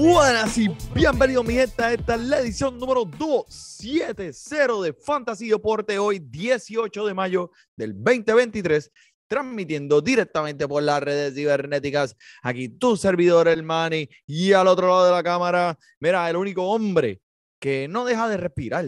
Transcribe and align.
Buenas 0.00 0.56
y 0.56 0.66
bienvenidos 0.94 1.44
mi 1.44 1.52
gente 1.52 1.92
esta 1.92 2.14
es 2.14 2.20
la 2.22 2.38
edición 2.38 2.78
número 2.78 3.04
270 3.04 4.80
de 4.82 4.94
Fantasy 4.94 5.50
Deporte 5.50 5.98
hoy 5.98 6.20
18 6.20 7.06
de 7.06 7.12
mayo 7.12 7.50
del 7.76 7.92
2023 7.92 8.90
transmitiendo 9.26 10.00
directamente 10.00 10.66
por 10.66 10.82
las 10.82 11.02
redes 11.02 11.34
cibernéticas. 11.34 12.16
Aquí 12.42 12.70
tu 12.70 12.96
servidor 12.96 13.46
el 13.46 13.62
Manny 13.62 14.08
y 14.26 14.54
al 14.54 14.68
otro 14.68 14.88
lado 14.88 15.04
de 15.04 15.12
la 15.12 15.22
cámara 15.22 15.78
mira 16.00 16.30
el 16.30 16.36
único 16.36 16.62
hombre 16.62 17.20
que 17.60 17.86
no 17.86 18.06
deja 18.06 18.26
de 18.30 18.38
respirar 18.38 18.86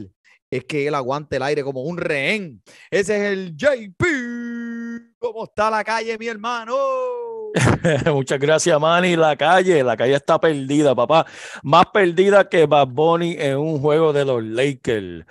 es 0.51 0.65
que 0.65 0.87
él 0.87 0.95
aguante 0.95 1.37
el 1.37 1.43
aire 1.43 1.63
como 1.63 1.83
un 1.83 1.99
rehén. 1.99 2.63
Ese 2.91 3.17
es 3.17 3.33
el 3.35 3.55
JP 3.55 4.03
¿cómo 5.19 5.45
está 5.45 5.71
la 5.71 5.85
calle 5.85 6.17
mi 6.17 6.29
hermano? 6.29 6.75
Muchas 8.13 8.39
gracias, 8.39 8.81
Manny. 8.81 9.17
La 9.17 9.37
calle, 9.37 9.83
la 9.83 9.97
calle 9.97 10.15
está 10.15 10.41
perdida, 10.41 10.95
papá. 10.95 11.27
Más 11.63 11.87
perdida 11.87 12.49
que 12.49 12.67
Bad 12.67 12.89
Bunny 12.89 13.37
en 13.39 13.59
un 13.59 13.81
juego 13.81 14.13
de 14.13 14.25
los 14.25 14.43
Lakers. 14.43 15.27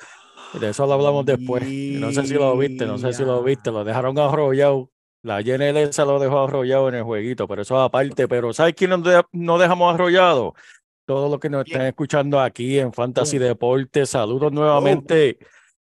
De 0.53 0.69
eso 0.69 0.85
lo 0.85 0.93
hablamos 0.93 1.25
después. 1.25 1.63
No 1.63 2.11
sé 2.11 2.25
si 2.25 2.33
lo 2.33 2.57
viste, 2.57 2.85
no 2.85 2.97
sé 2.97 3.13
si 3.13 3.23
lo 3.23 3.41
viste. 3.43 3.71
Lo 3.71 3.83
dejaron 3.83 4.17
arrollado. 4.19 4.89
La 5.23 5.39
JNL 5.41 5.93
se 5.93 6.03
lo 6.03 6.19
dejó 6.19 6.45
arrollado 6.45 6.89
en 6.89 6.95
el 6.95 7.03
jueguito, 7.03 7.47
pero 7.47 7.61
eso 7.61 7.79
aparte. 7.79 8.27
Pero 8.27 8.53
¿sabes 8.53 8.73
quién 8.75 8.91
no 9.31 9.57
dejamos 9.57 9.93
arrollado? 9.93 10.55
Todos 11.05 11.29
los 11.29 11.39
que 11.39 11.49
nos 11.49 11.65
están 11.65 11.85
escuchando 11.85 12.39
aquí 12.39 12.79
en 12.79 12.93
Fantasy 12.93 13.37
Deportes. 13.37 14.09
Saludos 14.09 14.51
nuevamente 14.51 15.37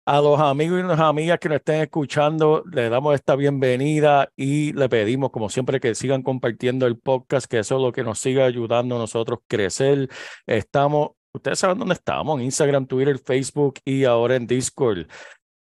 a 0.09 0.23
los 0.23 0.41
amigos 0.41 0.81
y 0.81 0.85
las 0.85 1.01
amigas 1.01 1.39
que 1.39 1.51
nos 1.51 1.57
estén 1.57 1.83
escuchando. 1.83 2.65
Le 2.73 2.89
damos 2.89 3.15
esta 3.15 3.37
bienvenida 3.37 4.33
y 4.37 4.73
le 4.73 4.89
pedimos, 4.89 5.31
como 5.31 5.51
siempre, 5.51 5.81
que 5.81 5.95
sigan 5.95 6.23
compartiendo 6.23 6.87
el 6.87 6.97
podcast, 6.99 7.47
que 7.47 7.59
eso 7.59 7.77
es 7.77 7.83
lo 7.83 7.93
que 7.93 8.03
nos 8.03 8.19
siga 8.19 8.47
ayudando 8.47 8.97
a 8.97 8.99
nosotros 9.01 9.41
crecer. 9.47 10.09
Estamos, 10.47 11.11
ustedes 11.35 11.59
saben 11.59 11.79
dónde 11.79 11.93
estamos, 11.93 12.39
en 12.39 12.47
Instagram, 12.47 12.87
Twitter, 12.87 13.19
Facebook 13.19 13.81
y 13.85 14.05
ahora 14.05 14.37
en 14.37 14.47
Discord. 14.47 15.09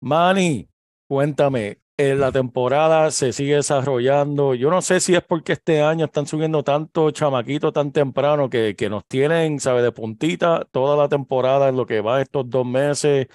Manny, 0.00 0.68
cuéntame, 1.08 1.80
eh, 1.96 2.14
la 2.14 2.30
temporada 2.30 3.10
se 3.10 3.32
sigue 3.32 3.56
desarrollando. 3.56 4.54
Yo 4.54 4.70
no 4.70 4.80
sé 4.80 5.00
si 5.00 5.16
es 5.16 5.24
porque 5.24 5.54
este 5.54 5.82
año 5.82 6.04
están 6.04 6.28
subiendo 6.28 6.62
tanto 6.62 7.10
chamaquito 7.10 7.72
tan 7.72 7.90
temprano 7.90 8.48
que, 8.48 8.76
que 8.76 8.88
nos 8.90 9.04
tienen, 9.08 9.58
¿sabe? 9.58 9.82
De 9.82 9.90
puntita 9.90 10.64
toda 10.70 10.96
la 10.96 11.08
temporada 11.08 11.68
en 11.68 11.76
lo 11.76 11.84
que 11.84 12.00
va 12.00 12.22
estos 12.22 12.48
dos 12.48 12.64
meses. 12.64 13.26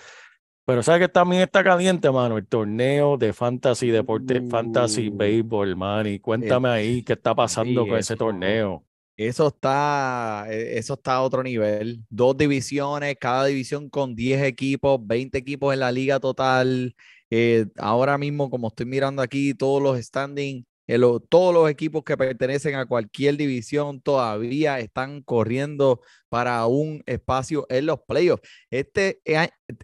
Pero 0.65 0.83
sabes 0.83 1.01
que 1.01 1.09
también 1.09 1.41
está 1.41 1.63
caliente, 1.63 2.09
mano, 2.11 2.37
el 2.37 2.47
torneo 2.47 3.17
de 3.17 3.33
Fantasy 3.33 3.89
Deporte, 3.89 4.41
Fantasy 4.41 5.09
Uh. 5.09 5.11
Baseball, 5.11 5.75
Manny. 5.75 6.19
Cuéntame 6.19 6.69
ahí 6.69 7.03
qué 7.03 7.13
está 7.13 7.35
pasando 7.35 7.85
Sí, 7.85 7.89
con 7.89 7.97
ese 7.99 8.15
torneo. 8.15 8.85
Eso 9.17 9.49
está, 9.49 10.45
eh, 10.49 10.77
eso 10.79 10.95
está 10.95 11.15
a 11.15 11.21
otro 11.21 11.43
nivel. 11.43 12.03
Dos 12.09 12.35
divisiones, 12.37 13.15
cada 13.19 13.45
división 13.45 13.89
con 13.89 14.15
10 14.15 14.41
equipos, 14.43 14.99
20 15.05 15.37
equipos 15.37 15.73
en 15.73 15.79
la 15.81 15.91
liga 15.91 16.19
total. 16.19 16.95
Eh, 17.29 17.67
ahora 17.77 18.17
mismo, 18.17 18.49
como 18.49 18.69
estoy 18.69 18.85
mirando 18.87 19.21
aquí, 19.21 19.53
todos 19.53 19.81
los 19.81 19.99
standings, 20.03 20.65
eh, 20.93 21.19
todos 21.29 21.53
los 21.53 21.69
equipos 21.69 22.03
que 22.03 22.17
pertenecen 22.17 22.75
a 22.75 22.85
cualquier 22.85 23.37
división 23.37 24.01
todavía 24.01 24.79
están 24.79 25.21
corriendo 25.21 26.01
para 26.27 26.65
un 26.65 27.01
espacio 27.05 27.65
en 27.69 27.85
los 27.85 27.99
playoffs. 28.05 28.43
Este, 28.69 29.21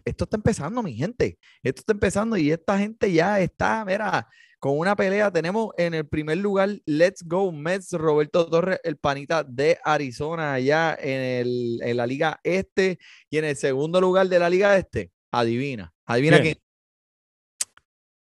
esto 0.04 0.24
está 0.24 0.36
empezando, 0.36 0.82
mi 0.82 0.94
gente. 0.94 1.38
Esto 1.62 1.80
está 1.80 1.92
empezando 1.92 2.36
y 2.36 2.50
esta 2.50 2.78
gente 2.78 3.10
ya 3.10 3.40
está, 3.40 3.84
mira, 3.86 4.28
con 4.58 4.78
una 4.78 4.94
pelea. 4.96 5.30
Tenemos 5.30 5.70
en 5.78 5.94
el 5.94 6.06
primer 6.06 6.38
lugar 6.38 6.70
Let's 6.84 7.22
Go 7.24 7.52
Mets, 7.52 7.92
Roberto 7.92 8.46
Torres, 8.48 8.80
el 8.84 8.98
panita 8.98 9.44
de 9.44 9.78
Arizona, 9.84 10.54
allá 10.54 10.94
en, 11.00 11.20
el, 11.20 11.80
en 11.82 11.96
la 11.96 12.06
Liga 12.06 12.38
Este. 12.42 12.98
Y 13.30 13.38
en 13.38 13.46
el 13.46 13.56
segundo 13.56 14.00
lugar 14.00 14.28
de 14.28 14.38
la 14.38 14.50
Liga 14.50 14.76
Este, 14.76 15.10
adivina. 15.30 15.92
Adivina 16.04 16.40
¿Quién? 16.40 16.54
quién. 16.54 16.64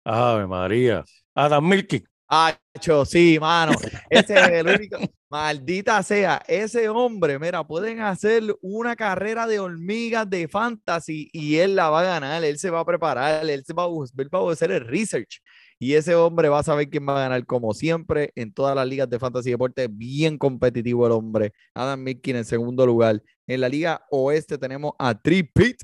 Ave 0.05 0.47
María. 0.47 1.05
Adam 1.35 1.69
Milky. 1.69 2.05
Acho, 2.29 3.05
sí, 3.05 3.39
mano. 3.41 3.73
Ese 4.11 4.35
es 4.35 4.49
el 4.49 4.69
único. 4.69 4.99
Maldita 5.31 6.03
sea, 6.03 6.43
ese 6.49 6.89
hombre, 6.89 7.39
mira, 7.39 7.67
pueden 7.67 8.01
hacer 8.01 8.43
una 8.63 8.97
carrera 8.97 9.47
de 9.47 9.59
hormigas 9.59 10.29
de 10.29 10.49
fantasy 10.49 11.29
y 11.33 11.57
él 11.57 11.77
la 11.77 11.91
va 11.91 12.01
a 12.01 12.05
ganar, 12.05 12.43
él 12.45 12.59
se 12.59 12.71
va 12.71 12.81
a 12.81 12.85
preparar, 12.85 13.49
él 13.49 13.63
se 13.63 13.75
va 13.75 13.85
a, 13.85 13.89
va 13.89 14.49
a 14.49 14.53
hacer 14.53 14.71
el 14.71 14.87
research 14.87 15.43
y 15.79 15.95
ese 15.95 16.15
hombre 16.15 16.49
va 16.49 16.59
a 16.61 16.63
saber 16.63 16.89
quién 16.91 17.07
va 17.07 17.17
a 17.17 17.29
ganar 17.29 17.47
como 17.47 17.73
siempre 17.73 18.33
en 18.35 18.53
todas 18.53 18.75
las 18.75 18.87
ligas 18.87 19.09
de 19.09 19.19
fantasy 19.19 19.51
deporte, 19.51 19.87
bien 19.89 20.37
competitivo 20.39 21.07
el 21.07 21.13
hombre. 21.13 21.53
Adam 21.75 22.03
Milkin 22.03 22.37
en 22.37 22.45
segundo 22.45 22.85
lugar. 22.85 23.23
En 23.47 23.61
la 23.61 23.69
liga 23.69 24.05
oeste 24.11 24.59
tenemos 24.59 24.93
a 24.99 25.15
Tripit, 25.15 25.83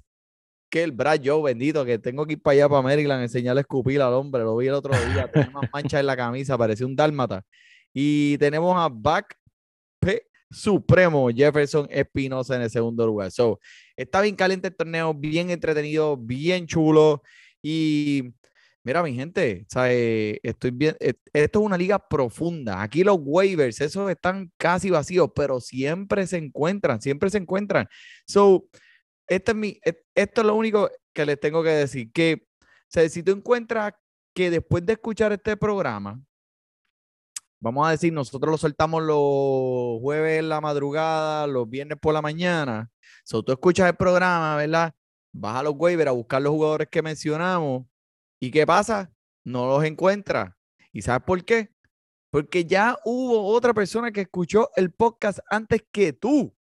que 0.74 0.82
el 0.82 0.90
Brad 0.90 1.20
Joe, 1.24 1.40
bendito, 1.40 1.84
que 1.84 2.00
tengo 2.00 2.26
que 2.26 2.32
ir 2.32 2.42
para 2.42 2.54
allá, 2.54 2.68
para 2.68 2.82
Maryland, 2.82 3.22
enseñarle 3.22 3.60
a 3.60 3.62
escupir 3.62 4.02
al 4.02 4.12
hombre. 4.12 4.42
Lo 4.42 4.56
vi 4.56 4.66
el 4.66 4.74
otro 4.74 4.92
día, 4.92 5.30
tenía 5.30 5.48
unas 5.54 5.70
manchas 5.72 6.00
en 6.00 6.06
la 6.06 6.16
camisa, 6.16 6.58
parecía 6.58 6.84
un 6.84 6.96
dálmata. 6.96 7.44
Y 7.92 8.36
tenemos 8.38 8.76
a 8.76 8.88
Back 8.92 9.36
P 10.00 10.26
Supremo, 10.50 11.28
Jefferson 11.30 11.86
Espinosa 11.88 12.56
en 12.56 12.62
el 12.62 12.70
segundo 12.70 13.06
lugar. 13.06 13.30
So, 13.30 13.60
está 13.96 14.20
bien 14.20 14.34
caliente 14.34 14.66
el 14.66 14.74
torneo, 14.74 15.14
bien 15.14 15.50
entretenido, 15.50 16.16
bien 16.16 16.66
chulo. 16.66 17.22
Y 17.62 18.34
mira, 18.82 19.00
mi 19.04 19.14
gente, 19.14 19.64
eh, 19.76 20.40
estoy 20.42 20.72
bien. 20.72 20.96
eh, 20.98 21.14
Esto 21.32 21.60
es 21.60 21.66
una 21.66 21.78
liga 21.78 22.00
profunda. 22.00 22.82
Aquí 22.82 23.04
los 23.04 23.18
waivers, 23.20 23.80
esos 23.80 24.10
están 24.10 24.50
casi 24.56 24.90
vacíos, 24.90 25.30
pero 25.36 25.60
siempre 25.60 26.26
se 26.26 26.38
encuentran, 26.38 27.00
siempre 27.00 27.30
se 27.30 27.38
encuentran. 27.38 27.86
So, 28.26 28.66
es 29.26 29.54
mi, 29.54 29.78
et- 29.82 30.04
esto 30.14 30.40
es 30.40 30.46
lo 30.46 30.54
único 30.54 30.90
que 31.12 31.26
les 31.26 31.38
tengo 31.40 31.62
que 31.62 31.70
decir, 31.70 32.12
que 32.12 32.46
o 32.60 32.66
sea, 32.88 33.08
si 33.08 33.22
tú 33.22 33.32
encuentras 33.32 33.94
que 34.34 34.50
después 34.50 34.84
de 34.84 34.94
escuchar 34.94 35.32
este 35.32 35.56
programa, 35.56 36.20
vamos 37.60 37.86
a 37.86 37.92
decir, 37.92 38.12
nosotros 38.12 38.50
lo 38.50 38.58
soltamos 38.58 39.02
los 39.02 40.00
jueves 40.00 40.38
en 40.40 40.48
la 40.48 40.60
madrugada, 40.60 41.46
los 41.46 41.68
viernes 41.68 41.98
por 42.00 42.12
la 42.12 42.22
mañana, 42.22 42.90
so, 43.24 43.42
tú 43.42 43.52
escuchas 43.52 43.88
el 43.88 43.96
programa, 43.96 44.56
¿verdad? 44.56 44.94
Vas 45.32 45.56
a 45.56 45.62
los 45.62 45.74
waivers 45.76 46.08
a 46.08 46.12
buscar 46.12 46.42
los 46.42 46.52
jugadores 46.52 46.88
que 46.88 47.02
mencionamos, 47.02 47.86
¿y 48.40 48.50
qué 48.50 48.66
pasa? 48.66 49.12
No 49.44 49.66
los 49.66 49.84
encuentras. 49.84 50.54
¿Y 50.92 51.02
sabes 51.02 51.24
por 51.26 51.44
qué? 51.44 51.70
Porque 52.30 52.64
ya 52.64 52.98
hubo 53.04 53.46
otra 53.46 53.72
persona 53.74 54.12
que 54.12 54.22
escuchó 54.22 54.70
el 54.76 54.92
podcast 54.92 55.38
antes 55.50 55.82
que 55.90 56.12
tú. 56.12 56.54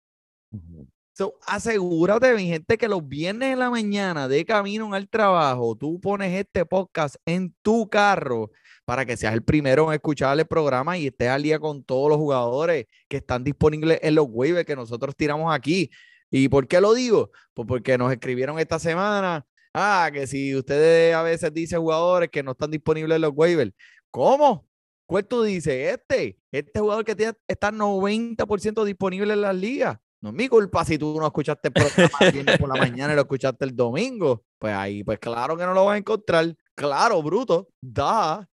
So, 1.13 1.37
asegúrate, 1.45 2.33
mi 2.35 2.47
gente, 2.47 2.77
que 2.77 2.87
los 2.87 3.05
viernes 3.07 3.53
en 3.53 3.59
la 3.59 3.69
mañana 3.69 4.27
de 4.27 4.45
camino 4.45 4.93
al 4.93 5.09
trabajo, 5.09 5.75
tú 5.75 5.99
pones 5.99 6.33
este 6.39 6.65
podcast 6.65 7.15
en 7.25 7.53
tu 7.61 7.89
carro 7.89 8.49
para 8.85 9.05
que 9.05 9.17
seas 9.17 9.33
el 9.33 9.43
primero 9.43 9.87
en 9.89 9.93
escuchar 9.95 10.39
el 10.39 10.45
programa 10.47 10.97
y 10.97 11.07
estés 11.07 11.29
al 11.29 11.43
día 11.43 11.59
con 11.59 11.83
todos 11.83 12.09
los 12.09 12.17
jugadores 12.17 12.85
que 13.09 13.17
están 13.17 13.43
disponibles 13.43 13.99
en 14.01 14.15
los 14.15 14.25
waivers 14.29 14.65
que 14.65 14.75
nosotros 14.75 15.13
tiramos 15.15 15.53
aquí. 15.53 15.89
¿Y 16.31 16.47
por 16.47 16.67
qué 16.67 16.79
lo 16.79 16.93
digo? 16.93 17.31
Pues 17.53 17.67
porque 17.67 17.97
nos 17.97 18.11
escribieron 18.11 18.57
esta 18.57 18.79
semana. 18.79 19.45
Ah, 19.73 20.09
que 20.13 20.25
si 20.27 20.55
ustedes 20.55 21.13
a 21.13 21.23
veces 21.23 21.53
dicen 21.53 21.79
jugadores 21.81 22.29
que 22.29 22.41
no 22.41 22.51
están 22.51 22.71
disponibles 22.71 23.17
en 23.17 23.21
los 23.21 23.31
waivers. 23.35 23.71
¿Cómo? 24.09 24.65
¿Cuál 25.05 25.27
tú 25.27 25.43
dices? 25.43 25.93
Este, 25.93 26.37
este 26.51 26.79
jugador 26.79 27.03
que 27.03 27.15
tiene- 27.15 27.33
está 27.47 27.69
90% 27.71 28.85
disponible 28.85 29.33
en 29.33 29.41
las 29.41 29.55
ligas. 29.55 29.97
No 30.21 30.29
es 30.29 30.35
mi 30.35 30.47
culpa 30.47 30.85
si 30.85 30.99
tú 30.99 31.17
no 31.19 31.25
escuchaste 31.25 31.69
el 31.69 31.73
programa 31.73 32.57
por 32.59 32.69
la 32.69 32.75
mañana 32.75 33.13
y 33.13 33.15
lo 33.15 33.23
escuchaste 33.23 33.65
el 33.65 33.75
domingo. 33.75 34.43
Pues 34.59 34.73
ahí, 34.73 35.03
pues 35.03 35.17
claro 35.17 35.57
que 35.57 35.65
no 35.65 35.73
lo 35.73 35.85
vas 35.85 35.95
a 35.95 35.97
encontrar. 35.97 36.55
Claro, 36.75 37.21
bruto. 37.23 37.69
Da. 37.81 38.47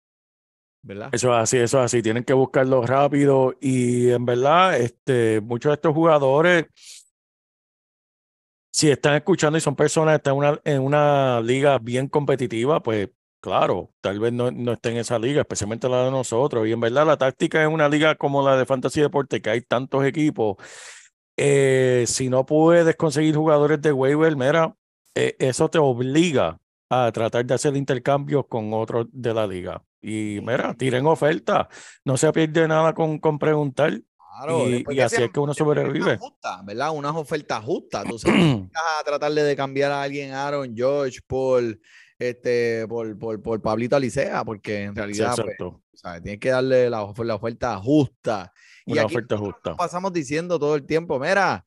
¿Verdad? 0.82 1.10
Eso 1.12 1.34
es 1.34 1.44
así, 1.44 1.58
eso 1.58 1.80
es 1.80 1.86
así. 1.86 2.02
Tienen 2.02 2.24
que 2.24 2.32
buscarlo 2.32 2.82
rápido 2.84 3.54
y 3.60 4.10
en 4.12 4.26
verdad, 4.26 4.80
este, 4.80 5.42
muchos 5.42 5.72
de 5.72 5.74
estos 5.74 5.94
jugadores, 5.94 6.68
si 8.72 8.90
están 8.90 9.16
escuchando 9.16 9.58
y 9.58 9.62
son 9.62 9.76
personas 9.76 10.14
que 10.14 10.18
están 10.18 10.34
en 10.36 10.38
una, 10.38 10.62
en 10.64 10.82
una 10.82 11.42
liga 11.42 11.80
bien 11.80 12.08
competitiva, 12.08 12.82
pues 12.82 13.10
claro, 13.42 13.92
tal 14.00 14.20
vez 14.22 14.32
no, 14.32 14.52
no 14.52 14.74
estén 14.74 14.94
en 14.94 15.00
esa 15.00 15.20
liga, 15.20 15.42
especialmente 15.42 15.90
la 15.90 16.06
de 16.06 16.12
nosotros. 16.12 16.66
Y 16.66 16.72
en 16.72 16.80
verdad, 16.80 17.06
la 17.06 17.18
táctica 17.18 17.62
en 17.62 17.72
una 17.72 17.90
liga 17.90 18.16
como 18.16 18.42
la 18.42 18.56
de 18.56 18.66
Fantasy 18.66 19.02
Deporte, 19.02 19.42
que 19.42 19.50
hay 19.50 19.62
tantos 19.62 20.06
equipos, 20.06 20.56
eh, 21.38 22.06
si 22.08 22.30
no 22.30 22.46
puedes 22.46 22.96
conseguir 22.96 23.36
jugadores 23.36 23.82
de 23.82 23.92
waiver, 23.92 24.36
mira, 24.36 24.76
eh, 25.16 25.36
eso 25.40 25.70
te 25.70 25.78
obliga 25.78 26.58
a 26.90 27.12
tratar 27.12 27.46
de 27.46 27.54
hacer 27.54 27.76
intercambios 27.76 28.46
con 28.48 28.74
otros 28.74 29.08
de 29.12 29.34
la 29.34 29.46
liga. 29.48 29.84
Y 30.02 30.40
mira, 30.42 30.74
tiren 30.74 31.06
oferta, 31.06 31.68
no 32.06 32.18
se 32.18 32.32
pierde 32.32 32.68
nada 32.68 32.94
con, 32.94 33.20
con 33.20 33.40
preguntar. 33.40 34.00
Claro, 34.40 34.70
y, 34.70 34.86
y 34.90 35.00
así 35.00 35.24
es 35.24 35.32
que 35.32 35.40
uno 35.40 35.54
sobrevive. 35.54 36.18
justas, 36.18 36.64
¿verdad? 36.64 36.92
Unas 36.92 37.16
ofertas 37.16 37.64
justas. 37.64 38.04
Tú 38.06 38.20
sabes, 38.20 38.36
a 39.00 39.04
tratarle 39.04 39.44
de 39.44 39.56
cambiar 39.56 39.92
a 39.92 40.04
alguien, 40.04 40.34
Aaron 40.34 40.76
George, 40.76 41.20
por 41.26 41.64
este, 42.20 42.88
por, 42.88 43.18
por, 43.18 43.42
por 43.42 43.62
Pablito 43.62 43.96
Alicea, 43.96 44.44
porque 44.46 44.84
en 44.84 44.94
Sí, 44.94 45.00
realidad, 45.00 45.34
pues, 45.36 45.40
exacto. 45.40 45.82
¿sabes? 45.94 46.22
tienes 46.22 46.40
que 46.40 46.50
darle 46.50 46.90
la, 46.90 47.12
la 47.18 47.36
oferta 47.36 47.76
justa. 47.78 48.54
Y 48.88 48.94
Una 48.94 49.02
aquí 49.04 49.14
oferta 49.16 49.38
justa. 49.38 49.70
nos 49.72 49.78
pasamos 49.78 50.14
diciendo 50.14 50.58
todo 50.58 50.74
el 50.76 50.86
tiempo, 50.86 51.20
mira, 51.20 51.66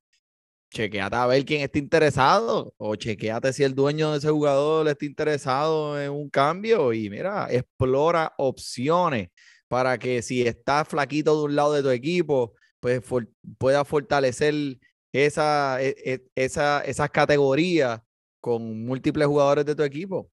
chequeate 0.73 1.15
a 1.17 1.27
ver 1.27 1.45
quién 1.45 1.61
está 1.61 1.79
interesado, 1.79 2.73
o 2.79 2.97
chequeate 2.97 3.53
si 3.53 3.63
el 3.63 3.75
dueño 3.75 4.13
de 4.13 4.19
ese 4.19 4.31
jugador 4.31 4.89
está 4.89 5.05
interesado 5.05 6.01
en 6.01 6.11
un 6.13 6.31
cambio, 6.31 6.93
y 6.95 7.11
mira, 7.11 7.47
explora 7.51 8.33
opciones 8.39 9.29
para 9.69 9.99
que 9.99 10.23
si 10.23 10.43
estás 10.47 10.89
flaquito 10.89 11.37
de 11.39 11.45
un 11.45 11.55
lado 11.57 11.75
de 11.75 11.83
tu 11.83 11.91
equipo, 11.91 12.55
pues 12.81 13.05
for- 13.05 13.29
pueda 13.59 13.85
fortalecer 13.85 14.79
esa, 15.13 15.83
e- 15.83 15.95
e- 16.05 16.23
esa, 16.35 16.81
esas 16.85 17.11
categorías 17.11 18.01
con 18.41 18.85
múltiples 18.87 19.27
jugadores 19.27 19.67
de 19.67 19.75
tu 19.75 19.83
equipo. 19.83 20.31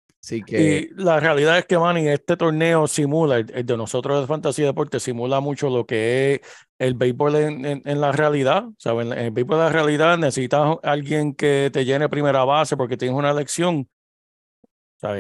Y 0.62 0.90
la 0.96 1.20
realidad 1.20 1.58
es 1.60 1.66
que, 1.66 1.78
Manny, 1.78 2.08
este 2.08 2.36
torneo 2.38 2.88
simula, 2.88 3.38
el, 3.38 3.66
de 3.66 3.78
nosotros 3.78 4.22
de 4.22 4.28
Fantasía 4.28 4.66
Deporte, 4.66 5.00
simula 5.00 5.40
mucho 5.40 5.70
lo 5.70 5.86
que 5.86 6.36
es 6.36 6.42
el 6.80 6.94
béisbol 6.96 7.36
en, 7.36 7.66
en- 7.86 8.02
la 8.02 8.12
realidad. 8.12 8.66
En 8.84 9.14
el 9.14 9.32
béisbol 9.32 9.58
de 9.58 9.64
la 9.64 9.70
realidad 9.70 10.18
necesitas 10.18 10.78
alguien 10.84 11.34
que 11.36 11.70
te 11.72 11.86
llene 11.86 12.10
primera 12.10 12.44
base 12.46 12.76
porque 12.78 12.98
tienes 12.98 13.18
una 13.18 13.32
elección. 13.32 13.88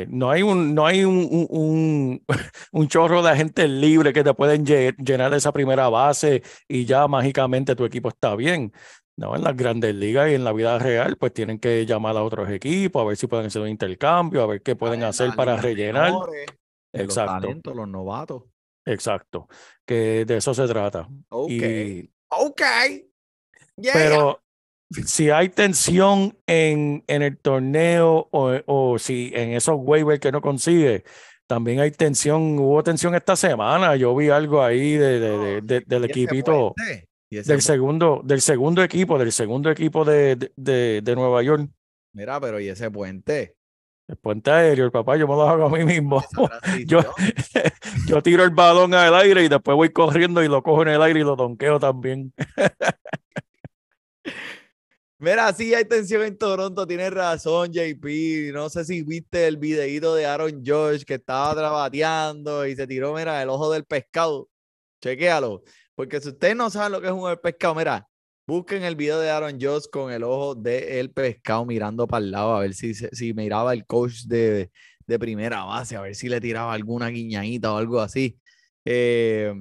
No 0.09 0.31
hay 0.31 0.41
un, 0.41 0.73
no 0.73 0.85
hay 0.87 1.03
un, 1.03 1.47
un, 1.49 2.23
un- 2.71 2.87
chorro 2.87 3.21
de 3.21 3.29
agentes 3.29 3.69
libres 3.69 4.13
que 4.13 4.23
te 4.23 4.33
pueden 4.33 4.65
lle- 4.65 4.95
llenar 4.97 5.31
esa 5.33 5.51
primera 5.51 5.89
base 5.89 6.41
y 6.67 6.85
ya 6.85 7.07
mágicamente 7.07 7.75
tu 7.75 7.85
equipo 7.85 8.09
está 8.09 8.35
bien. 8.35 8.71
No, 9.17 9.35
en 9.35 9.43
las 9.43 9.55
grandes 9.55 9.95
ligas 9.95 10.29
y 10.29 10.33
en 10.33 10.43
la 10.43 10.51
vida 10.51 10.77
real, 10.77 11.15
pues 11.17 11.33
tienen 11.33 11.57
que 11.59 11.85
llamar 11.85 12.17
a 12.17 12.23
otros 12.23 12.49
equipos, 12.49 13.01
a 13.01 13.05
ver 13.05 13.15
si 13.15 13.27
pueden 13.27 13.45
hacer 13.45 13.61
un 13.61 13.69
intercambio, 13.69 14.41
a 14.43 14.47
ver 14.47 14.61
qué 14.61 14.75
pueden 14.75 15.01
en 15.01 15.05
hacer 15.07 15.31
para 15.35 15.55
rellenar. 15.55 16.11
menores, 16.11 16.45
en 16.93 17.05
los 17.07 17.17
Exacto, 17.17 17.41
talentos, 17.47 17.75
los 17.75 17.87
novatos. 17.87 18.43
exacto. 18.85 19.47
Que 19.85 20.25
de 20.25 20.37
eso 20.37 20.53
se 20.53 20.67
trata. 20.67 21.07
Ok. 21.29 21.49
Y, 21.49 22.09
Ok. 22.29 22.61
Yeah. 23.77 23.93
pero 23.93 24.41
si 25.05 25.29
hay 25.29 25.49
tensión 25.49 26.37
en, 26.47 27.03
en 27.07 27.21
el 27.21 27.37
torneo 27.37 28.27
o, 28.31 28.53
o 28.65 28.99
si 28.99 29.31
en 29.33 29.51
esos 29.53 29.75
waivers 29.77 30.19
que 30.19 30.31
no 30.31 30.41
consigue, 30.41 31.03
también 31.47 31.79
hay 31.79 31.91
tensión, 31.91 32.57
hubo 32.59 32.83
tensión 32.83 33.15
esta 33.15 33.35
semana. 33.35 33.95
Yo 33.95 34.15
vi 34.15 34.29
algo 34.29 34.61
ahí 34.63 34.93
de, 34.97 35.19
de- 35.19 35.37
de- 35.37 35.61
de- 35.61 35.83
del 35.85 36.05
equipito, 36.05 36.73
puente, 36.75 37.07
del 37.29 37.61
segundo, 37.61 38.21
del 38.23 38.41
segundo 38.41 38.83
equipo, 38.83 39.17
del 39.17 39.31
segundo 39.31 39.69
equipo 39.71 40.05
de, 40.05 40.35
de, 40.35 40.51
de- 40.55 41.01
de 41.03 41.15
Nueva 41.15 41.41
York. 41.43 41.69
Mira, 42.13 42.39
pero 42.39 42.59
y 42.59 42.67
ese 42.69 42.89
puente. 42.91 43.55
El 44.07 44.17
puente 44.17 44.51
aéreo, 44.51 44.85
el 44.85 44.91
papá, 44.91 45.17
yo 45.17 45.27
me 45.27 45.33
lo 45.33 45.41
hago 45.49 45.65
a 45.65 45.69
mí 45.69 45.83
mismo. 45.85 46.23
Yo, 46.85 46.99
yo 48.07 48.21
tiro 48.21 48.43
el 48.43 48.51
balón 48.51 48.93
al 48.93 49.15
aire 49.15 49.43
y 49.43 49.47
después 49.47 49.75
voy 49.75 49.89
corriendo 49.89 50.43
y 50.43 50.47
lo 50.47 50.61
cojo 50.61 50.83
en 50.83 50.89
el 50.89 51.01
aire 51.01 51.21
y 51.21 51.23
lo 51.23 51.35
donqueo 51.35 51.79
también. 51.79 52.31
Mira, 55.17 55.51
sí 55.53 55.73
hay 55.73 55.85
tensión 55.85 56.23
en 56.23 56.37
Toronto, 56.37 56.85
tienes 56.85 57.11
razón, 57.11 57.71
JP. 57.71 58.51
No 58.53 58.69
sé 58.69 58.83
si 58.83 59.01
viste 59.01 59.47
el 59.47 59.57
videíto 59.57 60.13
de 60.13 60.25
Aaron 60.25 60.61
George 60.63 61.05
que 61.05 61.15
estaba 61.15 61.55
trabateando 61.55 62.67
y 62.67 62.75
se 62.75 62.85
tiró, 62.85 63.13
mira, 63.15 63.41
el 63.41 63.49
ojo 63.49 63.71
del 63.71 63.85
pescado. 63.85 64.49
Chequéalo. 65.01 65.63
Porque 65.95 66.19
si 66.21 66.29
ustedes 66.29 66.55
no 66.55 66.69
saben 66.69 66.91
lo 66.91 67.01
que 67.01 67.07
es 67.07 67.13
un 67.13 67.23
pescado, 67.41 67.75
mira, 67.75 68.07
busquen 68.47 68.83
el 68.83 68.95
video 68.95 69.19
de 69.19 69.29
Aaron 69.29 69.59
George 69.59 69.87
con 69.91 70.11
el 70.11 70.23
ojo 70.23 70.55
del 70.55 71.11
pescado 71.11 71.65
mirando 71.65 72.07
para 72.07 72.23
el 72.23 72.31
lado, 72.31 72.55
a 72.55 72.59
ver 72.61 72.73
si, 72.73 72.93
si 72.93 73.33
miraba 73.33 73.73
el 73.73 73.85
coach 73.85 74.23
de, 74.25 74.71
de 75.07 75.19
primera 75.19 75.63
base, 75.63 75.95
a 75.95 76.01
ver 76.01 76.15
si 76.15 76.29
le 76.29 76.41
tiraba 76.41 76.73
alguna 76.73 77.09
guiñadita 77.09 77.73
o 77.73 77.77
algo 77.77 77.99
así. 78.01 78.37
Eh, 78.85 79.53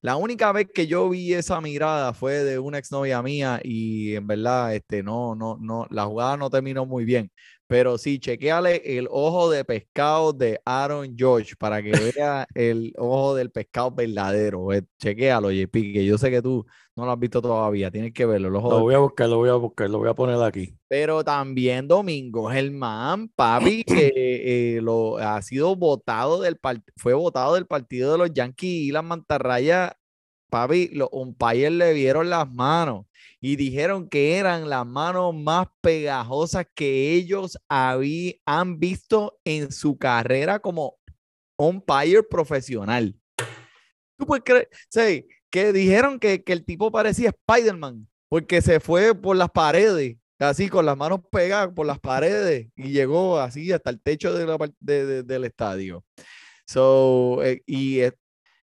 la 0.00 0.16
única 0.16 0.52
vez 0.52 0.68
que 0.72 0.86
yo 0.86 1.08
vi 1.08 1.34
esa 1.34 1.60
mirada 1.60 2.14
fue 2.14 2.44
de 2.44 2.58
una 2.58 2.78
exnovia 2.78 3.22
mía 3.22 3.60
y 3.62 4.14
en 4.14 4.26
verdad, 4.26 4.74
este, 4.74 5.02
no, 5.02 5.34
no, 5.34 5.58
no, 5.60 5.86
la 5.90 6.04
jugada 6.06 6.36
no 6.36 6.50
terminó 6.50 6.86
muy 6.86 7.04
bien. 7.04 7.30
Pero 7.70 7.98
sí, 7.98 8.18
chequeale 8.18 8.82
el 8.98 9.06
ojo 9.12 9.48
de 9.48 9.64
pescado 9.64 10.32
de 10.32 10.60
Aaron 10.64 11.14
George 11.16 11.54
para 11.56 11.80
que 11.80 11.92
vea 12.18 12.44
el 12.52 12.92
ojo 12.98 13.36
del 13.36 13.52
pescado 13.52 13.92
verdadero. 13.92 14.72
eh, 14.72 14.82
Chequéalo, 14.98 15.52
JP, 15.52 15.92
que 15.92 16.04
yo 16.04 16.18
sé 16.18 16.32
que 16.32 16.42
tú 16.42 16.66
no 16.96 17.04
lo 17.04 17.12
has 17.12 17.18
visto 17.20 17.40
todavía. 17.40 17.88
Tienes 17.88 18.12
que 18.12 18.26
verlo, 18.26 18.48
el 18.48 18.56
ojo 18.56 18.72
Lo 18.72 18.80
voy 18.80 18.96
a 18.96 18.98
buscar, 18.98 19.28
lo 19.28 19.36
voy 19.36 19.50
a 19.50 19.54
buscar, 19.54 19.88
lo 19.88 19.98
voy 19.98 20.08
a 20.08 20.14
poner 20.14 20.42
aquí. 20.42 20.74
pero 20.88 21.22
también 21.22 21.86
Domingo 21.86 22.50
Germán, 22.50 23.28
papi, 23.36 23.84
que 23.86 24.76
eh, 24.76 24.80
lo, 24.82 25.18
ha 25.18 25.40
sido 25.40 25.76
votado 25.76 26.40
del 26.40 26.58
fue 26.96 27.14
votado 27.14 27.54
del 27.54 27.66
partido 27.66 28.10
de 28.10 28.18
los 28.18 28.34
Yankees 28.34 28.88
y 28.88 28.90
las 28.90 29.04
mantarrayas, 29.04 29.92
papi, 30.50 30.88
los 30.92 31.08
umpires 31.12 31.72
le 31.72 31.94
vieron 31.94 32.28
las 32.28 32.50
manos 32.52 33.06
y 33.40 33.56
dijeron 33.56 34.08
que 34.08 34.36
eran 34.36 34.68
las 34.68 34.86
manos 34.86 35.34
más 35.34 35.68
pegajosas 35.80 36.66
que 36.74 37.14
ellos 37.14 37.56
habí- 37.70 38.42
han 38.44 38.78
visto 38.78 39.40
en 39.44 39.72
su 39.72 39.96
carrera 39.96 40.58
como 40.58 40.98
umpire 41.56 42.22
profesional. 42.22 43.14
¿Tú 44.18 44.26
puedes 44.26 44.44
creer? 44.44 44.68
Sí, 44.90 45.26
que 45.50 45.72
dijeron 45.72 46.18
que, 46.18 46.42
que 46.44 46.52
el 46.52 46.64
tipo 46.64 46.90
parecía 46.90 47.30
Spider-Man 47.30 48.06
porque 48.28 48.60
se 48.60 48.78
fue 48.80 49.14
por 49.14 49.36
las 49.36 49.50
paredes, 49.50 50.16
así 50.38 50.68
con 50.68 50.84
las 50.86 50.96
manos 50.96 51.20
pegadas 51.32 51.70
por 51.74 51.86
las 51.86 51.98
paredes 51.98 52.68
y 52.76 52.90
llegó 52.90 53.38
así 53.40 53.72
hasta 53.72 53.90
el 53.90 54.00
techo 54.00 54.32
de 54.34 54.46
la 54.46 54.58
de- 54.80 55.06
de- 55.06 55.22
del 55.22 55.44
estadio. 55.44 56.04
So, 56.66 57.42
eh, 57.42 57.62
y, 57.66 58.00
es- 58.00 58.14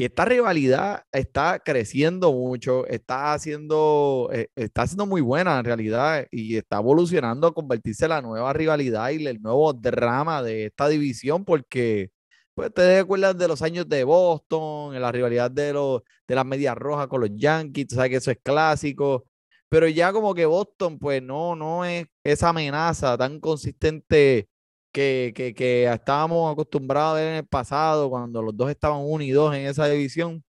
y 0.01 0.05
esta 0.05 0.25
rivalidad 0.25 1.03
está 1.12 1.60
creciendo 1.60 2.34
mucho, 2.34 2.88
está 2.88 3.34
haciendo, 3.34 4.31
eh, 4.34 4.48
está 4.55 4.88
siendo 4.88 5.05
muy 5.05 5.22
buena 5.22 5.60
en 5.60 5.65
realidad 5.65 6.25
y 6.31 6.58
está 6.58 6.77
evolucionando 6.77 7.46
a 7.46 7.53
convertirse 7.53 8.05
en 8.05 8.10
la 8.10 8.22
nueva 8.24 8.51
rivalidad 8.51 9.12
y 9.12 9.27
el 9.27 9.39
nuevo 9.39 9.72
drama 9.74 10.41
de 10.41 10.65
esta 10.65 10.88
división 10.89 11.46
porque 11.46 12.10
pues 12.55 12.74
te 12.74 12.98
acuerdas 12.98 13.38
de 13.38 13.48
los 13.48 13.62
años 13.62 13.88
de 13.88 14.03
Boston, 14.03 14.96
en 14.96 15.03
la 15.03 15.12
rivalidad 15.12 15.51
de 15.51 15.72
los 15.74 16.01
de 16.27 16.34
las 16.36 16.48
medias 16.48 16.75
rojas 16.75 17.08
con 17.08 17.22
los 17.22 17.29
Yankees, 17.36 17.86
tú 17.89 17.96
sabes 17.96 18.10
que 18.10 18.17
eso 18.17 18.31
es 18.31 18.39
clásico, 18.41 19.25
pero 19.70 19.88
ya 19.88 20.12
como 20.12 20.34
que 20.34 20.48
Boston, 20.48 20.98
pues 20.98 21.22
no, 21.22 21.55
no 21.55 21.86
es 21.86 22.08
esa 22.24 22.50
amenaza 22.50 23.15
tan 23.20 23.39
consistente 23.39 24.50
que, 24.91 25.33
que, 25.36 25.53
que 25.53 25.86
estábamos 25.91 26.51
acostumbrados 26.51 27.13
a 27.13 27.21
ver 27.21 27.27
en 27.29 27.36
el 27.38 27.48
pasado, 27.48 28.10
cuando 28.10 28.41
los 28.41 28.55
dos 28.55 28.69
estaban 28.69 29.00
uno 29.03 29.24
y 29.24 29.31
dos 29.31 29.55
en 29.55 29.65
esa 29.67 29.88
división. 29.88 30.43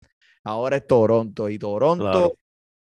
Ahora 0.43 0.77
es 0.77 0.87
Toronto, 0.87 1.49
y 1.49 1.59
Toronto 1.59 2.03
Claro. 2.03 2.33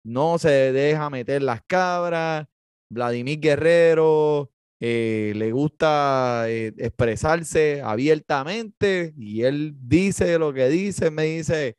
no 0.03 0.38
se 0.38 0.50
deja 0.71 1.09
meter 1.09 1.41
las 1.43 1.62
cabras. 1.67 2.45
Vladimir 2.89 3.39
Guerrero 3.39 4.51
eh, 4.79 5.33
le 5.35 5.51
gusta 5.51 6.45
eh, 6.47 6.73
expresarse 6.77 7.81
abiertamente 7.81 9.13
y 9.17 9.43
él 9.43 9.73
dice 9.77 10.38
lo 10.38 10.53
que 10.53 10.67
dice, 10.69 11.09
me 11.09 11.23
dice, 11.23 11.77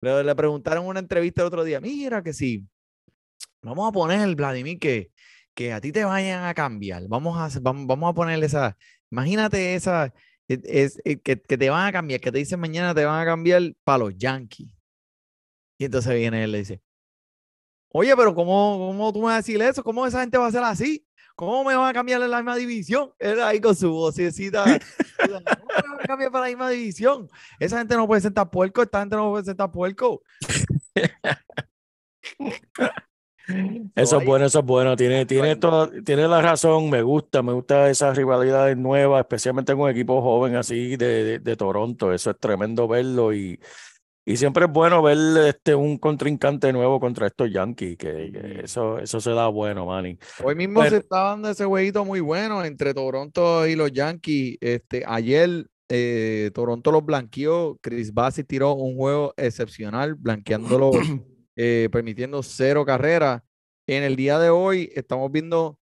le, 0.00 0.22
le 0.22 0.34
preguntaron 0.34 0.84
en 0.84 0.90
una 0.90 1.00
entrevista 1.00 1.42
el 1.42 1.48
otro 1.48 1.64
día, 1.64 1.80
mira 1.80 2.22
que 2.22 2.32
sí, 2.32 2.66
vamos 3.62 3.88
a 3.88 3.92
poner, 3.92 4.34
Vladimir, 4.36 4.78
que, 4.78 5.10
que 5.54 5.72
a 5.72 5.80
ti 5.80 5.92
te 5.92 6.04
vayan 6.04 6.44
a 6.44 6.54
cambiar, 6.54 7.08
vamos 7.08 7.38
a, 7.38 7.58
vamos, 7.60 8.10
a 8.10 8.14
ponerle 8.14 8.46
esa, 8.46 8.76
imagínate 9.12 9.74
esa, 9.76 10.12
es, 10.48 10.58
es- 10.64 11.00
eh, 11.04 11.20
que, 11.20 11.40
que 11.40 11.56
te 11.58 11.70
van 11.70 11.86
a 11.86 11.92
cambiar, 11.92 12.20
que 12.20 12.32
te 12.32 12.38
dicen 12.38 12.58
mañana 12.58 12.92
te 12.94 13.04
van 13.04 13.20
a 13.22 13.24
cambiar 13.24 13.62
para 13.84 13.98
los 13.98 14.16
Yankees. 14.16 14.74
Y 15.78 15.84
entonces 15.84 16.14
viene 16.14 16.42
él 16.44 16.50
y 16.50 16.52
le 16.52 16.58
dice, 16.58 16.82
Oye, 17.94 18.16
pero 18.16 18.34
¿cómo, 18.34 18.78
¿cómo 18.88 19.12
tú 19.12 19.18
me 19.20 19.26
vas 19.26 19.34
a 19.34 19.36
decir 19.38 19.60
eso? 19.60 19.84
¿Cómo 19.84 20.06
esa 20.06 20.20
gente 20.20 20.38
va 20.38 20.46
a 20.46 20.50
ser 20.50 20.62
así? 20.64 21.06
¿Cómo 21.36 21.62
me 21.64 21.74
van 21.74 21.90
a 21.90 21.92
cambiar 21.92 22.22
en 22.22 22.30
la 22.30 22.38
misma 22.38 22.56
división? 22.56 23.12
Él 23.18 23.40
ahí 23.42 23.60
con 23.60 23.76
su 23.76 23.90
vocecita. 23.92 24.64
¿Cómo 25.18 25.40
me 25.40 25.88
van 25.88 26.00
a 26.00 26.06
cambiar 26.06 26.30
para 26.30 26.44
la 26.44 26.48
misma 26.48 26.70
división? 26.70 27.28
Esa 27.60 27.78
gente 27.78 27.94
no 27.96 28.06
puede 28.06 28.22
sentar 28.22 28.48
puerco, 28.50 28.82
esta 28.82 29.00
gente 29.00 29.16
no 29.16 29.30
puede 29.30 29.44
sentar 29.44 29.70
puerco. 29.70 30.22
Eso 33.94 34.18
es 34.18 34.26
bueno, 34.26 34.46
eso 34.46 34.60
es 34.60 34.64
bueno. 34.64 34.96
Tiene, 34.96 35.26
tiene, 35.26 35.50
ahí. 35.50 35.56
todo- 35.56 35.90
tiene 36.04 36.26
la 36.28 36.40
razón, 36.42 36.88
me 36.90 37.02
gusta, 37.02 37.42
me 37.42 37.52
gusta 37.52 37.90
esas 37.90 38.16
rivalidades 38.16 38.76
nuevas, 38.76 39.20
especialmente 39.20 39.74
con 39.76 39.90
equipos 39.90 40.22
jóvenes 40.22 40.58
así 40.60 40.96
de, 40.96 41.24
de, 41.24 41.38
de 41.38 41.56
Toronto. 41.56 42.12
Eso 42.12 42.30
es 42.30 42.38
tremendo 42.38 42.88
verlo 42.88 43.32
y, 43.34 43.58
y 44.24 44.36
siempre 44.36 44.66
es 44.66 44.72
bueno 44.72 45.02
ver 45.02 45.18
este, 45.48 45.74
un 45.74 45.98
contrincante 45.98 46.72
nuevo 46.72 47.00
contra 47.00 47.26
estos 47.26 47.50
Yankees, 47.52 47.96
que, 47.98 48.30
que 48.32 48.60
eso, 48.64 48.98
eso 48.98 49.20
se 49.20 49.30
da 49.32 49.48
bueno, 49.48 49.86
Manny. 49.86 50.18
Hoy 50.44 50.54
mismo 50.54 50.80
Pero- 50.80 50.90
se 50.90 50.96
está 50.98 51.22
dando 51.24 51.50
ese 51.50 51.64
jueguito 51.64 52.04
muy 52.04 52.20
bueno 52.20 52.64
entre 52.64 52.94
Toronto 52.94 53.66
y 53.66 53.74
los 53.76 53.92
Yankees. 53.92 54.56
Este, 54.60 55.02
ayer 55.06 55.66
eh, 55.88 56.50
Toronto 56.54 56.90
los 56.90 57.04
blanqueó. 57.04 57.76
Chris 57.82 58.14
Bassett 58.14 58.46
tiró 58.46 58.72
un 58.74 58.96
juego 58.96 59.34
excepcional, 59.36 60.14
blanqueándolo, 60.14 60.90
eh, 61.56 61.88
permitiendo 61.90 62.42
cero 62.42 62.84
carreras. 62.84 63.42
En 63.86 64.02
el 64.02 64.16
día 64.16 64.38
de 64.38 64.50
hoy 64.50 64.90
estamos 64.94 65.30
viendo 65.30 65.78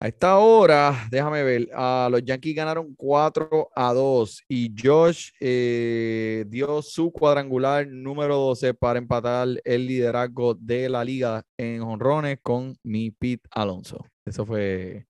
a 0.00 0.08
esta 0.08 0.36
hora, 0.38 1.06
déjame 1.10 1.42
ver, 1.42 1.68
a 1.72 2.08
los 2.10 2.22
Yankees 2.22 2.54
ganaron 2.54 2.94
4 2.94 3.70
a 3.74 3.92
2 3.94 4.44
y 4.48 4.74
Josh 4.76 5.30
eh, 5.40 6.44
dio 6.48 6.82
su 6.82 7.10
cuadrangular 7.10 7.86
número 7.86 8.36
12 8.36 8.74
para 8.74 8.98
empatar 8.98 9.48
el 9.64 9.86
liderazgo 9.86 10.54
de 10.54 10.88
la 10.88 11.04
liga 11.04 11.44
en 11.56 11.80
honrones 11.80 12.38
con 12.42 12.76
mi 12.82 13.12
Pete 13.12 13.48
Alonso. 13.50 14.04
Eso 14.26 14.44
fue 14.44 15.06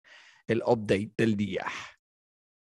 el 0.46 0.62
update 0.66 1.12
del 1.16 1.36
día. 1.36 1.64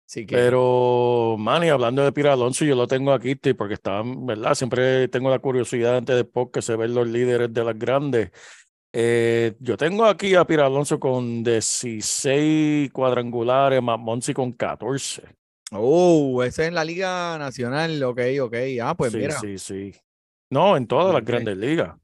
Así 0.10 0.26
que 0.26 0.36
Pero, 0.36 1.36
Manny, 1.38 1.70
hablando 1.70 2.04
de 2.04 2.12
Pira 2.12 2.34
Alonso, 2.34 2.66
yo 2.66 2.76
lo 2.76 2.88
tengo 2.88 3.14
aquí, 3.14 3.36
porque 3.36 3.76
estaban, 3.76 4.26
¿verdad? 4.26 4.56
Siempre 4.56 5.08
tengo 5.08 5.30
la 5.30 5.38
curiosidad 5.38 5.98
antes 5.98 6.16
de 6.16 6.24
podcast 6.24 6.66
se 6.66 6.76
ven 6.76 6.96
los 6.96 7.08
líderes 7.08 7.54
de 7.54 7.64
las 7.64 7.78
grandes. 7.78 8.32
Eh, 8.92 9.54
yo 9.60 9.78
tengo 9.78 10.06
aquí 10.06 10.34
a 10.34 10.46
Pira 10.46 10.66
Alonso 10.66 11.00
con 11.00 11.44
16 11.44 12.92
cuadrangulares, 12.92 13.84
más 13.84 14.00
Monsi 14.00 14.34
con 14.34 14.52
14. 14.52 15.26
Oh, 15.74 16.42
ese 16.42 16.64
es 16.64 16.68
en 16.70 16.74
la 16.74 16.84
Liga 16.84 17.38
Nacional. 17.38 18.02
Ok, 18.02 18.20
ok. 18.42 18.56
Ah, 18.82 18.96
pues 18.98 19.12
sí, 19.12 19.20
mira, 19.20 19.40
sí, 19.40 19.60
sí. 19.60 19.94
No, 20.50 20.76
en 20.76 20.88
todas 20.88 21.14
las 21.14 21.24
grandes 21.24 21.56
ligas. 21.56 21.96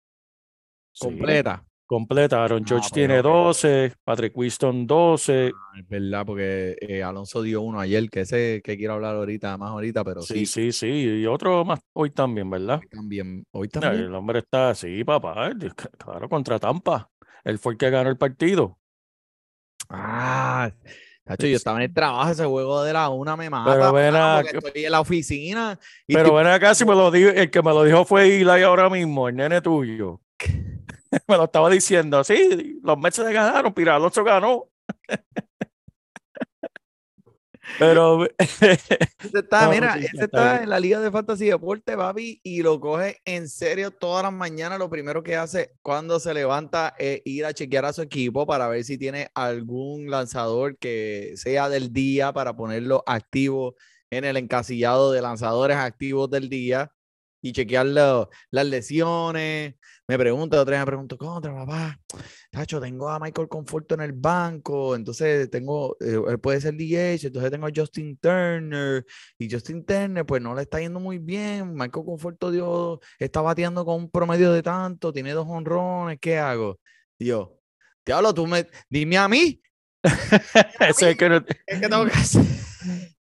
Completa. 0.99 1.64
Completa. 1.85 2.43
Aaron 2.43 2.63
Ah, 2.63 2.65
George 2.67 2.83
pues, 2.89 2.91
tiene 2.93 3.19
ok. 3.19 3.23
12, 3.25 3.93
Patrick 4.03 4.37
Winston 4.37 4.87
12. 4.87 5.51
Ah, 5.53 5.79
Es 5.79 5.87
verdad, 5.87 6.25
porque 6.25 6.75
eh, 6.81 7.03
Alonso 7.03 7.41
dio 7.41 7.61
uno 7.61 7.79
ayer, 7.79 8.09
que 8.09 8.21
ese 8.21 8.61
que 8.63 8.77
quiero 8.77 8.93
hablar 8.93 9.15
ahorita, 9.15 9.57
más 9.57 9.71
ahorita, 9.71 10.03
pero 10.03 10.21
Sí, 10.21 10.45
sí, 10.45 10.71
sí, 10.71 10.71
sí. 10.71 11.21
Y 11.21 11.25
otro 11.25 11.63
más 11.65 11.79
hoy 11.93 12.09
también, 12.11 12.49
¿verdad? 12.49 12.79
hoy 12.81 12.87
también. 12.89 13.45
Hoy 13.51 13.67
también. 13.69 14.05
El 14.05 14.15
hombre 14.15 14.39
está 14.39 14.69
así, 14.71 15.03
papá. 15.03 15.49
eh, 15.49 15.69
Claro, 15.97 16.27
contra 16.29 16.59
Tampa. 16.59 17.09
Él 17.43 17.59
fue 17.59 17.73
el 17.73 17.77
que 17.77 17.89
ganó 17.89 18.09
el 18.09 18.17
partido. 18.17 18.79
Ah, 19.89 20.71
Tacho, 21.23 21.47
yo 21.47 21.55
estaba 21.57 21.77
en 21.77 21.83
el 21.89 21.93
trabajo, 21.93 22.31
ese 22.31 22.45
juego 22.45 22.83
de 22.83 22.93
la 22.93 23.09
una 23.09 23.35
me 23.35 23.49
mata. 23.49 23.71
Pero 23.73 23.93
ven 23.93 24.15
acá- 24.15 24.49
estoy 24.53 24.85
en 24.85 24.91
la 24.91 25.01
oficina. 25.01 25.79
Y 26.07 26.13
Pero 26.13 26.27
estoy- 26.27 26.43
ven 26.43 26.53
acá, 26.53 26.75
si 26.75 26.85
me 26.85 26.93
lo 26.95 27.09
dijo, 27.11 27.29
el 27.29 27.49
que 27.49 27.61
me 27.63 27.71
lo 27.71 27.83
dijo 27.83 28.05
fue 28.05 28.39
Eli 28.41 28.63
ahora 28.63 28.89
mismo, 28.89 29.27
el 29.27 29.35
nene 29.35 29.59
tuyo. 29.61 30.21
me 31.27 31.37
lo 31.37 31.45
estaba 31.45 31.69
diciendo. 31.69 32.23
Sí, 32.23 32.79
los 32.83 32.97
Mets 32.97 33.15
se 33.15 33.31
ganaron, 33.31 33.73
Pira 33.73 33.95
Alonso 33.95 34.23
ganó. 34.23 34.69
Pero 37.79 38.25
ese 38.37 38.77
está, 39.33 39.65
No, 39.65 39.71
mira, 39.71 39.95
sí, 39.95 40.05
ese 40.05 40.25
está 40.25 40.61
en 40.61 40.69
la 40.69 40.79
Liga 40.79 40.99
de 40.99 41.09
Fantasy 41.09 41.47
Deporte, 41.47 41.97
papi, 41.97 42.39
y 42.43 42.61
lo 42.61 42.79
coge 42.79 43.17
en 43.25 43.49
serio 43.49 43.91
todas 43.91 44.23
las 44.23 44.33
mañanas. 44.33 44.77
Lo 44.77 44.89
primero 44.89 45.23
que 45.23 45.35
hace 45.35 45.71
cuando 45.81 46.19
se 46.19 46.33
levanta 46.33 46.93
es 46.97 47.21
ir 47.25 47.43
a 47.43 47.53
chequear 47.53 47.85
a 47.85 47.93
su 47.93 48.03
equipo 48.03 48.45
para 48.45 48.67
ver 48.67 48.83
si 48.83 48.97
tiene 48.97 49.29
algún 49.33 50.09
lanzador 50.09 50.77
que 50.77 51.33
sea 51.37 51.67
del 51.67 51.91
día 51.91 52.31
para 52.33 52.55
ponerlo 52.55 53.03
activo 53.07 53.75
en 54.11 54.25
el 54.25 54.37
encasillado 54.37 55.11
de 55.11 55.21
lanzadores 55.21 55.77
activos 55.77 56.29
del 56.29 56.49
día 56.49 56.91
y 57.45 57.51
chequear 57.53 57.85
lo- 57.85 58.27
las 58.49 58.65
lesiones. 58.65 59.75
Me 60.07 60.17
pregunta, 60.17 60.59
otra 60.59 60.71
vez 60.71 60.79
me 60.81 60.85
pregunto, 60.87 61.15
contra 61.17 61.53
papá, 61.53 61.99
Tacho, 62.51 62.79
tengo 62.81 63.07
a 63.09 63.19
Michael 63.19 63.47
Conforto 63.47 63.93
en 63.95 64.01
el 64.01 64.13
banco, 64.13 64.95
entonces 64.95 65.49
tengo, 65.51 65.95
eh, 65.99 66.19
él 66.27 66.39
puede 66.39 66.59
ser 66.61 66.75
DH, 66.75 67.27
entonces 67.27 67.51
tengo 67.51 67.67
a 67.67 67.71
Justin 67.75 68.17
Turner, 68.17 69.05
y 69.37 69.49
Justin 69.51 69.85
Turner, 69.85 70.25
pues 70.25 70.41
no 70.41 70.55
le 70.55 70.63
está 70.63 70.79
yendo 70.79 70.99
muy 70.99 71.19
bien. 71.19 71.73
Michael 71.73 72.05
Conforto 72.05 72.49
dio, 72.49 72.99
está 73.19 73.41
bateando 73.41 73.85
con 73.85 73.95
un 73.95 74.09
promedio 74.09 74.51
de 74.51 74.63
tanto, 74.63 75.13
tiene 75.13 75.31
dos 75.33 75.45
honrones, 75.47 76.17
¿qué 76.19 76.39
hago? 76.39 76.79
Y 77.19 77.25
yo, 77.25 77.59
te 78.03 78.11
hablo, 78.13 78.33
tú 78.33 78.47
me, 78.47 78.65
dime 78.89 79.17
a 79.19 79.27
mí, 79.27 79.61
ese 80.79 81.11
es 81.11 81.17
que 81.17 81.29
no- 81.29 81.45
¿qué 81.45 81.55
es 81.67 81.79
que 81.79 81.89
tengo 81.89 82.05
que 82.05 82.11
hacer? 82.11 82.43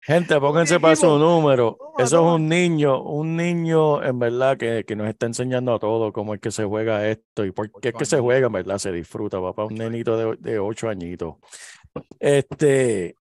Gente, 0.08 0.40
pónganse 0.40 0.80
para 0.80 0.96
su 0.96 1.20
número. 1.20 1.78
Eso 1.98 2.16
es 2.16 2.36
un 2.36 2.48
niño, 2.48 3.04
un 3.04 3.36
niño 3.36 4.02
en 4.02 4.18
verdad 4.18 4.58
que, 4.58 4.86
que 4.88 4.96
nos 4.96 5.10
está 5.10 5.26
enseñando 5.26 5.74
a 5.74 5.80
todos 5.80 6.14
cómo 6.14 6.34
es 6.34 6.40
que 6.40 6.50
se 6.50 6.64
juega 6.64 7.06
esto 7.10 7.44
y 7.44 7.52
por 7.52 7.70
qué 7.82 7.90
es 7.90 7.94
que 7.94 8.06
se 8.06 8.18
juega, 8.22 8.48
en 8.48 8.54
verdad, 8.54 8.78
se 8.78 8.94
disfruta, 8.94 9.42
papá, 9.42 9.66
un 9.66 9.76
nenito 9.76 10.16
de, 10.16 10.38
de 10.40 10.60
ocho 10.60 10.88
añitos. 10.88 11.36
Este, 12.22 13.18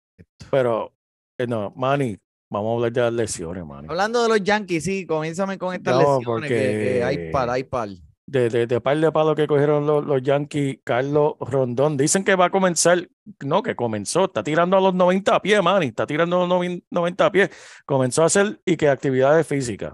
pero, 0.51 0.93
eh, 1.39 1.47
no, 1.47 1.73
Manny, 1.77 2.19
vamos 2.51 2.73
a 2.73 2.75
hablar 2.75 2.93
de 2.93 3.01
las 3.03 3.13
lesiones, 3.13 3.65
Manny. 3.65 3.87
Hablando 3.89 4.25
de 4.25 4.29
los 4.31 4.43
Yankees, 4.43 4.83
sí, 4.83 5.07
comiénzame 5.07 5.59
con 5.59 5.73
estas 5.73 6.03
No, 6.03 6.19
lesiones 6.19 6.49
que, 6.49 6.57
que 6.57 7.05
hay 7.05 7.31
par, 7.31 7.49
hay 7.49 7.63
par. 7.63 7.91
De, 8.33 8.49
de, 8.49 8.67
de 8.67 8.81
par 8.81 8.97
de 8.99 9.13
palos 9.13 9.37
que 9.37 9.47
cogieron 9.47 9.87
los, 9.87 10.07
los 10.07 10.23
Yankees, 10.23 10.79
Carlos 10.85 11.35
Rondón, 11.39 11.99
dicen 11.99 12.25
que 12.25 12.35
va 12.35 12.47
a 12.47 12.51
comenzar, 12.51 13.07
no, 13.45 13.63
que 13.63 13.77
comenzó, 13.77 14.25
está 14.25 14.43
tirando 14.43 14.75
a 14.79 14.81
los 14.81 14.95
90 14.95 15.39
pies, 15.43 15.63
Manny, 15.63 15.89
está 15.89 16.07
tirando 16.07 16.37
a 16.43 16.47
los 16.47 16.49
novin- 16.49 16.83
90 16.91 17.31
pies, 17.31 17.51
comenzó 17.85 18.23
a 18.23 18.27
hacer 18.27 18.59
y 18.65 18.79
que 18.79 18.89
actividades 18.89 19.47
físicas. 19.47 19.93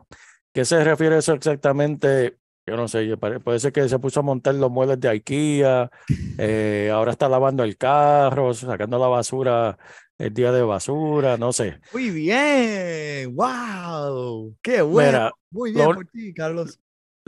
¿Qué 0.52 0.64
se 0.64 0.84
refiere 0.84 1.16
a 1.16 1.18
eso 1.18 1.32
exactamente? 1.32 2.38
Yo 2.64 2.76
no 2.76 2.86
sé, 2.86 3.16
puede 3.16 3.58
ser 3.58 3.72
que 3.72 3.88
se 3.88 3.98
puso 3.98 4.20
a 4.20 4.22
montar 4.22 4.54
los 4.54 4.70
muebles 4.70 5.00
de 5.00 5.08
IKEA, 5.08 5.90
eh, 6.38 6.90
ahora 6.94 7.10
está 7.10 7.28
lavando 7.28 7.64
el 7.64 7.76
carro, 7.76 8.54
sacando 8.54 9.00
la 9.00 9.08
basura 9.08 9.78
el 10.16 10.32
día 10.32 10.52
de 10.52 10.62
basura, 10.62 11.36
no 11.38 11.52
sé. 11.52 11.80
Muy 11.92 12.10
bien, 12.10 13.34
wow, 13.34 14.54
qué 14.62 14.80
bueno. 14.82 15.08
Mira, 15.10 15.32
Muy 15.50 15.72
bien 15.72 15.88
lo- 15.88 15.94
por 15.96 16.06
ti, 16.06 16.32
Carlos. 16.32 16.78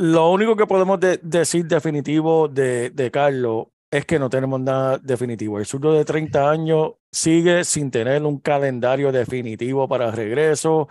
Lo 0.01 0.31
único 0.31 0.57
que 0.57 0.67
podemos 0.67 0.99
de- 0.99 1.21
decir 1.23 1.67
definitivo 1.67 2.49
de, 2.49 2.89
de 2.89 3.11
Carlos 3.11 3.67
es 3.91 4.07
que 4.07 4.19
no 4.19 4.31
tenemos 4.31 4.59
nada 4.59 4.97
definitivo. 4.97 5.59
El 5.59 5.67
zurdo 5.67 5.93
de 5.93 6.07
30 6.07 6.51
años 6.51 6.93
sigue 7.13 7.65
sin 7.65 7.91
tener 7.91 8.23
un 8.25 8.39
calendario 8.39 9.13
definitivo 9.13 9.87
para 9.87 10.11
regreso, 10.11 10.89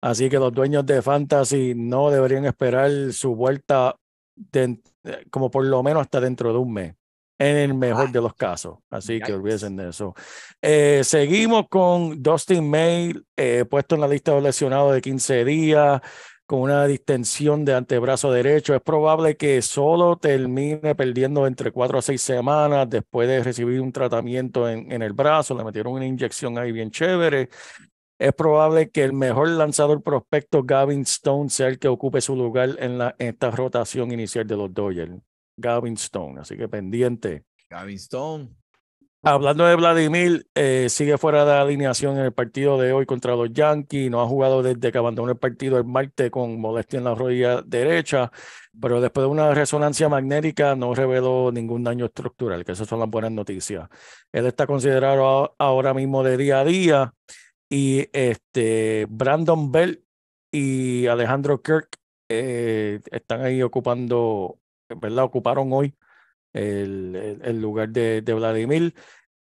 así 0.00 0.28
que 0.30 0.38
los 0.38 0.52
dueños 0.52 0.86
de 0.86 1.02
Fantasy 1.02 1.72
no 1.74 2.10
deberían 2.10 2.44
esperar 2.44 2.90
su 3.12 3.34
vuelta 3.34 3.96
de- 4.36 4.78
como 5.30 5.50
por 5.50 5.64
lo 5.64 5.82
menos 5.82 6.02
hasta 6.02 6.20
dentro 6.20 6.52
de 6.52 6.58
un 6.58 6.72
mes, 6.72 6.94
en 7.40 7.56
el 7.56 7.74
mejor 7.74 8.12
de 8.12 8.20
los 8.20 8.34
casos. 8.34 8.76
Así 8.88 9.20
que 9.20 9.32
olvídense 9.32 9.70
de 9.70 9.88
eso. 9.88 10.14
Eh, 10.62 11.00
seguimos 11.02 11.64
con 11.68 12.22
Dustin 12.22 12.70
May, 12.70 13.14
eh, 13.36 13.64
puesto 13.68 13.96
en 13.96 14.00
la 14.02 14.06
lista 14.08 14.32
de 14.32 14.42
lesionados 14.42 14.94
de 14.94 15.00
15 15.00 15.44
días 15.44 16.00
con 16.54 16.62
una 16.62 16.86
distensión 16.86 17.64
de 17.64 17.74
antebrazo 17.74 18.30
derecho. 18.30 18.76
Es 18.76 18.80
probable 18.80 19.36
que 19.36 19.60
solo 19.60 20.16
termine 20.16 20.94
perdiendo 20.94 21.48
entre 21.48 21.72
cuatro 21.72 21.98
a 21.98 22.02
seis 22.02 22.22
semanas 22.22 22.88
después 22.88 23.26
de 23.26 23.42
recibir 23.42 23.80
un 23.80 23.90
tratamiento 23.90 24.68
en, 24.68 24.92
en 24.92 25.02
el 25.02 25.12
brazo. 25.12 25.56
Le 25.56 25.64
metieron 25.64 25.94
una 25.94 26.06
inyección 26.06 26.56
ahí 26.56 26.70
bien 26.70 26.92
chévere. 26.92 27.48
Es 28.20 28.32
probable 28.34 28.90
que 28.90 29.02
el 29.02 29.12
mejor 29.12 29.48
lanzador 29.48 30.00
prospecto, 30.00 30.62
Gavin 30.62 31.00
Stone, 31.00 31.50
sea 31.50 31.66
el 31.66 31.80
que 31.80 31.88
ocupe 31.88 32.20
su 32.20 32.36
lugar 32.36 32.76
en, 32.78 32.98
la, 32.98 33.16
en 33.18 33.30
esta 33.30 33.50
rotación 33.50 34.12
inicial 34.12 34.46
de 34.46 34.56
los 34.56 34.72
Dodgers. 34.72 35.12
Gavin 35.56 35.94
Stone, 35.94 36.40
así 36.40 36.56
que 36.56 36.68
pendiente. 36.68 37.42
Gavin 37.68 37.96
Stone. 37.96 38.63
Hablando 39.26 39.64
de 39.64 39.74
Vladimir, 39.74 40.46
eh, 40.54 40.88
sigue 40.90 41.16
fuera 41.16 41.46
de 41.46 41.52
alineación 41.52 42.18
en 42.18 42.26
el 42.26 42.32
partido 42.34 42.78
de 42.78 42.92
hoy 42.92 43.06
contra 43.06 43.34
los 43.34 43.50
Yankees. 43.50 44.10
No 44.10 44.20
ha 44.20 44.26
jugado 44.26 44.62
desde 44.62 44.92
que 44.92 44.98
abandonó 44.98 45.32
el 45.32 45.38
partido 45.38 45.78
el 45.78 45.84
martes 45.84 46.30
con 46.30 46.60
molestia 46.60 46.98
en 46.98 47.04
la 47.04 47.14
rodilla 47.14 47.62
derecha, 47.62 48.30
pero 48.78 49.00
después 49.00 49.24
de 49.24 49.28
una 49.28 49.54
resonancia 49.54 50.10
magnética 50.10 50.76
no 50.76 50.94
reveló 50.94 51.50
ningún 51.50 51.82
daño 51.82 52.04
estructural, 52.04 52.66
que 52.66 52.72
esas 52.72 52.86
son 52.86 53.00
las 53.00 53.08
buenas 53.08 53.32
noticias. 53.32 53.88
Él 54.30 54.44
está 54.44 54.66
considerado 54.66 55.54
ahora 55.58 55.94
mismo 55.94 56.22
de 56.22 56.36
día 56.36 56.60
a 56.60 56.64
día 56.66 57.14
y 57.70 58.06
este 58.12 59.06
Brandon 59.08 59.72
Bell 59.72 60.04
y 60.52 61.06
Alejandro 61.06 61.62
Kirk 61.62 61.88
eh, 62.28 63.00
están 63.10 63.40
ahí 63.40 63.62
ocupando, 63.62 64.58
¿verdad? 65.00 65.24
Ocuparon 65.24 65.72
hoy 65.72 65.94
el, 66.54 67.14
el- 67.14 67.40
el 67.44 67.60
lugar 67.60 67.90
de, 67.90 68.22
de 68.22 68.32
Vladimir. 68.32 68.94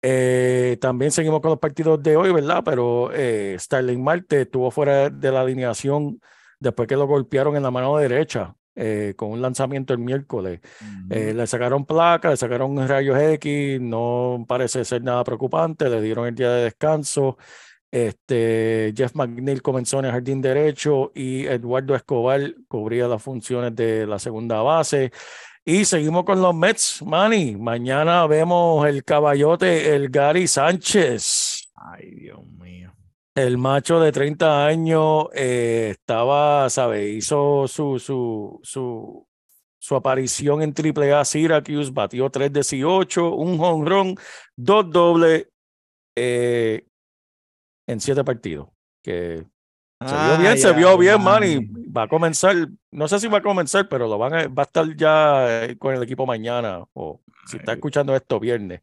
Eh, 0.02 0.78
también 0.80 1.10
seguimos 1.10 1.40
con 1.42 1.50
los 1.50 1.58
partidos 1.58 2.02
de 2.02 2.16
hoy, 2.16 2.32
¿verdad? 2.32 2.62
Pero 2.64 3.10
eh, 3.12 3.54
Starling 3.58 4.02
Marte 4.02 4.42
estuvo 4.42 4.70
fuera 4.70 5.10
de 5.10 5.30
la 5.30 5.42
alineación 5.42 6.18
después 6.58 6.88
que 6.88 6.96
lo 6.96 7.06
golpearon 7.06 7.54
en 7.56 7.62
la 7.62 7.70
mano 7.70 7.98
derecha 7.98 8.54
eh, 8.76 9.12
con 9.16 9.30
un 9.32 9.42
lanzamiento 9.42 9.92
el 9.92 9.98
miércoles. 9.98 10.60
Eh, 11.10 11.34
le 11.34 11.46
sacaron 11.46 11.84
placa, 11.84 12.30
le 12.30 12.36
sacaron 12.38 12.88
rayos 12.88 13.18
X, 13.20 13.78
no 13.80 14.44
parece 14.48 14.84
ser 14.86 15.02
nada 15.02 15.22
preocupante, 15.24 15.90
le 15.90 16.00
dieron 16.00 16.26
el 16.26 16.34
día 16.34 16.50
de 16.50 16.64
descanso. 16.64 17.36
Este, 17.90 18.94
Jeff 18.96 19.14
McNeil 19.14 19.62
comenzó 19.62 19.98
en 19.98 20.04
el 20.06 20.12
jardín 20.12 20.40
derecho 20.40 21.10
y 21.14 21.44
Eduardo 21.46 21.94
Escobar 21.94 22.40
cubría 22.68 23.08
las 23.08 23.20
funciones 23.22 23.74
de 23.74 24.06
la 24.06 24.18
segunda 24.18 24.62
base. 24.62 25.10
Y 25.64 25.84
seguimos 25.84 26.24
con 26.24 26.40
los 26.40 26.54
Mets, 26.54 27.02
Manny. 27.02 27.54
Mañana 27.56 28.26
vemos 28.26 28.86
el 28.86 29.04
caballote, 29.04 29.94
el 29.94 30.08
Gary 30.08 30.46
Sánchez. 30.46 31.70
Ay, 31.74 32.10
Dios 32.12 32.44
mío. 32.46 32.94
El 33.34 33.58
macho 33.58 34.00
de 34.00 34.10
30 34.10 34.66
años 34.66 35.26
eh, 35.34 35.88
estaba, 35.92 36.68
¿sabe? 36.70 37.10
Hizo 37.10 37.68
su, 37.68 37.98
su, 37.98 38.58
su, 38.62 39.28
su 39.78 39.96
aparición 39.96 40.62
en 40.62 40.74
AAA 40.74 41.24
Syracuse, 41.24 41.90
batió 41.92 42.30
3 42.30 42.52
de 42.52 42.60
18, 42.60 43.34
un 43.34 43.58
jonrón, 43.58 44.16
dos 44.56 44.90
dobles 44.90 45.46
eh, 46.16 46.86
en 47.86 48.00
siete 48.00 48.24
partidos. 48.24 48.68
Que 49.02 49.46
se 50.04 50.18
vio 50.18 50.36
bien, 50.36 50.58
se 50.58 50.72
vio 50.72 50.96
bien, 50.98 51.20
man, 51.22 51.42
ay. 51.42 51.44
y 51.44 51.58
va 51.90 52.04
a 52.04 52.08
comenzar, 52.08 52.56
no 52.90 53.08
sé 53.08 53.20
si 53.20 53.28
va 53.28 53.38
a 53.38 53.42
comenzar, 53.42 53.88
pero 53.88 54.08
lo 54.08 54.18
van 54.18 54.34
a, 54.34 54.48
va 54.48 54.62
a 54.62 54.66
estar 54.66 54.96
ya 54.96 55.64
eh, 55.64 55.78
con 55.78 55.94
el 55.94 56.02
equipo 56.02 56.26
mañana, 56.26 56.84
o 56.94 57.22
si 57.46 57.56
está 57.58 57.72
escuchando 57.74 58.14
esto 58.16 58.40
viernes. 58.40 58.80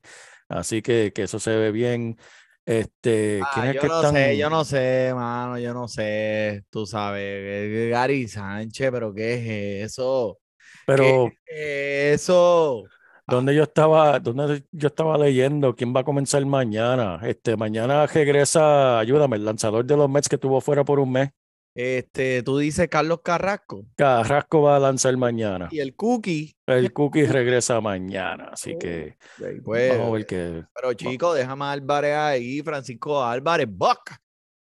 Así 0.50 0.82
que, 0.82 1.12
que 1.14 1.24
eso 1.24 1.40
se 1.40 1.56
ve 1.56 1.72
bien. 1.72 2.18
Este, 2.66 3.48
¿quién 3.50 3.66
Ah, 3.66 3.72
es 3.72 3.76
yo 3.76 3.82
que 3.82 3.88
no 3.88 3.96
están? 4.02 4.14
sé, 4.14 4.38
yo 4.38 4.50
no 4.50 4.66
sé, 4.66 5.12
mano, 5.16 5.58
yo 5.60 5.74
no 5.74 5.88
sé. 5.88 6.64
Tú 6.70 6.86
sabes, 6.86 7.22
eh, 7.24 7.90
Gary 7.92 8.28
Sánchez, 8.28 8.92
pero 8.92 9.14
¿qué 9.14 9.82
es 9.84 9.92
eso? 9.94 10.40
Pero 10.86 11.36
¿Qué 11.46 12.14
es 12.14 12.22
eso? 12.24 12.84
Donde 13.28 13.54
yo 13.56 13.64
estaba, 13.64 14.20
donde 14.20 14.64
yo 14.72 14.88
estaba 14.88 15.18
leyendo 15.18 15.76
quién 15.76 15.94
va 15.96 16.02
a 16.02 16.04
comenzar 16.04 16.46
mañana. 16.46 17.20
Este, 17.24 17.58
mañana 17.58 18.06
regresa, 18.08 19.00
ayúdame, 19.00 19.36
el 19.36 19.46
lanzador 19.46 19.86
de 19.86 19.98
los 19.98 20.10
Mets 20.10 20.30
que 20.30 20.36
estuvo 20.36 20.62
fuera 20.62 20.84
por 20.86 21.00
un 21.00 21.12
mes. 21.12 21.30
Este, 21.76 22.42
tú 22.42 22.58
dices 22.58 22.88
Carlos 22.90 23.20
Carrasco 23.24 23.86
Carrasco 23.96 24.64
va 24.64 24.78
a 24.78 24.80
lanzar 24.80 25.16
mañana. 25.16 25.68
y 25.70 25.80
el 25.80 25.96
Cookie. 25.96 26.56
El 26.66 26.92
Cookie 26.92 27.26
regresa 27.28 27.80
mañana, 27.82 28.50
así 28.54 28.76
que 28.80 29.16
pues, 29.64 29.92
vamos 29.96 30.08
a 30.08 30.12
ver 30.16 30.26
qué. 30.26 30.64
pero 30.74 30.94
chico, 30.94 31.36
déjame 31.36 31.66
a 31.66 31.72
Álvarez 31.74 32.16
ahí, 32.16 32.62
Francisco 32.64 33.24
Álvarez, 33.24 33.68
Buck. 33.70 34.10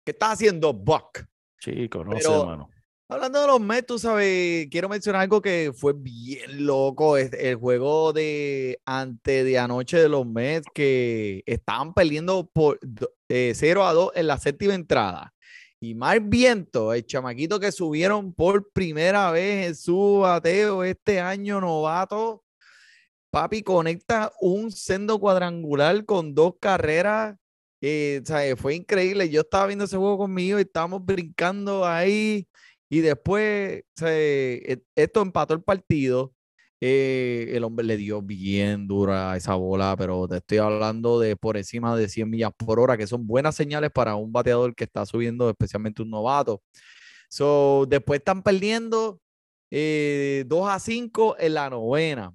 ¿Qué 0.04 0.12
está 0.12 0.30
haciendo 0.30 0.72
Buck? 0.72 1.24
Chico, 1.58 2.04
no 2.04 2.12
sé, 2.12 2.18
Pero- 2.28 2.46
mano. 2.46 2.70
Hablando 3.12 3.40
de 3.40 3.46
los 3.48 3.60
Mets, 3.60 3.86
tú 3.88 3.98
sabes, 3.98 4.68
quiero 4.70 4.88
mencionar 4.88 5.22
algo 5.22 5.42
que 5.42 5.72
fue 5.74 5.94
bien 5.94 6.64
loco, 6.64 7.16
es 7.16 7.32
el 7.32 7.56
juego 7.56 8.12
de 8.12 8.80
ante 8.84 9.42
de 9.42 9.58
anoche 9.58 9.98
de 9.98 10.08
los 10.08 10.24
Mets 10.24 10.68
que 10.72 11.42
estaban 11.44 11.92
perdiendo 11.92 12.48
por 12.52 12.78
eh, 13.28 13.52
0 13.52 13.84
a 13.84 13.92
2 13.94 14.12
en 14.14 14.28
la 14.28 14.38
séptima 14.38 14.74
entrada. 14.74 15.34
Y 15.80 15.96
Mark 15.96 16.22
Viento, 16.26 16.94
el 16.94 17.04
chamaquito 17.04 17.58
que 17.58 17.72
subieron 17.72 18.32
por 18.32 18.70
primera 18.70 19.32
vez 19.32 19.66
en 19.66 19.74
su 19.74 20.20
bateo 20.20 20.84
este 20.84 21.18
año 21.18 21.60
novato, 21.60 22.44
papi 23.30 23.62
conecta 23.62 24.30
un 24.40 24.70
sendo 24.70 25.18
cuadrangular 25.18 26.04
con 26.04 26.32
dos 26.32 26.54
carreras. 26.60 27.36
eh, 27.80 28.22
fue 28.56 28.76
increíble. 28.76 29.30
Yo 29.30 29.40
estaba 29.40 29.66
viendo 29.66 29.86
ese 29.86 29.96
juego 29.96 30.18
conmigo 30.18 30.58
y 30.58 30.62
estábamos 30.62 31.04
brincando 31.04 31.84
ahí. 31.84 32.46
Y 32.90 33.00
después 33.02 33.84
se, 33.96 34.72
e- 34.72 34.84
esto 34.96 35.22
empató 35.22 35.54
el 35.54 35.62
partido. 35.64 36.34
eh, 36.82 37.52
el 37.56 37.64
hombre 37.64 37.86
le 37.86 37.96
dio 37.98 38.22
bien 38.22 38.88
dura 38.88 39.36
esa 39.36 39.54
bola, 39.54 39.96
pero 39.98 40.26
te 40.28 40.38
estoy 40.38 40.58
hablando 40.58 41.20
de 41.20 41.36
por 41.36 41.56
encima 41.58 41.96
de 41.96 42.08
100 42.08 42.30
millas 42.30 42.52
por 42.56 42.80
hora, 42.80 42.96
que 42.98 43.06
son 43.06 43.26
buenas 43.26 43.54
señales 43.56 43.90
para 43.92 44.16
un 44.16 44.32
bateador 44.32 44.74
que 44.74 44.84
está 44.84 45.04
subiendo, 45.06 45.50
especialmente 45.50 46.02
un 46.02 46.10
novato. 46.10 46.62
So, 47.28 47.86
después 47.88 48.20
están 48.20 48.42
perdiendo 48.42 49.20
eh, 49.70 50.44
2 50.48 50.68
a 50.70 50.78
5 50.80 51.36
en 51.38 51.54
la 51.54 51.70
novena. 51.70 52.34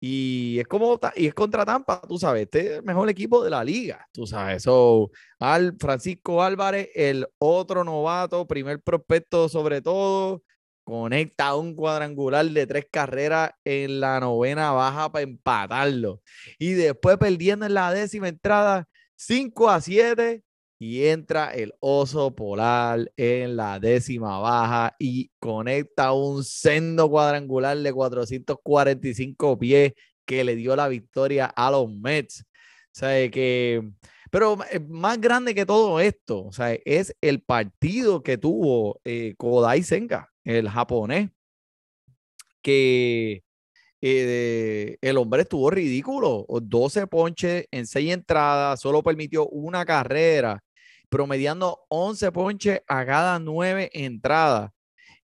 Y 0.00 0.58
es 0.60 0.66
como 0.68 1.00
y 1.16 1.26
es 1.26 1.34
contra 1.34 1.64
Tampa, 1.64 2.00
tú 2.06 2.18
sabes, 2.18 2.42
este 2.42 2.60
es 2.60 2.70
el 2.78 2.82
mejor 2.84 3.08
equipo 3.08 3.42
de 3.42 3.50
la 3.50 3.64
liga, 3.64 4.06
tú 4.12 4.26
sabes. 4.26 4.62
So, 4.62 5.10
al 5.40 5.76
Francisco 5.78 6.42
Álvarez, 6.42 6.90
el 6.94 7.26
otro 7.38 7.82
novato, 7.82 8.46
primer 8.46 8.80
prospecto 8.80 9.48
sobre 9.48 9.82
todo, 9.82 10.42
conecta 10.84 11.54
un 11.54 11.74
cuadrangular 11.74 12.46
de 12.46 12.66
tres 12.66 12.86
carreras 12.90 13.50
en 13.64 14.00
la 14.00 14.20
novena 14.20 14.70
baja 14.70 15.10
para 15.10 15.22
empatarlo. 15.24 16.22
Y 16.58 16.72
después 16.72 17.18
perdiendo 17.18 17.66
en 17.66 17.74
la 17.74 17.92
décima 17.92 18.28
entrada, 18.28 18.86
5 19.16 19.68
a 19.68 19.80
7, 19.80 20.42
y 20.78 21.06
entra 21.06 21.50
el 21.50 21.74
oso 21.80 22.34
polar 22.34 23.10
en 23.16 23.56
la 23.56 23.80
décima 23.80 24.38
baja 24.38 24.94
y 24.98 25.30
conecta 25.40 26.12
un 26.12 26.44
sendo 26.44 27.10
cuadrangular 27.10 27.76
de 27.78 27.92
445 27.92 29.58
pies 29.58 29.92
que 30.24 30.44
le 30.44 30.54
dio 30.56 30.76
la 30.76 30.88
victoria 30.88 31.46
a 31.46 31.70
los 31.70 31.90
Mets. 31.90 32.42
O 32.42 32.44
sea, 32.92 33.28
pero 34.30 34.58
eh, 34.70 34.80
más 34.80 35.20
grande 35.20 35.54
que 35.54 35.66
todo 35.66 36.00
esto, 36.00 36.44
o 36.44 36.52
sea, 36.52 36.72
es 36.84 37.14
el 37.20 37.42
partido 37.42 38.22
que 38.22 38.38
tuvo 38.38 39.00
eh, 39.04 39.34
Kodai 39.36 39.82
Senga, 39.82 40.30
el 40.44 40.68
japonés, 40.68 41.30
que 42.62 43.42
eh, 44.00 44.98
el 45.00 45.16
hombre 45.16 45.42
estuvo 45.42 45.70
ridículo, 45.70 46.44
o 46.48 46.60
12 46.60 47.06
ponches 47.06 47.66
en 47.70 47.86
6 47.86 48.12
entradas, 48.12 48.80
solo 48.80 49.02
permitió 49.02 49.48
una 49.48 49.84
carrera, 49.84 50.62
promediando 51.08 51.84
11 51.88 52.32
ponches 52.32 52.80
a 52.86 53.04
cada 53.06 53.38
9 53.38 53.90
entradas. 53.92 54.70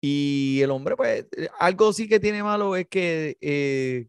Y 0.01 0.59
el 0.61 0.71
hombre, 0.71 0.95
pues, 0.95 1.25
eh, 1.35 1.49
algo 1.59 1.91
sí 1.93 2.07
que 2.07 2.19
tiene 2.19 2.43
malo 2.43 2.75
es 2.75 2.87
que 2.87 3.37
eh, 3.41 4.07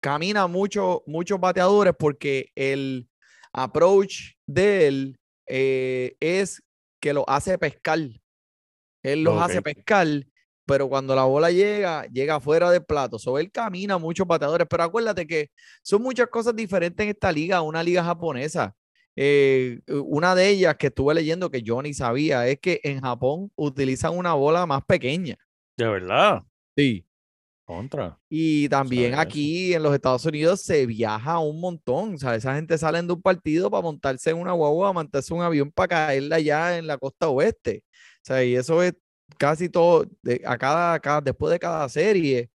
camina 0.00 0.46
mucho, 0.46 1.02
muchos 1.06 1.40
bateadores 1.40 1.94
porque 1.98 2.50
el 2.54 3.08
approach 3.52 4.34
de 4.46 4.86
él 4.86 5.20
eh, 5.46 6.16
es 6.20 6.62
que 7.00 7.12
lo 7.12 7.28
hace 7.28 7.58
pescar. 7.58 7.98
Él 9.02 9.24
los 9.24 9.40
hace 9.40 9.62
pescar, 9.62 10.06
pero 10.66 10.88
cuando 10.88 11.14
la 11.14 11.24
bola 11.24 11.50
llega, 11.50 12.04
llega 12.06 12.38
fuera 12.38 12.70
del 12.70 12.84
plato. 12.84 13.18
So, 13.18 13.38
él 13.38 13.50
camina 13.50 13.96
muchos 13.96 14.26
bateadores, 14.26 14.66
pero 14.68 14.82
acuérdate 14.82 15.26
que 15.26 15.50
son 15.82 16.02
muchas 16.02 16.28
cosas 16.28 16.54
diferentes 16.54 17.02
en 17.02 17.10
esta 17.10 17.32
liga, 17.32 17.62
una 17.62 17.82
liga 17.82 18.04
japonesa. 18.04 18.74
Eh, 19.16 19.80
una 19.88 20.34
de 20.34 20.48
ellas 20.48 20.76
que 20.76 20.86
estuve 20.88 21.14
leyendo 21.14 21.50
que 21.50 21.62
yo 21.62 21.82
ni 21.82 21.92
sabía 21.94 22.46
es 22.48 22.58
que 22.60 22.80
en 22.84 23.00
Japón 23.00 23.50
utilizan 23.56 24.16
una 24.16 24.34
bola 24.34 24.66
más 24.66 24.84
pequeña. 24.84 25.36
De 25.76 25.88
verdad, 25.88 26.42
Sí. 26.76 27.04
contra. 27.64 28.18
Y 28.28 28.68
también 28.68 29.14
aquí 29.14 29.74
en 29.74 29.82
los 29.82 29.94
Estados 29.94 30.24
Unidos 30.24 30.60
se 30.62 30.86
viaja 30.86 31.38
un 31.38 31.60
montón. 31.60 32.14
O 32.14 32.18
sea, 32.18 32.34
esa 32.34 32.54
gente 32.56 32.76
sale 32.78 33.00
de 33.02 33.12
un 33.12 33.22
partido 33.22 33.70
para 33.70 33.82
montarse 33.82 34.30
en 34.30 34.38
una 34.38 34.52
guagua, 34.52 34.92
montarse 34.92 35.32
un 35.34 35.42
avión 35.42 35.70
para 35.70 35.88
caerla 35.88 36.36
allá 36.36 36.78
en 36.78 36.86
la 36.86 36.98
costa 36.98 37.28
oeste. 37.28 37.84
O 38.18 38.24
sea, 38.24 38.42
y 38.44 38.56
eso 38.56 38.82
es 38.82 38.94
casi 39.38 39.68
todo, 39.68 40.04
de- 40.22 40.42
a 40.44 40.58
cada, 40.58 40.98
cada- 41.00 41.20
después 41.20 41.52
de 41.52 41.58
cada 41.60 41.88
serie. 41.88 42.50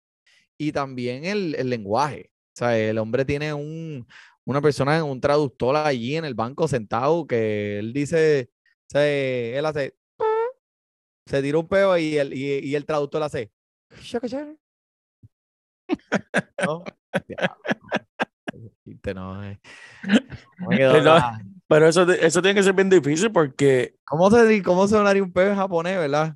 Y 0.57 0.71
también 0.71 1.25
el, 1.25 1.55
el 1.55 1.69
lenguaje. 1.69 2.31
O 2.55 2.57
sea, 2.57 2.77
el 2.77 2.97
hombre 2.97 3.25
tiene 3.25 3.53
un, 3.53 4.07
una 4.45 4.61
persona, 4.61 5.03
un 5.03 5.21
traductor 5.21 5.75
allí 5.75 6.15
en 6.15 6.25
el 6.25 6.33
banco 6.33 6.67
sentado 6.67 7.25
que 7.25 7.79
él 7.79 7.93
dice, 7.93 8.49
o 8.51 8.89
sea, 8.89 9.07
él 9.07 9.65
hace, 9.65 9.95
se 11.25 11.41
tira 11.41 11.57
un 11.57 11.67
peo 11.67 11.97
y 11.97 12.17
el, 12.17 12.33
y, 12.33 12.59
y 12.59 12.75
el 12.75 12.85
traductor 12.85 13.23
hace. 13.23 13.51
¿No? 16.65 16.83
No. 19.13 19.43
Eh. 19.43 19.59
Pero 21.67 21.87
eso, 21.87 22.09
eso 22.11 22.41
tiene 22.41 22.55
que 22.55 22.63
ser 22.63 22.73
bien 22.73 22.89
difícil 22.89 23.31
porque 23.31 23.95
¿Cómo 24.05 24.29
se, 24.29 24.61
cómo 24.61 24.87
sonaría 24.87 25.23
un 25.23 25.31
peo 25.31 25.49
en 25.51 25.55
japonés, 25.55 25.97
verdad? 25.97 26.35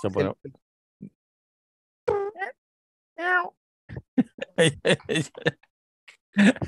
se 0.00 0.10
pone- 0.10 0.34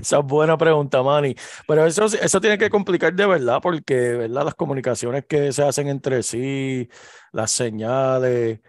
Esa 0.01 0.19
es 0.19 0.25
buena 0.25 0.57
pregunta, 0.59 1.03
Manny. 1.03 1.35
Pero 1.67 1.87
eso, 1.87 2.05
eso 2.07 2.41
tiene 2.41 2.59
que 2.59 2.71
complicar 2.71 3.15
de 3.15 3.27
verdad, 3.27 3.61
porque 3.63 3.95
¿verdad? 3.95 4.45
las 4.45 4.55
comunicaciones 4.55 5.25
que 5.27 5.53
se 5.53 5.63
hacen 5.63 5.89
entre 5.89 6.23
sí, 6.23 6.89
las 7.33 7.51
señales, 7.53 8.61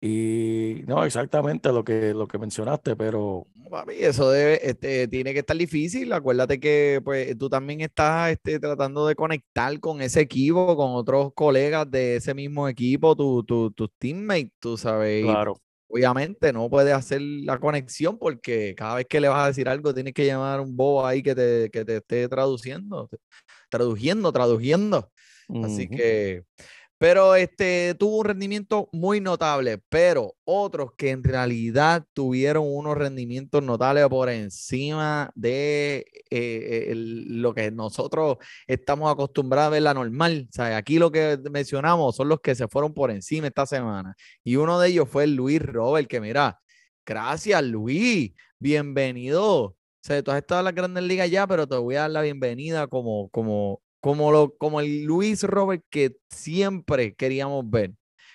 Y 0.00 0.84
no, 0.86 1.04
exactamente 1.04 1.72
lo 1.72 1.84
que, 1.84 2.14
lo 2.14 2.28
que 2.28 2.38
mencionaste, 2.38 2.96
pero 2.96 3.48
Papi, 3.70 3.92
eso 3.98 4.30
debe, 4.30 4.66
este, 4.66 5.08
tiene 5.08 5.32
que 5.34 5.40
estar 5.40 5.56
difícil. 5.56 6.10
Acuérdate 6.12 6.58
que 6.58 7.00
pues, 7.04 7.36
tú 7.36 7.50
también 7.50 7.80
estás 7.82 8.30
este, 8.30 8.58
tratando 8.58 9.06
de 9.06 9.14
conectar 9.14 9.78
con 9.80 10.00
ese 10.00 10.20
equipo, 10.22 10.74
con 10.76 10.92
otros 10.94 11.32
colegas 11.34 11.90
de 11.90 12.16
ese 12.16 12.32
mismo 12.34 12.66
equipo, 12.68 13.14
tu- 13.14 13.44
tu- 13.44 13.70
tus 13.72 13.90
teammates, 13.98 14.52
tú 14.58 14.76
sabes. 14.78 15.38
claro, 15.38 15.60
obviamente 15.88 16.52
no 16.52 16.68
puedes 16.68 16.94
hacer 16.94 17.20
la 17.20 17.58
conexión 17.58 18.18
porque 18.18 18.74
cada 18.76 18.96
vez 18.96 19.06
que 19.06 19.20
le 19.20 19.28
vas 19.28 19.44
a 19.44 19.48
decir 19.48 19.68
algo 19.68 19.94
tienes 19.94 20.14
que 20.14 20.26
llamar 20.26 20.58
a 20.58 20.62
un 20.62 20.76
bobo 20.76 21.06
ahí 21.06 21.22
que 21.22 21.34
te, 21.34 21.70
que 21.70 21.84
te 21.84 21.96
esté 21.96 22.28
traduciendo, 22.28 23.08
traduciendo, 23.70 24.32
traduciendo. 24.32 25.10
Así 25.64 25.88
que, 25.88 26.44
pero 26.98 27.34
este 27.36 27.94
tuvo 27.98 28.18
un 28.18 28.24
rendimiento 28.26 28.88
muy 28.92 29.20
notable, 29.20 29.78
pero 29.88 30.34
otros 30.44 30.92
que 30.96 31.10
en 31.10 31.22
realidad 31.24 32.04
tuvieron 32.12 32.64
unos 32.66 32.96
rendimientos 32.98 33.62
notables 33.62 34.06
por 34.08 34.28
encima 34.30 35.30
de 35.34 36.04
eh, 36.30 36.86
el- 36.90 37.40
lo 37.42 37.54
que 37.54 37.70
nosotros 37.70 38.38
estamos 38.66 39.12
acostumbrados 39.12 39.68
a 39.68 39.70
ver 39.70 39.82
la 39.82 39.94
normal. 39.94 40.46
O 40.50 40.52
sea, 40.52 40.76
aquí 40.76 40.98
lo 40.98 41.10
que 41.12 41.38
mencionamos 41.50 42.16
son 42.16 42.28
los 42.28 42.40
que 42.40 42.54
se 42.54 42.68
fueron 42.68 42.92
por 42.94 43.10
encima 43.10 43.46
esta 43.46 43.66
semana. 43.66 44.14
Y 44.44 44.56
uno 44.56 44.78
de 44.80 44.88
ellos 44.88 45.08
fue 45.08 45.26
Luis 45.26 45.60
Robert, 45.62 46.08
que 46.08 46.20
mira, 46.20 46.58
gracias 47.06 47.62
Luis, 47.62 48.32
bienvenido. 48.58 49.62
O 49.64 49.76
sea, 50.02 50.22
tú 50.22 50.30
has 50.30 50.38
estado 50.38 50.60
en 50.60 50.64
las 50.66 50.74
grandes 50.74 51.04
ligas 51.04 51.30
ya, 51.30 51.46
pero 51.46 51.66
te 51.66 51.76
voy 51.76 51.96
a 51.96 52.00
dar 52.02 52.10
la 52.10 52.22
bienvenida 52.22 52.86
como, 52.86 53.28
como, 53.30 53.82
como, 54.00 54.30
lo, 54.32 54.56
como 54.56 54.80
el 54.80 55.04
Luis 55.04 55.42
Robert 55.42 55.84
que 55.90 56.16
siempre 56.30 57.14
queríamos 57.14 57.68
ver. 57.68 57.94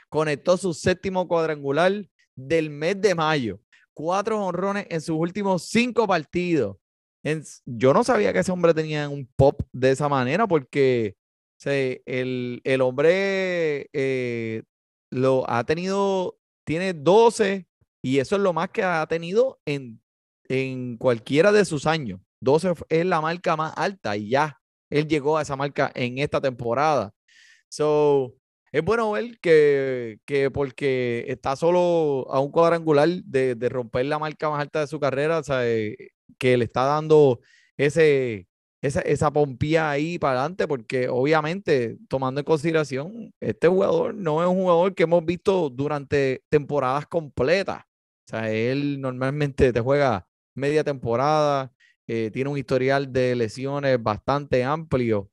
Conectó 0.10 0.58
su 0.58 0.74
séptimo 0.74 1.28
cuadrangular 1.28 1.92
del 2.36 2.70
mes 2.70 3.00
de 3.02 3.16
mayo. 3.16 3.60
Cuatro 3.94 4.44
honrones 4.46 4.88
en 4.90 5.02
sus 5.02 5.16
últimos 5.18 5.66
cinco 5.70 6.08
partidos. 6.08 6.78
En 7.24 7.44
yo 7.66 7.94
no 7.94 8.04
sabía 8.04 8.34
que 8.34 8.40
ese 8.40 8.52
hombre 8.52 8.74
tenía 8.74 9.08
un 9.08 9.28
pop 9.36 9.62
de 9.72 9.92
esa 9.92 10.10
manera 10.10 10.46
porque 10.48 11.16
el, 11.66 12.62
el 12.64 12.82
hombre 12.82 13.88
eh, 13.94 14.64
lo 15.10 15.50
ha 15.50 15.64
tenido, 15.64 16.38
tiene 16.66 16.94
12 16.94 17.66
y 18.04 18.20
eso 18.20 18.36
es 18.36 18.42
lo 18.42 18.52
más 18.52 18.70
que 18.70 18.84
ha 18.84 19.06
tenido 19.08 19.60
en, 19.66 20.02
en 20.50 20.98
cualquiera 20.98 21.52
de 21.54 21.64
sus 21.66 21.86
años. 21.88 22.20
12 22.42 22.72
f- 22.72 22.86
es 22.90 23.06
la 23.06 23.22
marca 23.22 23.56
más 23.56 23.74
alta 23.78 24.18
y 24.18 24.30
ya 24.30 24.60
él 24.94 25.08
llegó 25.08 25.38
a 25.38 25.42
esa 25.42 25.56
marca 25.56 25.92
en 25.96 26.20
esta 26.20 26.40
temporada. 26.42 27.14
So, 27.70 28.36
es 28.72 28.84
bueno 28.84 29.12
ver 29.12 29.40
que, 29.40 30.20
que 30.26 30.52
porque 30.52 31.26
está 31.28 31.56
solo 31.56 32.28
a 32.30 32.40
un 32.40 32.52
cuadrangular 32.52 33.10
de, 33.10 33.56
de 33.56 33.70
romper 33.70 34.06
la 34.06 34.20
marca 34.20 34.50
más 34.50 34.62
alta 34.62 34.82
de 34.82 34.88
su 34.88 35.00
carrera, 35.00 35.40
o 35.40 35.44
sea, 35.44 35.62
que 36.38 36.58
le 36.58 36.66
está 36.66 36.86
dando 36.86 37.40
ese, 37.78 38.48
esa, 38.82 39.02
esa 39.02 39.32
pompía 39.32 39.90
ahí 39.92 40.20
para 40.20 40.40
adelante, 40.40 40.68
porque 40.68 41.08
obviamente, 41.10 41.98
tomando 42.08 42.42
en 42.42 42.46
consideración, 42.46 43.34
este 43.40 43.68
jugador 43.68 44.14
no 44.16 44.44
es 44.44 44.50
un 44.50 44.58
jugador 44.58 44.94
que 44.96 45.04
hemos 45.04 45.26
visto 45.26 45.70
durante 45.70 46.44
temporadas 46.50 47.08
completas. 47.08 47.84
O 48.28 48.30
sea, 48.30 48.52
él 48.52 49.02
normalmente 49.02 49.74
te 49.74 49.80
juega 49.82 50.28
media 50.56 50.84
temporada, 50.84 51.72
eh, 52.08 52.30
tiene 52.34 52.50
un 52.50 52.58
historial 52.58 53.12
de 53.12 53.36
lesiones 53.36 54.02
bastante 54.02 54.64
amplio. 54.64 55.30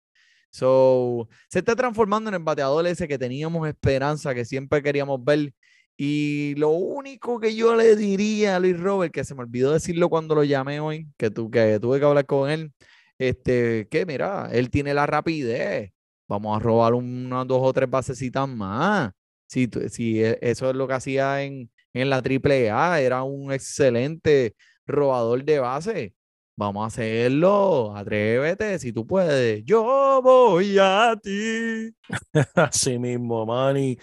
So, 0.51 1.29
se 1.49 1.61
está 1.61 1.77
transformando 1.77 2.29
en 2.31 2.35
el 2.35 2.43
bateador 2.43 2.87
ese 2.87 3.07
que 3.09 3.19
teníamos 3.19 3.69
esperanza, 3.69 4.35
que 4.35 4.45
siempre 4.45 4.83
queríamos 4.83 5.23
ver. 5.25 5.53
Y 5.97 6.55
lo 6.57 6.71
único 6.71 7.39
que 7.41 7.55
yo 7.55 7.77
le 7.77 7.95
diría 7.97 8.57
a 8.57 8.61
Luis 8.61 8.79
Robert, 8.81 9.13
que 9.13 9.25
se 9.25 9.35
me 9.35 9.43
olvidó 9.43 9.73
decirlo 9.73 10.09
cuando 10.09 10.35
lo 10.35 10.45
llamé 10.45 10.81
hoy, 10.81 11.09
que, 11.19 11.31
tu, 11.31 11.51
que 11.51 11.79
tuve 11.81 12.01
que 12.01 12.07
hablar 12.07 12.27
con 12.27 12.51
él, 12.51 12.73
este, 13.19 13.87
que 13.91 14.07
mira, 14.07 14.49
él 14.53 14.71
tiene 14.71 14.95
la 14.95 15.07
rapidez. 15.07 15.93
Vamos 16.27 16.57
a 16.57 16.61
robar 16.61 16.95
unas 16.95 17.47
dos 17.47 17.61
o 17.63 17.73
tres 17.73 17.91
basecitas 17.91 18.49
más. 18.49 19.13
Si, 19.47 19.69
si 19.91 20.23
e- 20.23 20.39
eso 20.41 20.71
es 20.71 20.77
lo 20.77 20.87
que 20.89 20.95
hacía 20.95 21.43
en, 21.43 21.71
en 21.93 22.11
la 22.11 22.23
AAA, 22.23 23.01
era 23.01 23.23
un 23.23 23.53
excelente 23.53 24.55
robador 24.87 25.45
de 25.45 25.59
base. 25.59 26.15
Vamos 26.61 26.85
a 26.85 26.87
hacerlo, 26.89 27.97
atrévete, 27.97 28.79
si 28.79 28.93
tú 28.93 29.07
puedes. 29.07 29.65
Yo 29.65 30.21
voy 30.23 30.77
a 30.79 31.17
ti. 31.23 31.91
así 32.55 32.99
mismo, 32.99 33.47
Manny. 33.47 33.97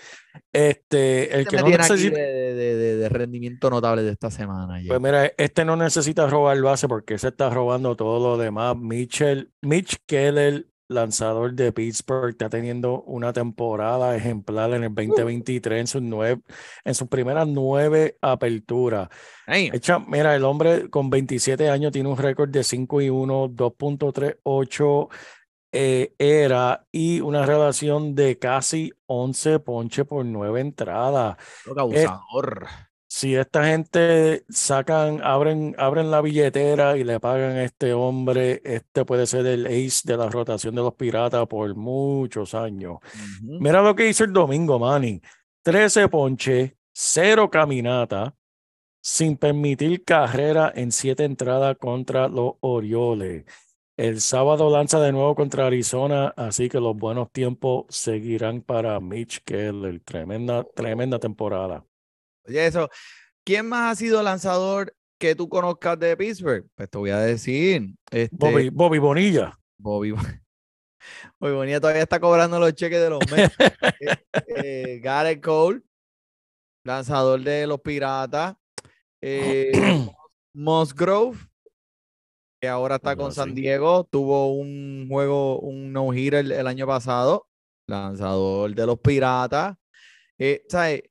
Este, 0.51 1.33
el 1.35 1.41
Este 1.41 1.55
que 1.57 1.61
no 1.61 1.69
necesita, 1.69 2.17
de, 2.17 2.53
de- 2.55 2.75
de- 2.75 2.97
de 2.97 3.09
rendimiento 3.09 3.69
notable 3.69 4.01
de 4.01 4.11
esta 4.11 4.31
semana. 4.31 4.81
ya. 4.81 4.87
pues 4.87 4.99
mira, 5.01 5.31
este 5.37 5.65
no 5.65 5.75
necesita 5.75 6.25
robar 6.27 6.59
base 6.61 6.87
porque 6.87 7.19
se 7.19 7.27
está 7.27 7.51
robando 7.51 7.95
todo 7.95 8.19
lo 8.31 8.41
demás. 8.41 8.75
Mitchell, 8.75 9.51
Mitch 9.61 9.97
Keller, 10.07 10.65
lanzador 10.87 11.53
de 11.53 11.71
Pittsburgh, 11.71 12.29
está 12.29 12.49
teniendo 12.49 13.01
una 13.03 13.33
temporada 13.33 14.15
ejemplar 14.15 14.73
en 14.73 14.83
el 14.83 14.95
2023 14.95 15.79
en 15.79 15.87
sus 15.87 16.01
nueve, 16.01 16.41
en 16.83 16.95
sus 16.95 17.07
primeras 17.07 17.47
nueve 17.47 18.17
aperturas. 18.21 19.09
Echa, 19.47 19.99
mira, 19.99 20.35
el 20.35 20.43
hombre 20.43 20.89
con 20.89 21.09
27 21.09 21.69
años 21.69 21.91
tiene 21.91 22.09
un 22.09 22.17
récord 22.17 22.49
de 22.49 22.63
5 22.63 23.01
y 23.01 23.09
1, 23.09 23.49
2.38 23.49 25.09
eh, 25.73 26.13
era 26.17 26.87
y 26.91 27.19
una 27.19 27.45
relación 27.45 28.15
de 28.15 28.39
casi 28.39 28.93
11 29.05 29.59
ponches 29.59 30.05
por 30.05 30.25
9 30.25 30.61
entradas. 30.61 31.37
Lo 31.65 31.75
que 31.75 31.81
abusador. 31.81 32.67
Si 33.09 33.35
esta 33.35 33.65
gente 33.65 34.43
sacan, 34.49 35.21
abren, 35.23 35.75
abren 35.77 36.11
la 36.11 36.21
billetera 36.21 36.97
y 36.97 37.05
le 37.05 37.21
pagan 37.21 37.51
a 37.51 37.63
este 37.63 37.93
hombre, 37.93 38.61
este 38.65 39.05
puede 39.05 39.25
ser 39.25 39.45
el 39.45 39.65
ace 39.65 40.01
de 40.03 40.17
la 40.17 40.29
rotación 40.29 40.75
de 40.75 40.81
los 40.81 40.93
piratas 40.93 41.47
por 41.47 41.73
muchos 41.75 42.53
años. 42.53 42.97
Mira 43.41 43.81
lo 43.81 43.95
que 43.95 44.09
hizo 44.09 44.25
el 44.25 44.33
domingo, 44.33 44.77
Manny. 44.77 45.21
13 45.63 46.09
ponches, 46.09 46.73
0 46.93 47.49
caminata, 47.49 48.35
sin 49.01 49.37
permitir 49.37 50.03
carrera 50.03 50.71
en 50.75 50.91
7 50.91 51.23
entradas 51.23 51.77
contra 51.77 52.27
los 52.27 52.55
Orioles. 52.59 53.45
El 53.95 54.21
sábado 54.21 54.69
lanza 54.69 54.99
de 54.99 55.13
nuevo 55.13 55.33
contra 55.33 55.65
Arizona, 55.65 56.33
así 56.35 56.69
que 56.69 56.79
los 56.79 56.95
buenos 56.95 57.31
tiempos 57.31 57.85
seguirán 57.89 58.61
para 58.61 58.99
Mitch 58.99 59.43
Keller. 59.43 60.01
Tremenda, 60.01 60.65
tremenda 60.75 61.19
temporada. 61.19 61.86
Oye, 62.47 62.65
eso. 62.65 62.89
¿Quién 63.43 63.67
más 63.67 63.91
ha 63.91 63.95
sido 63.95 64.23
lanzador 64.23 64.95
que 65.19 65.35
tú 65.35 65.49
conozcas 65.49 65.99
de 65.99 66.15
Pittsburgh? 66.15 66.65
Pues 66.75 66.89
te 66.89 66.97
voy 66.97 67.09
a 67.09 67.19
decir. 67.19 67.93
Este, 68.11 68.35
Bobby, 68.35 68.69
Bobby 68.69 68.99
Bonilla. 68.99 69.59
Bobby. 69.77 70.11
Bobby 71.39 71.53
Bonilla 71.53 71.79
todavía 71.79 72.03
está 72.03 72.19
cobrando 72.19 72.59
los 72.59 72.73
cheques 72.73 72.99
de 72.99 73.09
los 73.09 73.19
Mets. 73.31 73.55
Eh, 73.99 74.95
eh, 74.95 74.99
Garrett 75.01 75.43
Cole, 75.43 75.81
lanzador 76.83 77.41
de 77.41 77.67
los 77.67 77.81
Piratas. 77.81 78.55
Eh, 79.21 79.71
Musgrove, 80.53 81.37
que 82.61 82.67
ahora 82.67 82.95
está 82.95 83.15
con 83.15 83.33
San. 83.33 83.53
Diego, 83.53 84.05
tuvo 84.05 84.53
un 84.53 85.07
juego, 85.09 85.59
un 85.59 85.91
no-hitter 85.91 86.45
el, 86.45 86.51
el 86.51 86.67
año 86.67 86.87
pasado. 86.87 87.47
Lanzador 87.87 88.73
de 88.73 88.85
los 88.85 88.99
Piratas. 88.99 89.77
Eh, 90.37 90.63
¿sabes? 90.69 91.03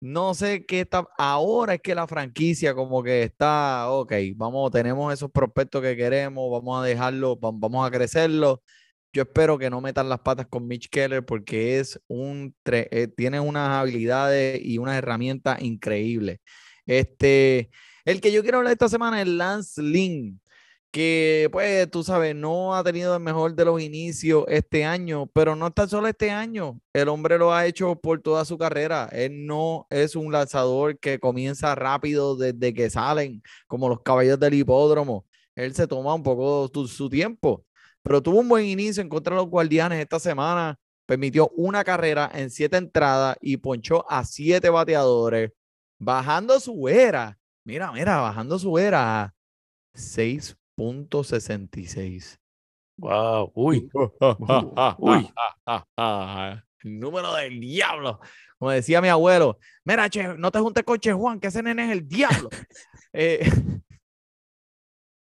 No 0.00 0.32
sé 0.34 0.64
qué 0.64 0.80
está. 0.80 1.06
Ahora 1.18 1.74
es 1.74 1.80
que 1.82 1.94
la 1.94 2.06
franquicia, 2.06 2.74
como 2.74 3.02
que 3.02 3.22
está, 3.22 3.90
ok, 3.90 4.12
vamos, 4.34 4.70
tenemos 4.70 5.12
esos 5.12 5.30
prospectos 5.30 5.82
que 5.82 5.94
queremos, 5.96 6.50
vamos 6.50 6.82
a 6.82 6.86
dejarlo, 6.86 7.38
vam- 7.38 7.58
vamos 7.60 7.86
a 7.86 7.90
crecerlo. 7.90 8.62
Yo 9.12 9.22
espero 9.22 9.58
que 9.58 9.68
no 9.68 9.80
metan 9.82 10.08
las 10.08 10.20
patas 10.20 10.46
con 10.48 10.66
Mitch 10.66 10.88
Keller 10.88 11.24
porque 11.24 11.78
es 11.80 12.00
un, 12.08 12.54
eh, 12.64 13.08
tiene 13.16 13.40
unas 13.40 13.68
habilidades 13.70 14.60
y 14.64 14.78
unas 14.78 14.96
herramientas 14.96 15.60
increíbles. 15.62 16.38
Este, 16.86 17.70
el 18.04 18.20
que 18.22 18.32
yo 18.32 18.42
quiero 18.42 18.58
hablar 18.58 18.72
esta 18.72 18.88
semana 18.88 19.20
es 19.20 19.28
Lance 19.28 19.82
Lynn, 19.82 20.40
que 20.90 21.48
pues 21.52 21.88
tú 21.90 22.02
sabes, 22.02 22.34
no 22.34 22.74
ha 22.74 22.82
tenido 22.82 23.14
el 23.14 23.22
mejor 23.22 23.54
de 23.54 23.64
los 23.64 23.80
inicios 23.80 24.44
este 24.48 24.84
año, 24.84 25.26
pero 25.32 25.54
no 25.54 25.68
está 25.68 25.86
solo 25.86 26.08
este 26.08 26.30
año, 26.30 26.80
el 26.92 27.08
hombre 27.08 27.38
lo 27.38 27.52
ha 27.52 27.66
hecho 27.66 27.94
por 27.96 28.20
toda 28.20 28.44
su 28.44 28.58
carrera, 28.58 29.08
él 29.12 29.46
no 29.46 29.86
es 29.90 30.16
un 30.16 30.32
lanzador 30.32 30.98
que 30.98 31.20
comienza 31.20 31.74
rápido 31.74 32.36
desde 32.36 32.74
que 32.74 32.90
salen, 32.90 33.42
como 33.68 33.88
los 33.88 34.02
caballos 34.02 34.40
del 34.40 34.54
hipódromo, 34.54 35.26
él 35.54 35.74
se 35.74 35.86
toma 35.86 36.14
un 36.14 36.22
poco 36.24 36.68
su, 36.88 37.08
tiempo, 37.08 37.64
pero 38.02 38.22
tuvo 38.22 38.40
un 38.40 38.48
buen 38.48 38.66
inicio 38.66 39.02
en 39.02 39.08
contra 39.08 39.36
de 39.36 39.42
los 39.42 39.50
guardianes 39.50 40.00
esta 40.00 40.18
semana, 40.18 40.78
permitió 41.06 41.48
una 41.56 41.84
carrera 41.84 42.30
en 42.34 42.50
siete 42.50 42.76
entradas 42.76 43.36
y 43.40 43.56
ponchó 43.58 44.10
a 44.10 44.24
siete 44.24 44.70
bateadores, 44.70 45.52
bajando 45.98 46.58
su 46.58 46.88
era, 46.88 47.38
mira, 47.64 47.92
mira, 47.92 48.18
bajando 48.18 48.58
su 48.58 48.78
era. 48.78 49.34
6 49.92 50.56
3.66. 50.80 52.38
Wow, 52.96 53.52
uy. 53.54 53.90
Uh. 53.92 54.08
uy. 54.98 55.30
Número 56.82 57.34
del 57.34 57.60
diablo. 57.60 58.20
Como 58.58 58.70
decía 58.70 59.02
mi 59.02 59.08
abuelo, 59.08 59.58
mira, 59.84 60.08
che, 60.08 60.34
no 60.38 60.50
te 60.50 60.58
juntes 60.58 60.84
con 60.84 60.98
Che 60.98 61.12
Juan, 61.12 61.38
que 61.38 61.48
ese 61.48 61.62
nene 61.62 61.84
es 61.84 61.92
el 61.92 62.08
diablo. 62.08 62.48
eh, 63.12 63.46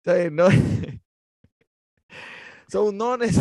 no, 0.32 0.48
son 2.70 2.98
nones. 2.98 3.38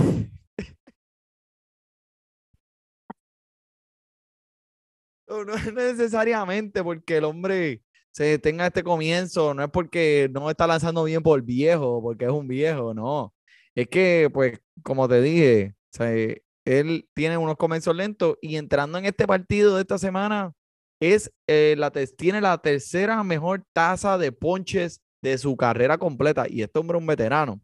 No, 5.29 5.45
no 5.45 5.57
necesariamente 5.73 6.83
porque 6.83 7.17
el 7.17 7.25
hombre 7.25 7.83
se 8.13 8.39
tenga 8.39 8.67
este 8.67 8.85
comienzo, 8.85 9.55
no 9.55 9.65
es 9.65 9.71
porque 9.71 10.31
no 10.33 10.51
está 10.51 10.67
lanzando 10.67 11.05
bien 11.05 11.23
por 11.23 11.43
viejo, 11.43 12.01
porque 12.03 12.27
es 12.27 12.31
un 12.31 12.47
viejo, 12.47 12.95
no. 12.95 13.35
Es 13.75 13.89
que, 13.89 14.31
pues, 14.33 14.61
como 14.83 15.09
te 15.09 15.23
dije, 15.23 15.75
o 15.99 16.05
eh, 16.05 16.43
él 16.65 17.09
tiene 17.15 17.39
unos 17.39 17.57
comienzos 17.57 17.97
lentos 17.97 18.37
y 18.43 18.57
entrando 18.57 18.99
en 18.99 19.07
este 19.07 19.27
partido 19.27 19.77
de 19.77 19.83
esta 19.83 19.99
semana, 19.99 20.53
es, 21.01 21.33
eh, 21.49 21.75
la 21.79 21.91
tiene 21.91 22.41
la 22.41 22.59
tercera 22.59 23.23
mejor 23.25 23.65
tasa 23.73 24.19
de 24.19 24.31
ponches 24.33 25.03
de 25.23 25.39
su 25.39 25.57
carrera 25.57 25.99
completa. 25.99 26.47
Y 26.49 26.63
este 26.63 26.79
hombre 26.79 26.99
es 26.99 27.01
un 27.01 27.07
veterano. 27.07 27.61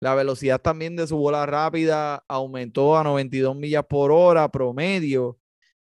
La 0.00 0.14
velocidad 0.14 0.60
también 0.60 0.96
de 0.96 1.06
su 1.06 1.16
bola 1.16 1.44
rápida 1.46 2.24
aumentó 2.28 2.96
a 2.96 3.04
92 3.04 3.56
millas 3.56 3.84
por 3.88 4.12
hora 4.12 4.48
promedio. 4.50 5.38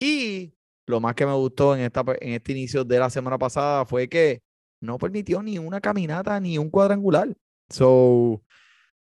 Y 0.00 0.54
lo 0.88 1.00
más 1.00 1.14
que 1.14 1.26
me 1.26 1.34
gustó 1.34 1.76
en, 1.76 1.82
esta, 1.82 2.02
en 2.20 2.32
este 2.32 2.52
inicio 2.52 2.84
de 2.84 2.98
la 2.98 3.10
semana 3.10 3.38
pasada 3.38 3.84
fue 3.84 4.08
que 4.08 4.42
no 4.80 4.98
permitió 4.98 5.42
ni 5.42 5.58
una 5.58 5.80
caminata 5.80 6.40
ni 6.40 6.58
un 6.58 6.70
cuadrangular. 6.70 7.34
So, 7.68 8.42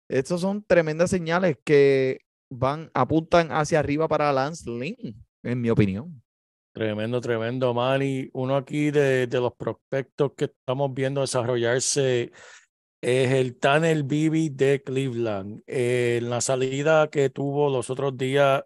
estos 0.08 0.42
son 0.42 0.64
tremendas 0.64 1.10
señales 1.10 1.58
que 1.64 2.22
van, 2.50 2.90
apuntan 2.94 3.52
hacia 3.52 3.80
arriba 3.80 4.08
para 4.08 4.32
Lance 4.32 4.70
Lynn, 4.70 5.26
en 5.44 5.62
mi 5.62 5.70
opinión. 5.70 6.22
Tremendo, 6.74 7.22
tremendo, 7.22 7.74
Manny. 7.74 8.30
Uno 8.34 8.56
aquí 8.58 8.92
de, 8.92 9.28
de 9.28 9.40
los 9.40 9.54
prospectos 9.54 10.34
que 10.36 10.46
estamos 10.46 10.94
viendo 10.94 11.22
desarrollarse 11.22 12.32
es 13.02 13.32
el 13.32 13.58
Tanner 13.58 14.04
Bibi 14.04 14.50
de 14.50 14.82
Cleveland. 14.82 15.62
Eh, 15.68 16.20
en 16.22 16.30
la 16.30 16.42
salida 16.42 17.10
que 17.10 17.30
tuvo 17.30 17.70
los 17.70 17.90
otros 17.90 18.18
días, 18.18 18.64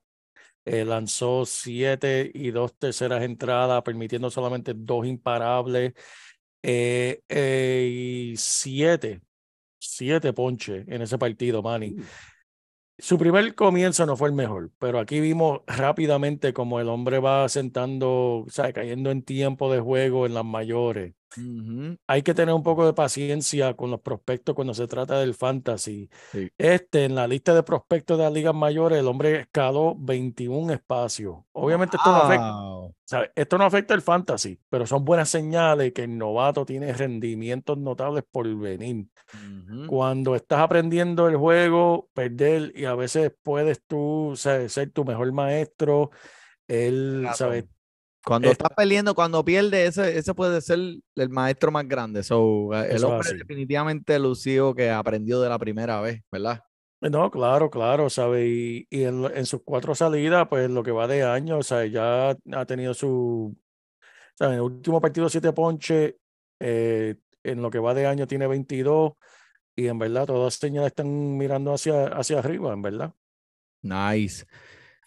eh, 0.70 0.86
lanzó 0.86 1.46
siete 1.48 2.30
y 2.32 2.52
dos 2.52 2.78
terceras 2.78 3.24
entradas, 3.24 3.82
permitiendo 3.82 4.30
solamente 4.30 4.74
dos 4.76 5.08
imparables 5.08 5.94
eh, 6.62 7.24
eh, 7.28 7.90
y 7.92 8.38
siete, 8.38 9.20
siete 9.80 10.32
ponches 10.32 10.88
en 10.88 11.02
ese 11.02 11.18
partido, 11.18 11.64
Manny. 11.64 11.96
Su 13.00 13.18
primer 13.18 13.56
comienzo 13.56 14.06
no 14.06 14.16
fue 14.16 14.28
el 14.28 14.36
mejor, 14.36 14.72
pero 14.78 15.00
aquí 15.00 15.20
vimos 15.20 15.62
rápidamente 15.66 16.54
como 16.54 16.80
el 16.80 16.90
hombre 16.90 17.18
va 17.18 17.50
sentando, 17.50 18.44
o 18.46 18.50
sea, 18.50 18.72
cayendo 18.72 19.10
en 19.10 19.24
tiempo 19.24 19.74
de 19.74 19.80
juego 19.80 20.28
en 20.28 20.36
las 20.36 20.46
mayores. 20.46 21.16
Hay 22.08 22.22
que 22.24 22.34
tener 22.34 22.54
un 22.54 22.64
poco 22.64 22.86
de 22.86 22.94
paciencia 22.94 23.76
con 23.76 23.92
los 23.92 24.02
prospectos 24.02 24.56
cuando 24.56 24.74
se 24.74 24.88
trata 24.88 25.20
del 25.20 25.34
fantasy. 25.34 26.10
Sí. 26.32 26.50
Este, 26.58 27.06
en 27.06 27.16
la 27.16 27.28
lista 27.28 27.54
de 27.54 27.64
prospectos 27.64 28.18
de 28.18 28.24
las 28.24 28.34
ligas 28.34 28.56
mayores, 28.56 29.00
el 29.00 29.08
hombre 29.08 29.42
escaló 29.42 29.96
21 29.98 30.74
espacios. 30.74 31.38
Obviamente 31.52 31.98
esto 31.98 32.12
no 32.12 32.18
afecta, 32.18 32.52
Wow. 32.52 32.96
¿sabe? 33.06 33.32
Esto 33.36 33.58
no 33.58 33.64
afecta 33.66 33.94
el 33.94 34.02
fantasy, 34.02 34.60
pero 34.70 34.86
son 34.88 35.06
buenas 35.06 35.30
señales 35.30 35.94
que 35.94 36.04
el 36.04 36.18
novato 36.18 36.66
tiene 36.66 36.94
rendimientos 36.94 37.78
notables 37.78 38.24
por 38.32 38.48
venir. 38.56 39.06
Cuando 39.88 40.36
estás 40.36 40.60
aprendiendo 40.62 41.28
el 41.28 41.38
juego, 41.38 42.10
perder 42.14 42.72
y 42.76 42.86
a 42.86 42.96
veces 42.96 43.32
puedes 43.44 43.84
tú 43.86 44.34
¿sabes? 44.36 44.74
ser 44.74 44.92
tu 44.92 45.06
mejor 45.06 45.32
maestro. 45.32 46.10
Él, 46.68 47.20
Claro. 47.22 47.36
¿sabes? 47.36 47.66
Cuando 48.26 48.52
Esta- 48.52 48.66
estás 48.66 48.76
perdiendo, 48.76 49.16
cuando 49.16 49.44
pierdes, 49.46 49.98
ese, 49.98 50.18
ese 50.18 50.34
puede 50.34 50.62
ser 50.62 50.80
el 51.16 51.30
maestro 51.30 51.72
más 51.72 51.88
grande. 51.88 52.22
So, 52.24 52.74
eh, 52.74 52.88
el 52.90 52.98
Eso 52.98 53.10
hombre 53.10 53.30
así. 53.30 53.38
definitivamente 53.38 54.20
lució 54.20 54.76
que 54.76 54.90
aprendió 54.92 55.40
de 55.42 55.50
la 55.50 55.58
primera 55.58 56.02
vez, 56.02 56.22
¿verdad? 56.32 56.62
No, 57.02 57.32
claro, 57.32 57.70
claro, 57.70 58.10
¿sabes? 58.10 58.46
Y, 58.46 58.88
y 58.90 59.04
en, 59.06 59.46
sus 59.46 59.62
cuatro 59.64 59.96
salidas, 59.96 60.48
pues 60.50 60.70
lo 60.70 60.84
que 60.84 60.92
va 60.92 61.08
de 61.08 61.24
año, 61.24 61.60
o 61.60 61.64
sea, 61.64 61.86
ya 61.86 62.32
ha 62.32 62.66
tenido 62.66 62.94
su, 62.94 63.56
¿sabes? 64.36 64.52
En 64.52 64.56
el 64.56 64.62
último 64.62 65.00
partido, 65.00 65.30
siete 65.30 65.54
ponches, 65.54 66.16
eh, 66.60 67.16
en 67.42 67.62
lo 67.62 67.70
que 67.72 67.80
va 67.80 67.94
de 67.94 68.06
año 68.06 68.28
tiene 68.28 68.48
22, 68.48 69.14
y 69.78 69.88
en 69.88 69.98
verdad 69.98 70.26
todas 70.26 70.44
las 70.44 70.54
señales 70.56 70.88
están 70.88 71.38
mirando 71.38 71.74
hacia, 71.74 72.08
hacia 72.08 72.40
arriba, 72.40 72.74
en 72.74 72.82
verdad. 72.82 73.14
Nice. 73.82 74.46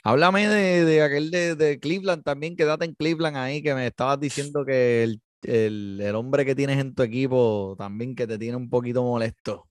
Háblame 0.05 0.49
de, 0.49 1.03
aquel 1.03 1.31
de, 1.31 1.79
Cleveland 1.81 2.25
también, 2.25 2.57
quédate 2.57 2.85
en 2.85 2.95
Cleveland 2.95 3.37
ahí, 3.37 3.62
que 3.62 3.75
me 3.75 3.87
estabas 3.87 4.19
diciendo 4.19 4.65
que 4.65 5.05
el, 5.05 5.23
el, 5.43 6.01
el 6.01 6.15
hombre 6.17 6.45
que 6.45 6.55
tienes 6.55 6.79
en 6.79 6.95
tu 6.95 7.03
equipo 7.03 7.77
también 7.79 8.17
que 8.17 8.27
te 8.27 8.38
tiene 8.38 8.57
un 8.57 8.69
poquito 8.69 9.03
molesto. 9.03 9.69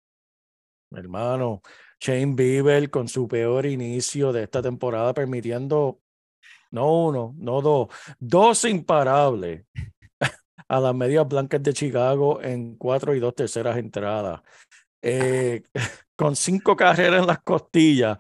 Hermano, 0.92 1.62
Shane 2.00 2.34
Bieber 2.36 2.90
con 2.90 3.08
su 3.08 3.28
peor 3.28 3.66
inicio 3.66 4.32
de 4.34 4.44
esta 4.44 4.62
temporada, 4.62 5.14
permitiendo 5.14 6.02
no 6.72 7.06
uno, 7.06 7.36
no 7.38 7.62
dos, 7.62 7.90
dos 8.20 8.66
imparables 8.66 9.66
a 10.68 10.80
las 10.80 10.96
medias 10.96 11.28
blancas 11.28 11.62
de 11.62 11.74
Chicago 11.74 12.42
en 12.42 12.76
cuatro 12.78 13.14
y 13.14 13.20
dos 13.20 13.36
terceras 13.36 13.78
entradas. 13.78 14.42
Eh, 15.02 15.64
con 16.16 16.36
cinco 16.36 16.76
carreras 16.76 17.22
en 17.22 17.28
las 17.28 17.42
costillas, 17.44 18.18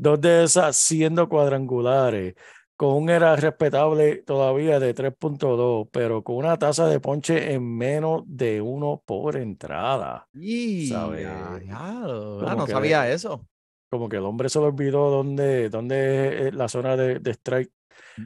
dos 0.00 0.20
de 0.20 0.44
esas 0.44 0.76
siendo 0.76 1.28
cuadrangulares, 1.28 2.34
con 2.76 2.94
un 2.94 3.10
era 3.10 3.36
respetable 3.36 4.22
todavía 4.22 4.80
de 4.80 4.94
3.2, 4.94 5.88
pero 5.92 6.22
con 6.24 6.36
una 6.36 6.56
tasa 6.58 6.86
de 6.86 6.98
ponche 6.98 7.52
en 7.52 7.76
menos 7.76 8.22
de 8.26 8.62
uno 8.62 9.02
por 9.04 9.36
entrada. 9.36 10.26
Y 10.32 10.86
¿Sabe? 10.88 11.22
ya, 11.22 12.00
Como 12.02 12.54
no 12.56 12.64
que- 12.66 12.72
sabía 12.72 13.10
eso. 13.10 13.46
Como 13.90 14.08
que 14.08 14.16
el 14.18 14.24
hombre 14.24 14.48
se 14.48 14.60
le 14.60 14.66
olvidó 14.66 15.10
dónde, 15.10 15.68
dónde 15.68 16.48
es 16.48 16.54
la 16.54 16.68
zona 16.68 16.96
de, 16.96 17.18
de 17.18 17.30
strike. 17.32 17.72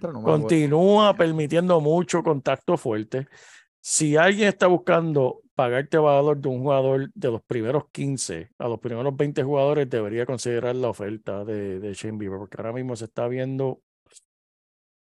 No. 0.02 0.22
Continúa 0.22 1.14
permitiendo 1.16 1.80
mucho 1.80 2.22
contacto 2.22 2.76
fuerte. 2.76 3.26
Si 3.86 4.16
alguien 4.16 4.48
está 4.48 4.66
buscando 4.66 5.42
pagarte 5.54 5.98
valor 5.98 6.38
de 6.38 6.48
un 6.48 6.62
jugador 6.62 7.12
de 7.12 7.30
los 7.30 7.42
primeros 7.42 7.90
15 7.92 8.50
a 8.56 8.66
los 8.66 8.80
primeros 8.80 9.14
20 9.14 9.42
jugadores, 9.42 9.90
debería 9.90 10.24
considerar 10.24 10.74
la 10.74 10.88
oferta 10.88 11.44
de, 11.44 11.80
de 11.80 11.92
Shane 11.92 12.16
Bieber, 12.16 12.38
porque 12.38 12.56
ahora 12.56 12.72
mismo 12.72 12.96
se 12.96 13.04
está 13.04 13.28
viendo, 13.28 13.82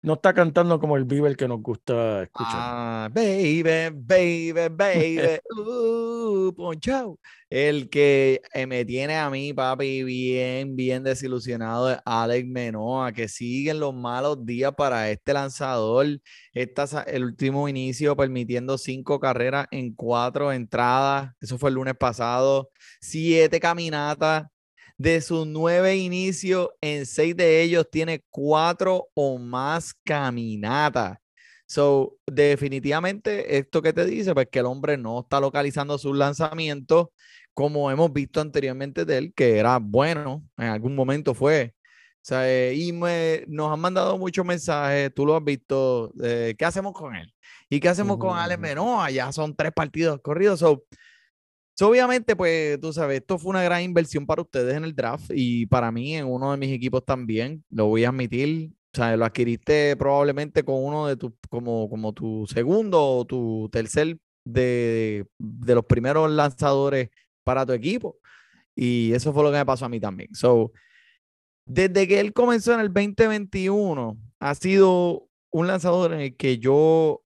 no 0.07 0.15
está 0.15 0.33
cantando 0.33 0.79
como 0.79 0.97
el 0.97 1.05
Bieber 1.05 1.37
que 1.37 1.49
nos 1.49 1.61
gusta 1.61 2.23
escuchar. 2.23 2.55
Ah, 2.55 3.11
baby, 3.13 3.65
baby, 3.93 4.53
baby, 4.71 5.41
uh, 5.59 6.55
ponchao. 6.55 7.19
El 7.51 7.91
que 7.91 8.41
me 8.69 8.85
tiene 8.85 9.17
a 9.17 9.29
mí, 9.31 9.53
papi, 9.53 10.05
bien, 10.05 10.77
bien 10.77 11.03
desilusionado 11.03 11.91
es 11.91 11.99
Alex 12.05 12.47
Menoa, 12.47 13.11
que 13.11 13.27
siguen 13.27 13.81
los 13.81 13.93
malos 13.95 14.47
días 14.47 14.73
para 14.77 15.11
este 15.11 15.33
lanzador. 15.33 16.07
Esta, 16.53 17.03
el 17.03 17.25
último 17.25 17.69
inicio 17.69 18.17
permitiendo 18.17 18.79
cinco 18.79 19.19
carreras 19.19 19.67
en 19.73 19.93
cuatro 19.93 20.53
entradas. 20.53 21.33
Eso 21.41 21.59
fue 21.59 21.71
el 21.71 21.75
lunes 21.75 21.95
pasado. 21.99 22.71
Siete 23.01 23.59
caminatas. 23.59 24.47
De 24.99 25.21
sus 25.21 25.47
nueve 25.47 25.97
inicios, 25.97 26.71
en 26.81 27.05
seis 27.07 27.37
de 27.37 27.63
ellos 27.63 27.87
tiene 27.91 28.25
cuatro 28.31 29.09
o 29.15 29.39
más 29.39 29.93
caminatas. 30.05 31.19
So, 31.67 32.19
definitivamente, 32.27 33.59
esto 33.59 33.83
que 33.83 33.93
te 33.93 34.05
dice, 34.07 34.33
pues 34.35 34.49
que 34.51 34.61
el 34.61 34.67
hombre 34.67 34.97
no 34.97 35.21
está 35.21 35.41
localizando 35.41 35.99
sus 35.99 36.17
lanzamientos 36.17 37.09
como 37.53 37.91
hemos 37.91 38.13
visto 38.13 38.41
anteriormente 38.41 39.05
de 39.05 39.19
él, 39.19 39.35
que 39.35 39.59
era 39.59 39.79
bueno, 39.79 40.47
en 40.59 40.67
algún 40.69 40.95
momento 40.95 41.35
fue. 41.35 41.75
O 41.83 42.29
sea, 42.29 42.49
eh, 42.51 42.75
y 42.75 42.93
me, 42.93 43.45
nos 43.49 43.73
han 43.73 43.81
mandado 43.81 44.19
muchos 44.19 44.45
mensajes, 44.45 45.13
tú 45.15 45.25
lo 45.27 45.37
has 45.37 45.45
visto, 45.45 46.13
eh, 46.23 46.55
¿qué 46.59 46.65
hacemos 46.65 46.93
con 46.93 47.15
él? 47.17 47.33
¿Y 47.71 47.81
qué 47.81 47.89
hacemos 47.89 48.19
con 48.19 48.37
Ujú, 48.37 48.39
Alex 48.39 48.59
ujú. 48.59 48.61
Menoa? 48.61 49.11
Ya 49.11 49.31
son 49.33 49.55
tres 49.57 49.73
partidos 49.73 50.21
corridos. 50.23 50.61
So, 50.61 50.85
so, 51.77 51.89
obviamente, 51.89 52.35
pues 52.35 52.81
tú 52.81 52.93
sabes, 52.93 53.21
esto 53.21 53.39
fue 53.39 53.51
una 53.51 53.63
gran 53.63 53.83
inversión 53.83 54.27
para 54.27 54.43
ustedes 54.43 54.75
en 54.75 54.85
el 54.85 54.95
draft 54.95 55.31
y 55.35 55.67
para 55.67 55.93
mí 55.93 56.17
en 56.17 56.27
uno 56.27 56.51
de 56.51 56.57
mis 56.57 56.73
equipos 56.73 57.05
también, 57.05 57.65
lo 57.71 57.87
voy 57.87 58.05
a 58.05 58.09
admitir. 58.09 58.73
O 58.95 58.97
sea, 58.97 59.17
lo 59.17 59.27
adquiriste 59.27 59.95
probablemente 59.97 60.65
con 60.65 60.83
uno 60.83 61.07
de 61.07 61.17
tus, 61.17 61.33
como, 61.51 61.89
como 61.91 62.15
tu 62.15 62.47
segundo 62.47 63.19
o 63.19 63.25
tu 63.27 63.69
tercer 63.71 64.19
de, 64.45 65.27
de 65.39 65.75
los 65.75 65.85
primeros 65.85 66.31
lanzadores 66.31 67.11
para 67.45 67.67
tu 67.67 67.73
equipo. 67.73 68.19
Y 68.75 69.13
eso 69.13 69.33
fue 69.33 69.43
lo 69.43 69.51
que 69.51 69.59
me 69.59 69.67
pasó 69.67 69.85
a 69.85 69.89
mí 69.91 70.01
también. 70.01 70.35
So, 70.35 70.73
desde 71.67 72.07
que 72.09 72.21
él 72.21 72.33
comenzó 72.33 72.75
en 72.75 72.81
el 72.81 72.93
2021, 72.93 74.17
ha 74.41 74.55
sido 74.55 75.29
un 75.51 75.67
lanzador 75.67 76.13
en 76.13 76.21
el 76.21 76.37
que 76.37 76.59
yo, 76.59 77.23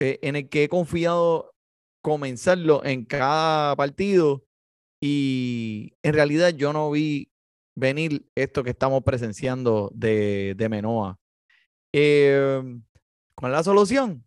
eh, 0.00 0.18
en 0.22 0.36
el 0.36 0.48
que 0.48 0.64
he 0.64 0.68
confiado 0.68 1.51
comenzarlo 2.02 2.84
en 2.84 3.04
cada 3.04 3.76
partido 3.76 4.44
y 5.00 5.94
en 6.02 6.14
realidad 6.14 6.50
yo 6.50 6.72
no 6.72 6.90
vi 6.90 7.30
venir 7.76 8.26
esto 8.36 8.64
que 8.64 8.70
estamos 8.70 9.02
presenciando 9.04 9.90
de, 9.94 10.54
de 10.56 10.68
Menoa. 10.68 11.18
Em, 11.92 12.82
¿Cuál 13.36 13.52
es 13.52 13.58
la 13.58 13.64
solución? 13.64 14.24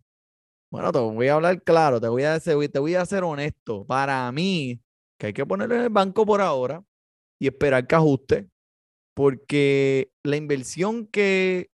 Bueno, 0.70 0.92
te 0.92 0.98
voy 0.98 1.28
a 1.28 1.34
hablar 1.34 1.62
claro, 1.62 2.00
te 2.00 2.08
voy 2.08 2.24
a, 2.24 2.38
ser- 2.40 2.68
te 2.70 2.78
voy 2.78 2.94
a 2.94 3.06
ser 3.06 3.24
honesto. 3.24 3.86
Para 3.86 4.30
mí, 4.32 4.80
que 5.18 5.28
hay 5.28 5.32
que 5.32 5.46
ponerlo 5.46 5.76
en 5.76 5.82
el 5.82 5.90
banco 5.90 6.26
por 6.26 6.40
ahora 6.40 6.84
y 7.40 7.48
esperar 7.48 7.86
que 7.86 7.94
ajuste, 7.96 8.48
porque 9.14 10.10
la 10.24 10.36
inversión 10.36 11.06
que 11.06 11.70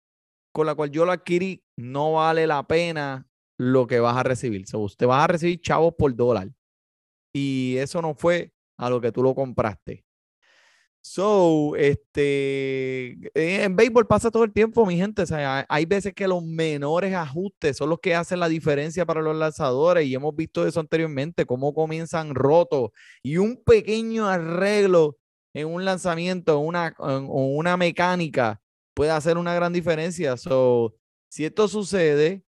con 0.53 0.67
la 0.67 0.75
cual 0.75 0.91
yo 0.91 1.05
lo 1.07 1.13
adquirí 1.13 1.63
no 1.77 2.15
vale 2.15 2.47
la 2.47 2.67
pena 2.67 3.27
lo 3.59 3.87
que 3.87 4.01
vas 4.01 4.17
a 4.17 4.23
recibir. 4.23 4.67
So, 4.67 4.81
usted 4.81 5.07
vas 5.07 5.25
a 5.25 5.29
recibir 5.29 5.61
chavos 5.61 5.95
por 5.99 6.15
dólar 6.15 6.51
y 7.35 7.77
eso 7.79 8.03
no 8.03 8.15
fue 8.15 8.53
a 8.79 8.91
lo 8.91 9.01
que 9.01 9.13
tú 9.13 9.23
lo 9.23 9.35
compraste. 9.35 10.05
So, 11.01 11.77
este, 11.77 13.13
eh, 13.35 13.63
en 13.63 13.77
béisbol 13.77 14.09
pasa 14.09 14.29
todo 14.33 14.43
el 14.43 14.53
tiempo, 14.53 14.85
mi 14.85 14.97
gente. 14.97 15.23
O 15.23 15.27
sea, 15.27 15.65
hay- 15.69 15.87
veces 15.87 16.13
que 16.15 16.27
los 16.27 16.43
menores 16.45 17.15
ajustes 17.15 17.77
son 17.77 17.91
los 17.91 18.01
que 18.01 18.15
hacen 18.17 18.41
la 18.41 18.49
diferencia 18.49 19.07
para 19.07 19.23
los 19.23 19.37
lanzadores 19.37 20.05
y 20.07 20.15
hemos 20.15 20.35
visto 20.35 20.67
eso 20.67 20.81
anteriormente, 20.81 21.47
cómo 21.47 21.73
comienzan 21.75 22.35
rotos 22.35 22.91
y 23.23 23.37
un 23.37 23.63
pequeño 23.65 24.27
arreglo 24.29 25.17
en 25.55 25.69
un 25.69 25.85
lanzamiento, 25.85 26.59
en 26.61 26.67
una, 26.67 26.89
en- 26.99 27.27
o 27.31 27.47
una 27.57 27.77
mecánica 27.77 28.61
puede 28.93 29.13
hacer 29.13 29.39
una 29.39 29.55
gran 29.55 29.73
diferencia. 29.73 30.37
So, 30.37 30.95
si 31.29 31.45
esto 31.45 31.69
sucede 31.69 32.43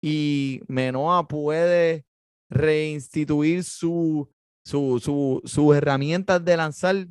y 0.00 0.60
Menoa 0.68 1.28
puede 1.28 2.04
reinstituir 2.48 3.64
su, 3.64 4.28
su, 4.64 5.00
su, 5.02 5.42
sus 5.44 5.76
herramientas 5.76 6.44
de 6.44 6.56
lanzar 6.56 7.06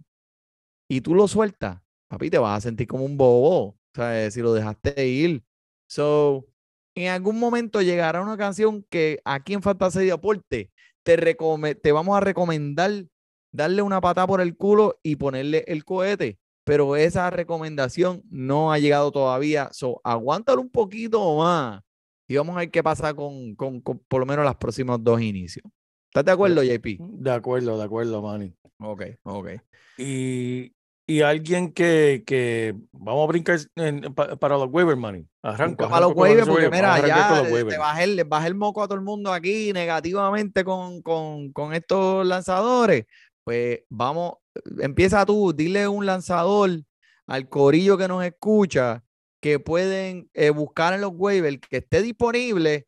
y 0.89 1.01
tú 1.01 1.13
lo 1.13 1.27
sueltas, 1.27 1.81
papi, 2.09 2.29
te 2.29 2.37
vas 2.39 2.57
a 2.57 2.61
sentir 2.61 2.87
como 2.87 3.05
un 3.05 3.17
bobo, 3.17 3.67
o 3.67 3.77
sea, 3.93 4.29
si 4.31 4.41
lo 4.41 4.53
dejaste 4.53 5.07
ir. 5.07 5.43
So, 5.87 6.47
en 6.95 7.09
algún 7.09 7.39
momento 7.39 7.81
llegará 7.81 8.21
una 8.21 8.37
canción 8.37 8.85
que 8.89 9.21
aquí 9.23 9.53
en 9.53 9.61
Fantasía 9.61 10.03
y 10.03 10.07
Deporte 10.07 10.71
te, 11.03 11.35
te 11.75 11.91
vamos 11.91 12.17
a 12.17 12.19
recomendar 12.19 13.05
darle 13.51 13.81
una 13.81 14.01
patada 14.01 14.27
por 14.27 14.41
el 14.41 14.55
culo 14.55 14.99
y 15.03 15.15
ponerle 15.15 15.63
el 15.67 15.85
cohete, 15.85 16.39
pero 16.63 16.95
esa 16.95 17.29
recomendación 17.29 18.23
no 18.29 18.71
ha 18.71 18.79
llegado 18.79 19.11
todavía. 19.11 19.69
So, 19.71 20.01
aguántalo 20.03 20.61
un 20.61 20.69
poquito 20.69 21.37
más 21.37 21.81
y 22.29 22.37
vamos 22.37 22.55
a 22.55 22.59
ver 22.59 22.71
qué 22.71 22.81
pasa 22.81 23.13
con, 23.13 23.55
con, 23.55 23.81
con 23.81 23.99
por 24.07 24.21
lo 24.21 24.25
menos 24.25 24.45
los 24.45 24.55
próximos 24.55 25.03
dos 25.03 25.19
inicios. 25.19 25.65
¿Estás 26.09 26.23
de 26.25 26.31
acuerdo, 26.31 26.63
JP? 26.63 26.97
De 26.99 27.31
acuerdo, 27.31 27.77
de 27.77 27.83
acuerdo, 27.83 28.21
Manny. 28.21 28.53
Ok, 28.79 29.03
ok. 29.23 29.49
Y, 29.97 30.71
y 31.07 31.21
alguien 31.21 31.73
que, 31.73 32.23
que 32.25 32.75
vamos 32.91 33.23
a 33.25 33.27
brincar 33.27 33.59
en- 33.75 34.13
pa- 34.13 34.35
para 34.37 34.57
los 34.57 34.69
waivers, 34.71 34.97
Manny. 34.97 35.27
Arranco, 35.43 35.87
para 35.89 36.01
los 36.07 36.15
waivers, 36.15 36.47
porque 36.47 36.69
mira, 36.69 37.05
ya 37.07 37.41
waivers. 37.41 37.65
le 37.65 37.77
bajé, 37.77 38.03
el- 38.05 38.15
le 38.15 38.23
bajé 38.23 38.47
el 38.47 38.55
moco 38.55 38.81
a 38.83 38.87
todo 38.87 38.97
el 38.97 39.03
mundo 39.03 39.33
aquí 39.33 39.73
negativamente 39.73 40.63
con, 40.63 41.01
con, 41.01 41.51
con 41.51 41.73
estos 41.73 42.25
lanzadores. 42.25 43.05
Pues 43.43 43.79
vamos, 43.89 44.33
empieza 44.79 45.25
tú, 45.25 45.51
dile 45.53 45.87
un 45.87 46.05
lanzador 46.05 46.69
al 47.27 47.49
corillo 47.49 47.97
que 47.97 48.07
nos 48.07 48.23
escucha 48.23 49.03
que 49.41 49.59
pueden 49.59 50.29
eh, 50.33 50.49
buscar 50.49 50.93
en 50.93 51.01
los 51.01 51.11
waivers 51.15 51.59
que 51.69 51.77
esté 51.77 52.01
disponible, 52.01 52.87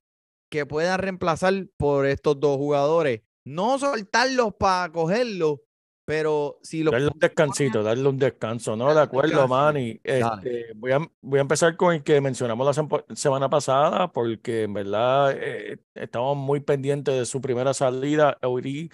que 0.50 0.66
puedan 0.66 1.00
reemplazar 1.00 1.54
por 1.78 2.06
estos 2.06 2.40
dos 2.40 2.58
jugadores. 2.58 3.22
No 3.46 3.80
soltarlos 3.80 4.54
para 4.60 4.92
cogerlos, 4.92 5.60
pero 6.06 6.60
si 6.62 6.84
los 6.84 6.92
Darle 6.92 7.08
un 7.08 7.20
descansito, 7.20 7.84
darle 7.84 8.08
un 8.08 8.18
descanso, 8.18 8.76
¿no? 8.76 8.94
De 8.94 9.02
acuerdo. 9.02 9.48
Manny. 9.48 10.00
Este, 10.04 10.74
voy, 10.76 10.92
a, 10.92 11.00
voy 11.22 11.40
a 11.40 11.42
empezar 11.42 11.78
con 11.78 11.96
el 11.96 12.04
que 12.04 12.20
mencionamos 12.20 12.76
la 12.76 13.16
semana 13.16 13.50
pasada, 13.50 14.12
porque 14.12 14.64
en 14.64 14.74
verdad 14.74 15.34
eh, 15.38 15.80
estamos 15.96 16.36
muy 16.36 16.60
pendientes 16.60 17.18
de 17.18 17.26
su 17.26 17.40
primera 17.40 17.74
salida, 17.74 18.38
Eury 18.42 18.92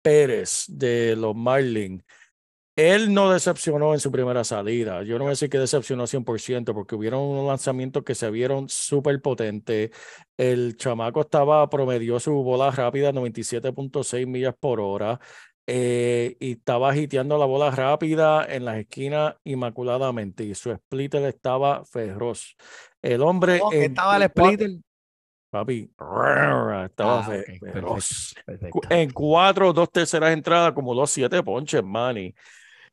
Pérez 0.00 0.66
de 0.68 1.16
los 1.16 1.34
Marlins. 1.34 2.04
Él 2.80 3.12
no 3.12 3.30
decepcionó 3.30 3.92
en 3.92 4.00
su 4.00 4.10
primera 4.10 4.42
salida. 4.42 5.02
Yo 5.02 5.14
no 5.18 5.24
voy 5.24 5.30
a 5.30 5.30
decir 5.30 5.50
que 5.50 5.58
decepcionó 5.58 6.06
100% 6.06 6.72
porque 6.72 6.94
hubieron 6.94 7.20
unos 7.20 7.46
lanzamientos 7.46 8.02
que 8.04 8.14
se 8.14 8.30
vieron 8.30 8.68
súper 8.70 9.20
potentes. 9.20 9.90
El 10.36 10.76
chamaco 10.78 11.20
estaba, 11.20 11.68
promedió 11.68 12.18
su 12.18 12.32
bola 12.42 12.70
rápida 12.70 13.12
97.6 13.12 14.26
millas 14.26 14.54
por 14.58 14.80
hora 14.80 15.20
eh, 15.66 16.36
y 16.40 16.52
estaba 16.52 16.96
hiteando 16.96 17.36
la 17.36 17.44
bola 17.44 17.70
rápida 17.70 18.46
en 18.48 18.64
las 18.64 18.78
esquinas 18.78 19.34
inmaculadamente 19.44 20.44
y 20.44 20.54
su 20.54 20.74
splitter 20.74 21.22
estaba 21.24 21.84
feroz. 21.84 22.56
El 23.02 23.20
hombre 23.20 23.58
¿Cómo 23.58 23.70
que 23.72 23.84
en 23.84 23.90
estaba 23.92 24.16
el 24.16 24.22
splitter. 24.30 24.70
Papi, 25.50 25.90
estaba 26.84 27.18
Ah, 27.18 27.22
fe- 27.24 27.40
ok, 27.40 27.44
perfecto, 27.46 27.72
feroz. 27.72 28.34
perfecto. 28.46 28.80
Cu- 28.80 28.86
En 28.88 29.10
cuatro, 29.10 29.72
dos 29.72 29.90
terceras 29.90 30.32
entradas, 30.32 30.72
como 30.72 30.94
siete 31.06 31.42
ponches, 31.42 31.82
Manny. 31.82 32.32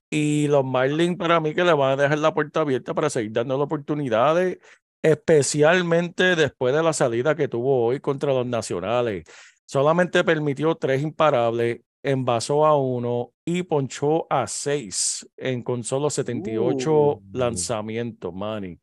Y 0.10 0.48
los 0.48 0.64
Marlins 0.64 1.18
para 1.18 1.40
mí 1.40 1.54
que 1.54 1.64
le 1.64 1.74
van 1.74 2.00
a 2.00 2.02
dejar 2.04 2.20
la 2.20 2.34
puerta 2.34 2.62
abierta 2.62 2.94
para 2.94 3.10
seguir 3.10 3.32
dando 3.34 3.60
oportunidades, 3.60 4.58
especialmente 5.02 6.36
después 6.36 6.74
de 6.74 6.84
la 6.84 6.94
salida 6.94 7.36
que 7.36 7.48
tuvo 7.48 7.86
hoy 7.86 8.00
contra 8.00 8.34
los 8.34 8.46
Nacionales. 8.46 9.26
Solamente 9.66 10.24
permitió 10.24 10.76
tres 10.76 11.02
imparables, 11.04 11.82
envasó 12.02 12.66
a 12.66 12.78
uno 12.78 13.34
y 13.44 13.64
ponchó 13.64 14.26
a 14.32 14.48
seis 14.48 15.28
en 15.36 15.62
con 15.62 15.84
solo 15.84 16.10
78 16.10 16.92
Uh. 17.16 17.22
lanzamientos, 17.34 18.34
Manny. 18.34 18.80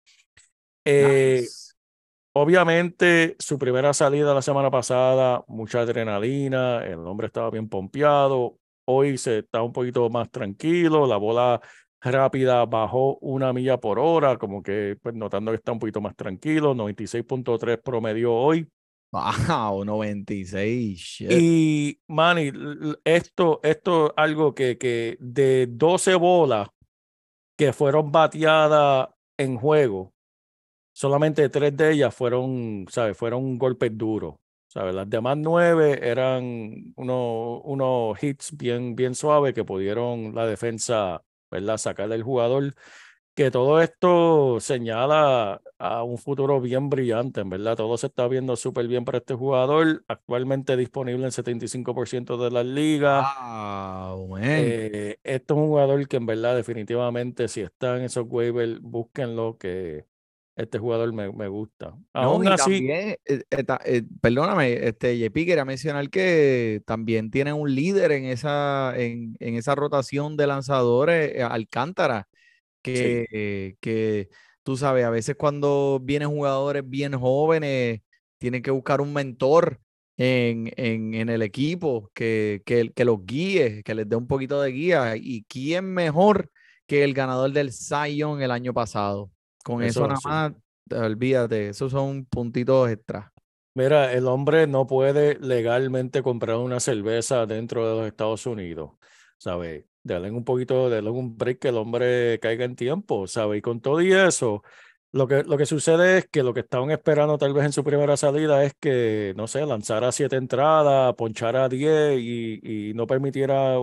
Eh, 0.85 1.39
Nice. 1.41 1.73
Obviamente, 2.37 3.37
su 3.39 3.59
primera 3.59 3.95
salida 3.95 4.35
la 4.35 4.43
semana 4.43 4.71
pasada, 4.71 5.45
mucha 5.47 5.81
adrenalina, 5.81 6.85
el 6.85 6.99
hombre 7.07 7.29
estaba 7.29 7.49
bien 7.51 7.69
pompeado. 7.69 8.59
Hoy 8.87 9.19
se 9.19 9.39
está 9.39 9.63
un 9.63 9.73
poquito 9.73 10.09
más 10.11 10.31
tranquilo, 10.31 11.07
la 11.07 11.17
bola 11.17 11.61
rápida 12.01 12.65
bajó 12.67 13.17
una 13.21 13.53
milla 13.53 13.79
por 13.79 13.99
hora, 13.99 14.37
como 14.37 14.63
que 14.63 14.97
pues, 15.03 15.15
notando 15.15 15.53
que 15.53 15.57
está 15.57 15.73
un 15.73 15.79
poquito 15.79 16.01
más 16.01 16.15
tranquilo, 16.17 16.75
96.3 16.75 17.83
promedio 17.83 18.35
hoy. 18.35 18.69
Wow, 19.13 19.85
96. 19.85 20.99
shit. 20.99 21.31
Y 21.31 22.01
Manny, 22.09 22.51
esto, 23.05 23.61
esto 23.63 24.09
es 24.09 24.13
algo 24.17 24.55
que, 24.55 24.77
que 24.77 25.17
de 25.21 25.69
12 25.71 26.17
bolas 26.17 26.69
que 27.57 27.73
fueron 27.73 28.11
bateadas 28.11 29.09
en 29.39 29.57
juego, 29.57 30.13
solamente 30.93 31.49
tres 31.49 31.77
de 31.77 31.93
ellas 31.93 32.15
fueron, 32.15 32.87
¿sabes? 32.89 33.17
Fueron 33.17 33.57
golpes 33.59 33.97
duros. 33.97 34.35
¿Sabes? 34.75 34.95
Las 34.95 35.09
demás 35.09 35.37
nueve 35.39 36.01
eran 36.03 36.93
unos, 36.97 37.61
unos 37.65 38.23
hits 38.23 38.57
bien, 38.57 38.97
bien 38.97 39.15
suaves 39.15 39.55
que 39.55 39.65
pudieron 39.65 40.35
la 40.35 40.47
defensa, 40.47 41.23
¿verdad? 41.51 41.79
Sacar 41.79 42.09
del 42.09 42.23
jugador. 42.23 42.75
Que 43.35 43.51
todo 43.51 43.81
esto 43.81 44.61
señala 44.61 45.61
a 45.79 46.03
un 46.05 46.19
futuro 46.19 46.61
bien 46.61 46.89
brillante, 46.89 47.41
en 47.41 47.51
verdad. 47.51 47.77
Todo 47.77 47.97
se 47.97 48.07
está 48.07 48.29
viendo 48.29 48.55
súper 48.55 48.87
bien 48.87 49.05
para 49.05 49.19
este 49.19 49.35
jugador. 49.35 50.05
Actualmente 50.07 50.77
disponible 50.77 51.25
en 51.25 51.33
75% 51.33 52.37
de 52.37 52.51
las 52.53 52.65
ligas. 52.65 53.27
Wow. 53.41 54.39
Eh, 54.39 55.19
esto 55.25 55.55
es 55.55 55.61
un 55.61 55.67
jugador 55.67 56.07
que 56.07 56.17
en 56.17 56.27
verdad 56.27 56.55
definitivamente 56.55 57.49
si 57.49 57.63
está 57.63 57.97
en 57.97 58.05
esos 58.05 58.25
waivers, 58.29 58.81
búsquenlo 58.81 59.57
que 59.59 60.05
este 60.57 60.79
jugador 60.79 61.13
me, 61.13 61.33
me 61.33 61.49
gusta. 61.49 61.91
No, 61.91 62.05
Aún 62.13 62.47
así, 62.49 62.71
también, 62.71 63.17
eh, 63.25 63.43
eh, 63.51 63.65
eh, 63.85 64.03
perdóname, 64.21 64.87
este, 64.87 65.19
JP 65.19 65.35
quería 65.47 65.65
mencionar 65.65 66.09
que 66.11 66.83
también 66.87 67.31
tiene 67.31 67.53
un 67.53 67.75
líder 67.75 68.13
en 68.13 68.25
esa, 68.27 68.95
en, 68.97 69.37
en 69.41 69.57
esa 69.57 69.75
rotación 69.75 70.37
de 70.37 70.47
lanzadores, 70.47 71.43
Alcántara, 71.43 72.29
que, 72.83 73.77
que 73.81 74.29
tú 74.63 74.77
sabes, 74.77 75.05
a 75.05 75.11
veces 75.11 75.37
cuando 75.37 76.01
vienen 76.03 76.29
jugadores 76.29 76.83
bien 76.87 77.15
jóvenes, 77.15 78.01
tienen 78.39 78.63
que 78.63 78.71
buscar 78.71 79.01
un 79.01 79.13
mentor 79.13 79.81
en, 80.17 80.73
en, 80.77 81.15
en 81.15 81.29
el 81.29 81.43
equipo 81.43 82.11
que, 82.15 82.63
que, 82.65 82.93
que 82.93 83.05
los 83.05 83.25
guíe, 83.25 83.83
que 83.83 83.95
les 83.95 84.09
dé 84.09 84.17
un 84.17 84.27
poquito 84.27 84.61
de 84.61 84.71
guía. 84.71 85.17
¿Y 85.17 85.45
quién 85.45 85.87
mejor 85.87 86.51
que 86.87 87.05
el 87.05 87.15
ganador 87.15 87.53
del 87.53 87.71
Young 87.71 88.43
el 88.43 88.51
año 88.51 88.73
pasado? 88.75 89.31
Con 89.65 89.83
Eso 89.83 90.07
eso, 90.07 90.07
nada 90.07 90.21
más, 90.25 90.53
olvídate, 90.91 91.69
esos 91.71 91.91
son 91.93 92.27
puntitos 92.27 92.91
extra. 92.91 93.33
mira, 93.75 94.13
el 94.13 94.27
hombre 94.27 94.67
no 94.67 94.87
puede 94.87 95.39
legalmente 95.41 96.23
comprar 96.23 96.57
una 96.59 96.81
cerveza 96.81 97.47
dentro 97.47 97.89
de 97.89 97.97
los 97.97 98.07
Estados 98.07 98.47
Unidos, 98.47 98.93
¿sabes? 99.39 99.85
Dale 100.03 100.31
un 100.31 100.45
poquito, 100.45 100.91
dale 100.91 101.11
un 101.11 101.37
break 101.37 101.61
que 101.61 101.69
el 101.69 101.77
hombre 101.79 102.39
caiga 102.41 102.65
en 102.65 102.77
tiempo, 102.77 103.27
¿sabes? 103.27 103.59
Y 103.59 103.63
con 103.63 103.81
todo 103.81 104.03
y 104.03 104.13
eso, 104.13 104.63
lo 105.13 105.27
que, 105.29 105.45
lo 105.45 105.57
que 105.57 105.67
sucede 105.67 106.19
es 106.19 106.29
que 106.29 106.43
lo 106.43 106.53
que 106.55 106.61
estaban 106.61 106.91
esperando 106.91 107.39
tal 107.39 107.55
vez 107.55 107.65
en 107.65 107.73
su 107.73 107.85
primera 107.85 108.17
salida 108.17 108.65
es 108.65 108.75
que, 108.79 109.33
no 109.37 109.47
sé, 109.47 109.65
lanzara 109.67 110.13
siete 110.13 110.37
entradas, 110.37 111.15
ponchara 111.15 111.69
10 111.69 112.19
y, 112.21 112.91
y 112.91 112.95
no 112.95 113.07
permitiera 113.07 113.77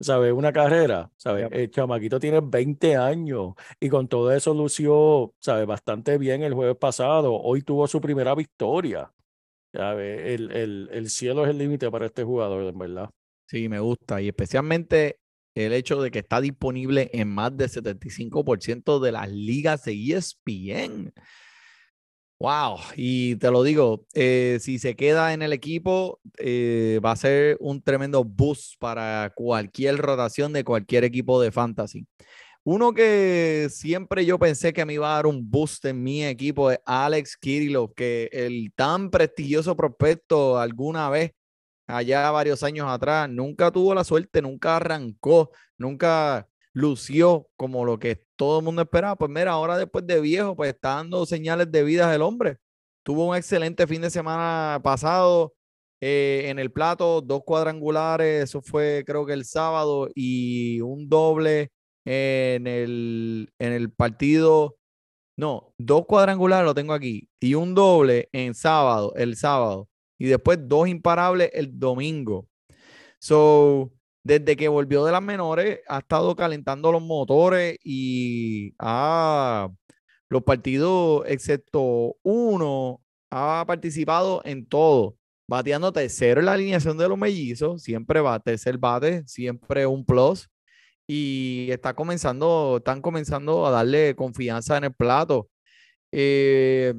¿sabes? 0.00 0.32
Una 0.32 0.52
carrera, 0.52 1.10
¿sabes? 1.16 1.44
Yep. 1.44 1.54
El 1.54 1.70
chamaquito 1.70 2.18
tiene 2.18 2.40
20 2.42 2.96
años 2.96 3.54
y 3.78 3.88
con 3.88 4.08
todo 4.08 4.32
eso 4.32 4.54
lució, 4.54 5.34
¿sabes? 5.38 5.66
Bastante 5.66 6.18
bien 6.18 6.42
el 6.42 6.54
jueves 6.54 6.76
pasado. 6.76 7.34
Hoy 7.34 7.62
tuvo 7.62 7.86
su 7.86 8.00
primera 8.00 8.34
victoria. 8.34 9.12
¿Sabes? 9.72 10.20
El, 10.26 10.50
el, 10.50 10.88
el 10.92 11.10
cielo 11.10 11.44
es 11.44 11.50
el 11.50 11.58
límite 11.58 11.90
para 11.90 12.06
este 12.06 12.24
jugador, 12.24 12.64
en 12.64 12.78
verdad. 12.78 13.10
Sí, 13.46 13.68
me 13.68 13.78
gusta. 13.78 14.20
Y 14.20 14.28
especialmente 14.28 15.20
el 15.54 15.72
hecho 15.72 16.00
de 16.00 16.10
que 16.10 16.20
está 16.20 16.40
disponible 16.40 17.10
en 17.12 17.28
más 17.28 17.56
del 17.56 17.68
75% 17.68 19.00
de 19.00 19.12
las 19.12 19.30
ligas 19.30 19.84
de 19.84 19.92
ESPN. 19.92 21.12
Wow, 22.42 22.78
y 22.96 23.36
te 23.36 23.50
lo 23.50 23.62
digo, 23.62 24.06
eh, 24.14 24.56
si 24.62 24.78
se 24.78 24.96
queda 24.96 25.34
en 25.34 25.42
el 25.42 25.52
equipo, 25.52 26.20
eh, 26.38 26.98
va 27.04 27.10
a 27.12 27.16
ser 27.16 27.58
un 27.60 27.82
tremendo 27.82 28.24
boost 28.24 28.78
para 28.78 29.30
cualquier 29.34 29.98
rotación 29.98 30.54
de 30.54 30.64
cualquier 30.64 31.04
equipo 31.04 31.38
de 31.42 31.52
fantasy. 31.52 32.06
Uno 32.64 32.94
que 32.94 33.68
siempre 33.70 34.26
yo 34.26 34.38
pensé 34.38 34.72
que 34.72 34.86
me 34.86 34.94
iba 34.94 35.12
a 35.12 35.16
dar 35.16 35.26
un 35.26 35.50
boost 35.50 35.84
en 35.86 36.02
mi 36.02 36.24
equipo 36.24 36.70
es 36.70 36.80
Alex 36.86 37.36
Kirillov, 37.38 37.94
que 37.94 38.30
el 38.32 38.72
tan 38.74 39.10
prestigioso 39.10 39.76
prospecto 39.76 40.58
alguna 40.58 41.10
vez, 41.10 41.32
allá 41.88 42.30
varios 42.30 42.62
años 42.62 42.88
atrás, 42.88 43.30
nunca 43.30 43.70
tuvo 43.70 43.94
la 43.94 44.04
suerte, 44.04 44.42
nunca 44.42 44.76
arrancó, 44.76 45.50
nunca 45.78 46.49
lució 46.72 47.48
como 47.56 47.84
lo 47.84 47.98
que 47.98 48.24
todo 48.36 48.58
el 48.60 48.64
mundo 48.64 48.82
esperaba. 48.82 49.16
Pues 49.16 49.30
mira, 49.30 49.52
ahora 49.52 49.76
después 49.78 50.06
de 50.06 50.20
viejo, 50.20 50.56
pues 50.56 50.72
está 50.74 50.96
dando 50.96 51.26
señales 51.26 51.70
de 51.70 51.82
vida 51.84 52.14
el 52.14 52.22
hombre. 52.22 52.58
Tuvo 53.02 53.28
un 53.28 53.36
excelente 53.36 53.86
fin 53.86 54.02
de 54.02 54.10
semana 54.10 54.80
pasado 54.82 55.54
eh, 56.00 56.44
en 56.46 56.58
el 56.58 56.72
plato, 56.72 57.20
dos 57.20 57.42
cuadrangulares, 57.44 58.44
eso 58.44 58.62
fue 58.62 59.04
creo 59.06 59.26
que 59.26 59.34
el 59.34 59.44
sábado, 59.44 60.08
y 60.14 60.80
un 60.80 61.08
doble 61.08 61.72
en 62.06 62.66
el, 62.66 63.52
en 63.58 63.72
el 63.72 63.92
partido. 63.92 64.76
No, 65.36 65.74
dos 65.78 66.06
cuadrangulares 66.06 66.66
lo 66.66 66.74
tengo 66.74 66.94
aquí, 66.94 67.28
y 67.40 67.54
un 67.54 67.74
doble 67.74 68.28
en 68.32 68.54
sábado, 68.54 69.12
el 69.16 69.36
sábado, 69.36 69.88
y 70.18 70.26
después 70.26 70.58
dos 70.62 70.88
imparables 70.88 71.50
el 71.54 71.78
domingo. 71.78 72.48
So, 73.20 73.92
desde 74.22 74.56
que 74.56 74.68
volvió 74.68 75.04
de 75.04 75.12
las 75.12 75.22
menores, 75.22 75.80
ha 75.88 75.98
estado 75.98 76.36
calentando 76.36 76.92
los 76.92 77.02
motores 77.02 77.78
y 77.82 78.74
ha, 78.78 79.68
los 80.28 80.42
partidos, 80.44 81.24
excepto 81.26 82.16
uno, 82.22 83.00
ha 83.30 83.64
participado 83.66 84.42
en 84.44 84.66
todo. 84.66 85.16
Bateando 85.48 85.92
tercero 85.92 86.40
en 86.40 86.46
la 86.46 86.52
alineación 86.52 86.96
de 86.96 87.08
los 87.08 87.18
mellizos, 87.18 87.82
siempre 87.82 88.20
va 88.20 88.38
tercer 88.40 88.78
bate, 88.78 89.26
siempre 89.26 89.86
un 89.86 90.04
plus. 90.04 90.48
Y 91.08 91.68
está 91.70 91.94
comenzando, 91.94 92.76
están 92.78 93.02
comenzando 93.02 93.66
a 93.66 93.70
darle 93.70 94.14
confianza 94.14 94.76
en 94.76 94.84
el 94.84 94.94
plato. 94.94 95.50
Eh, 96.12 96.94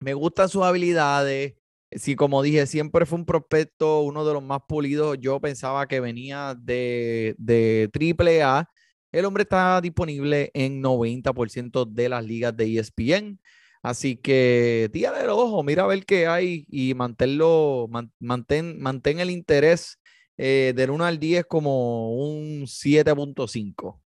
me 0.00 0.14
gustan 0.14 0.48
sus 0.48 0.62
habilidades. 0.62 1.54
Sí, 1.96 2.16
como 2.16 2.42
dije, 2.42 2.66
siempre 2.66 3.06
fue 3.06 3.18
un 3.18 3.24
prospecto, 3.26 4.00
uno 4.00 4.24
de 4.24 4.34
los 4.34 4.42
más 4.42 4.60
pulidos. 4.68 5.18
Yo 5.20 5.40
pensaba 5.40 5.86
que 5.88 6.00
venía 6.00 6.54
de, 6.58 7.34
de 7.38 7.88
triple 7.92 8.42
A. 8.42 8.68
El 9.12 9.24
hombre 9.26 9.42
está 9.42 9.80
disponible 9.80 10.50
en 10.54 10.80
90% 10.80 11.84
de 11.84 12.08
las 12.08 12.24
ligas 12.24 12.56
de 12.56 12.64
ESPN. 12.74 13.38
Así 13.82 14.16
que 14.16 14.88
tírale 14.92 15.22
el 15.24 15.30
ojo, 15.30 15.62
mira 15.64 15.82
a 15.84 15.86
ver 15.88 16.04
qué 16.06 16.26
hay 16.28 16.64
y 16.68 16.94
manténlo, 16.94 17.88
man- 17.90 18.12
mantén, 18.20 18.80
mantén 18.80 19.18
el 19.20 19.30
interés 19.30 19.98
eh, 20.36 20.72
del 20.76 20.90
1 20.90 21.04
al 21.04 21.18
10 21.18 21.44
como 21.46 22.14
un 22.14 22.66
7.5. 22.68 24.00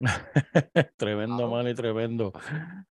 Tremendo, 0.96 1.36
Claro. 1.36 1.50
mano, 1.50 1.70
y 1.70 1.74
tremendo. 1.74 2.32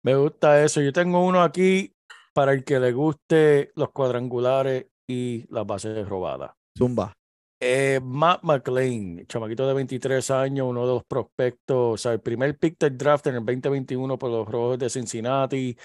Me 0.02 0.14
gusta 0.16 0.64
eso. 0.64 0.80
Yo 0.80 0.92
tengo 0.92 1.24
uno 1.24 1.42
aquí 1.42 1.94
para 2.40 2.54
el 2.54 2.64
que 2.64 2.80
le 2.80 2.90
guste 2.92 3.70
los 3.74 3.90
cuadrangulares 3.90 4.86
y 5.06 5.44
las 5.50 5.66
bases 5.66 6.08
robadas. 6.08 6.52
Zumba. 6.74 7.14
Eh, 7.60 8.00
Matt 8.02 8.42
McLean, 8.44 9.26
chamaquito 9.26 9.68
de 9.68 9.74
23 9.74 10.30
años, 10.30 10.66
uno 10.66 10.86
de 10.86 10.94
los 10.94 11.04
prospectos, 11.04 11.76
o 11.76 11.96
sea, 11.98 12.14
el 12.14 12.20
primer 12.20 12.58
pick 12.58 12.78
del 12.78 12.96
draft 12.96 13.26
en 13.26 13.34
el 13.34 13.44
2021 13.44 14.18
por 14.18 14.30
los 14.30 14.48
Rojos 14.48 14.78
de 14.78 14.88
Cincinnati 14.88 15.76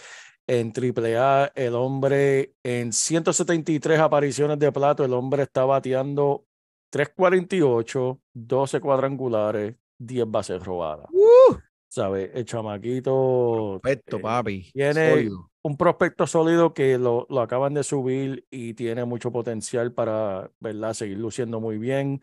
en 0.47 0.71
AAA. 0.71 1.51
El 1.55 1.75
hombre 1.75 2.53
en 2.63 2.93
173 2.93 3.99
apariciones 3.99 4.57
de 4.57 4.71
plato, 4.71 5.03
el 5.03 5.11
hombre 5.11 5.43
está 5.43 5.65
bateando 5.65 6.45
348, 6.89 8.21
12 8.33 8.79
cuadrangulares, 8.79 9.75
10 9.97 10.31
bases 10.31 10.63
robadas. 10.63 11.07
¡Uh! 11.11 11.55
¿Sabes? 11.89 12.31
El 12.33 12.45
chamaquito 12.45 13.81
Perfecto, 13.83 14.15
eh, 14.15 14.21
papi. 14.21 14.71
tiene. 14.71 15.29
Un 15.66 15.78
prospecto 15.78 16.28
sólido 16.28 16.76
que 16.76 16.99
lo, 16.99 17.26
lo 17.28 17.41
acaban 17.41 17.74
de 17.74 17.84
subir 17.84 18.45
y 18.51 18.76
tiene 18.76 19.03
mucho 19.03 19.32
potencial 19.32 19.91
para, 19.93 20.51
¿verdad? 20.59 20.93
Seguir 20.93 21.18
luciendo 21.18 21.59
muy 21.59 21.80
bien. 21.80 22.22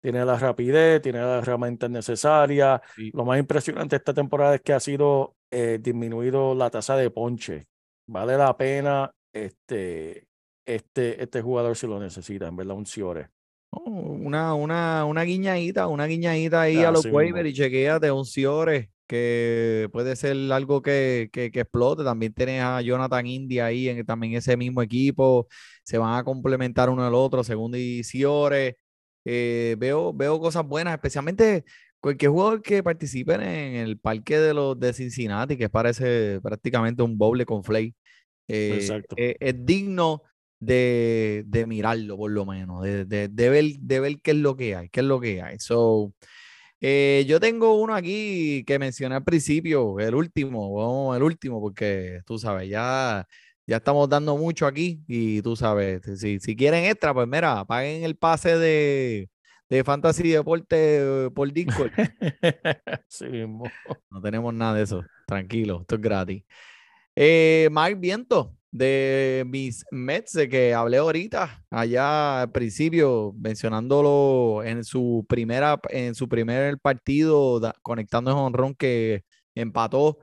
Tiene 0.00 0.24
la 0.24 0.38
rapidez, 0.38 1.02
tiene 1.02 1.18
las 1.18 1.42
herramientas 1.42 1.90
necesarias. 1.90 2.80
Sí. 2.94 3.10
Lo 3.12 3.24
más 3.24 3.40
impresionante 3.40 3.96
esta 3.96 4.14
temporada 4.14 4.54
es 4.54 4.60
que 4.60 4.74
ha 4.74 4.78
sido 4.78 5.34
eh, 5.50 5.80
disminuido 5.82 6.54
la 6.54 6.70
tasa 6.70 6.94
de 6.94 7.10
ponche. 7.10 7.66
Vale 8.06 8.38
la 8.38 8.56
pena 8.56 9.10
este, 9.32 10.28
este, 10.64 11.20
este 11.20 11.42
jugador 11.42 11.76
si 11.76 11.88
lo 11.88 11.98
necesita, 11.98 12.46
en 12.46 12.54
verdad, 12.54 12.76
un 12.76 12.86
Ciore. 12.86 13.30
Una, 13.72 14.54
una, 14.54 15.04
una 15.04 15.24
guiñadita, 15.24 15.88
una 15.88 16.06
guiñadita 16.06 16.60
ahí 16.60 16.84
a 16.84 16.92
los 16.92 17.06
mismo. 17.06 17.16
waivers 17.16 17.50
y 17.50 17.54
chequéate 17.54 18.12
un 18.12 18.24
Ciore 18.24 18.93
que 19.06 19.88
puede 19.92 20.16
ser 20.16 20.36
algo 20.52 20.82
que, 20.82 21.28
que, 21.32 21.50
que 21.50 21.60
explote. 21.60 22.04
También 22.04 22.32
tienes 22.34 22.62
a 22.62 22.80
Jonathan 22.82 23.26
India 23.26 23.66
ahí 23.66 23.88
en 23.88 24.04
también 24.06 24.34
ese 24.34 24.56
mismo 24.56 24.82
equipo. 24.82 25.48
Se 25.82 25.98
van 25.98 26.18
a 26.18 26.24
complementar 26.24 26.90
uno 26.90 27.04
al 27.06 27.14
otro, 27.14 27.44
segundo 27.44 27.76
y 27.78 28.02
Ciore. 28.04 28.78
Eh, 29.24 29.76
veo, 29.78 30.12
veo 30.12 30.38
cosas 30.40 30.66
buenas, 30.66 30.94
especialmente 30.94 31.64
cualquier 32.00 32.30
jugador 32.30 32.60
que 32.62 32.82
participe 32.82 33.34
en 33.34 33.42
el 33.76 33.98
parque 33.98 34.38
de 34.38 34.52
los 34.54 34.78
de 34.78 34.92
Cincinnati, 34.92 35.56
que 35.56 35.70
parece 35.70 36.40
prácticamente 36.42 37.02
un 37.02 37.16
boble 37.16 37.46
con 37.46 37.64
Flay. 37.64 37.94
Eh, 38.48 38.76
Exacto. 38.76 39.16
eh, 39.18 39.36
es 39.40 39.64
digno 39.64 40.22
de, 40.60 41.44
de 41.46 41.66
mirarlo, 41.66 42.16
por 42.18 42.30
lo 42.30 42.44
menos, 42.44 42.82
de, 42.82 43.04
de- 43.06 43.28
de 43.28 43.48
ver, 43.48 43.64
de 43.80 44.00
ver 44.00 44.20
qué 44.22 44.32
es 44.32 44.36
lo 44.36 44.56
que 44.56 44.76
hay, 44.76 44.88
qué 44.90 45.00
es 45.00 45.06
lo 45.06 45.20
que 45.20 45.40
hay. 45.42 45.58
So, 45.58 46.12
eh, 46.86 47.24
yo 47.26 47.40
tengo 47.40 47.80
uno 47.80 47.94
aquí 47.94 48.62
que 48.66 48.78
mencioné 48.78 49.14
al 49.14 49.24
principio, 49.24 49.98
el 49.98 50.14
último, 50.14 50.74
vamos, 50.74 51.16
el 51.16 51.22
último, 51.22 51.58
porque 51.58 52.20
tú 52.26 52.38
sabes, 52.38 52.68
ya, 52.68 53.26
ya 53.66 53.78
estamos 53.78 54.06
dando 54.06 54.36
mucho 54.36 54.66
aquí 54.66 55.02
y 55.08 55.40
tú 55.40 55.56
sabes, 55.56 56.02
si, 56.20 56.38
si 56.40 56.54
quieren 56.54 56.84
extra, 56.84 57.14
pues 57.14 57.26
mira, 57.26 57.64
paguen 57.64 58.04
el 58.04 58.16
pase 58.16 58.58
de, 58.58 59.30
de 59.70 59.82
Fantasy 59.82 60.28
Deporte 60.28 61.30
por 61.34 61.50
Discord. 61.50 61.90
Sí 63.08 63.28
mismo. 63.30 63.64
No 64.10 64.20
tenemos 64.20 64.52
nada 64.52 64.74
de 64.74 64.82
eso. 64.82 65.02
Tranquilo, 65.26 65.80
esto 65.80 65.94
es 65.94 66.00
gratis. 66.02 66.44
Eh, 67.16 67.68
Mark 67.72 67.98
Viento, 67.98 68.54
de 68.74 69.44
mis 69.46 69.84
Mets, 69.92 70.32
de 70.32 70.48
que 70.48 70.74
hablé 70.74 70.96
ahorita, 70.96 71.64
allá 71.70 72.40
al 72.42 72.50
principio, 72.50 73.32
mencionándolo 73.38 74.64
en 74.64 74.82
su 74.82 75.24
primera, 75.28 75.80
en 75.90 76.16
su 76.16 76.28
primer 76.28 76.78
partido, 76.80 77.60
conectando 77.82 78.32
el 78.32 78.36
honrón 78.36 78.74
que 78.74 79.22
empató 79.54 80.18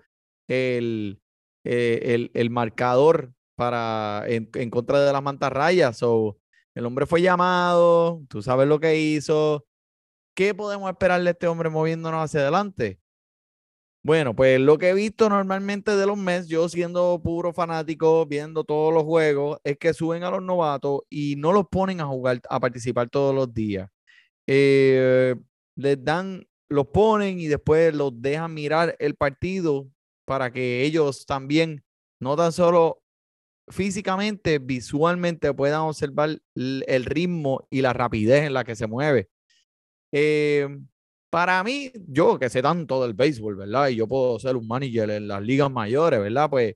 el, 0.49 1.22
eh, 1.64 2.02
el, 2.04 2.32
el 2.34 2.49
marcador 2.49 3.32
para, 3.56 4.26
en, 4.28 4.49
en 4.56 4.70
contra 4.70 4.99
de 4.99 5.14
las 5.14 5.24
mantarrayas. 5.24 5.97
So, 5.97 6.38
el 6.76 6.86
hombre 6.86 7.06
fue 7.06 7.22
llamado, 7.22 8.22
tú 8.28 8.41
sabes 8.41 8.68
lo 8.68 8.82
que 8.82 8.99
hizo. 8.99 9.66
¿Qué 10.36 10.54
podemos 10.54 10.89
esperar 10.89 11.24
de 11.24 11.30
este 11.30 11.47
hombre 11.47 11.70
moviéndonos 11.70 12.22
hacia 12.22 12.41
adelante? 12.41 12.99
Bueno, 14.04 14.36
pues 14.36 14.60
lo 14.60 14.80
que 14.80 14.89
he 14.89 14.93
visto 14.95 15.30
normalmente 15.30 15.95
de 15.95 16.08
los 16.08 16.18
Mets, 16.18 16.47
yo 16.47 16.68
siendo 16.70 17.22
puro 17.24 17.54
fanático, 17.54 18.26
viendo 18.26 18.64
todos 18.64 18.91
los 18.91 19.04
juegos, 19.04 19.60
es 19.64 19.78
que 19.78 19.93
suben 19.93 20.24
a 20.24 20.32
los 20.32 20.41
novatos 20.41 21.02
y 21.10 21.36
no 21.36 21.52
los 21.54 21.68
ponen 21.70 22.02
a 22.02 22.08
jugar, 22.08 22.41
a 22.49 22.60
participar 22.60 23.10
todos 23.10 23.36
los 23.36 23.54
días. 23.54 23.89
Eh, 24.47 25.36
les 25.76 26.04
dan, 26.04 26.47
los 26.70 26.88
ponen 26.88 27.39
y 27.39 27.47
después 27.47 27.93
los 27.95 28.12
dejan 28.22 28.54
mirar 28.56 28.95
el 28.99 29.16
partido 29.16 29.88
para 30.26 30.52
que 30.52 30.84
ellos 30.84 31.26
también, 31.28 31.84
no 32.20 32.36
tan 32.36 32.52
solo 32.52 33.04
físicamente, 33.70 34.60
visualmente 34.60 35.54
puedan 35.54 35.82
observar 35.82 36.39
el 36.56 37.06
ritmo 37.06 37.68
y 37.70 37.82
la 37.82 37.93
rapidez 37.93 38.43
en 38.45 38.54
la 38.54 38.64
que 38.64 38.76
se 38.76 38.88
mueve. 38.88 39.30
Eh, 40.14 40.68
para 41.32 41.64
mí, 41.64 41.92
yo 42.08 42.38
que 42.38 42.50
sé 42.50 42.62
tanto 42.62 43.02
del 43.02 43.14
béisbol, 43.14 43.56
¿verdad? 43.56 43.88
Y 43.90 43.96
yo 43.96 44.08
puedo 44.08 44.38
ser 44.38 44.58
un 44.58 44.68
manager 44.68 45.10
en 45.12 45.30
las 45.30 45.42
ligas 45.42 45.72
mayores, 45.72 46.20
¿verdad? 46.20 46.50
Pues 46.50 46.76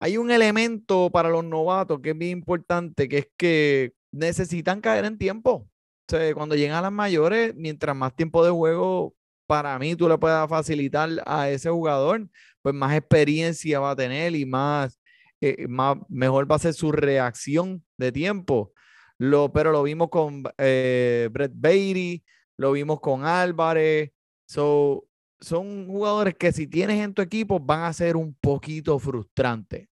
hay 0.00 0.16
un 0.16 0.30
elemento 0.30 1.10
para 1.10 1.28
los 1.30 1.44
novatos 1.44 2.00
que 2.00 2.10
es 2.10 2.18
bien 2.18 2.38
importante, 2.38 3.08
que 3.08 3.18
es 3.18 3.28
que 3.36 3.92
necesitan 4.12 4.80
caer 4.80 5.04
en 5.04 5.18
tiempo. 5.18 5.52
O 5.52 5.68
sea, 6.08 6.34
cuando 6.34 6.56
llegan 6.56 6.78
a 6.78 6.82
las 6.82 6.92
mayores, 6.92 7.54
mientras 7.54 7.94
más 7.96 8.14
tiempo 8.16 8.44
de 8.44 8.50
juego 8.50 9.14
para 9.46 9.78
mí 9.78 9.94
tú 9.96 10.08
le 10.08 10.18
puedas 10.18 10.48
facilitar 10.48 11.08
a 11.26 11.48
ese 11.50 11.70
jugador, 11.70 12.28
pues 12.62 12.74
más 12.74 12.96
experiencia 12.96 13.80
va 13.80 13.92
a 13.92 13.96
tener 13.96 14.34
y 14.34 14.46
más, 14.46 15.00
eh, 15.40 15.66
más 15.68 15.96
mejor 16.08 16.50
va 16.50 16.56
a 16.56 16.60
ser 16.60 16.74
su 16.74 16.92
reacción 16.92 17.84
de 17.98 18.10
tiempo. 18.10 18.72
Lo, 19.18 19.52
pero 19.52 19.70
lo 19.70 19.82
vimos 19.84 20.08
con 20.10 20.42
eh, 20.58 21.28
Brett 21.30 21.52
Beatty, 21.54 22.24
lo 22.60 22.72
vimos 22.72 23.00
con 23.00 23.24
Álvarez. 23.24 24.12
So, 24.46 25.08
son 25.40 25.86
jugadores 25.86 26.34
que 26.34 26.52
si 26.52 26.66
tienes 26.66 27.02
en 27.02 27.14
tu 27.14 27.22
equipo 27.22 27.58
van 27.58 27.84
a 27.84 27.92
ser 27.94 28.16
un 28.16 28.34
poquito 28.34 28.98
frustrantes. 28.98 29.88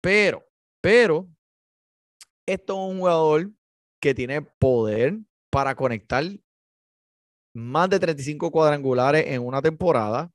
Pero, 0.00 0.42
pero, 0.80 1.28
esto 2.46 2.72
es 2.72 2.92
un 2.92 2.98
jugador 2.98 3.50
que 4.00 4.14
tiene 4.14 4.40
poder 4.40 5.18
para 5.50 5.74
conectar 5.74 6.24
más 7.54 7.90
de 7.90 8.00
35 8.00 8.50
cuadrangulares 8.50 9.26
en 9.26 9.44
una 9.44 9.60
temporada. 9.60 10.32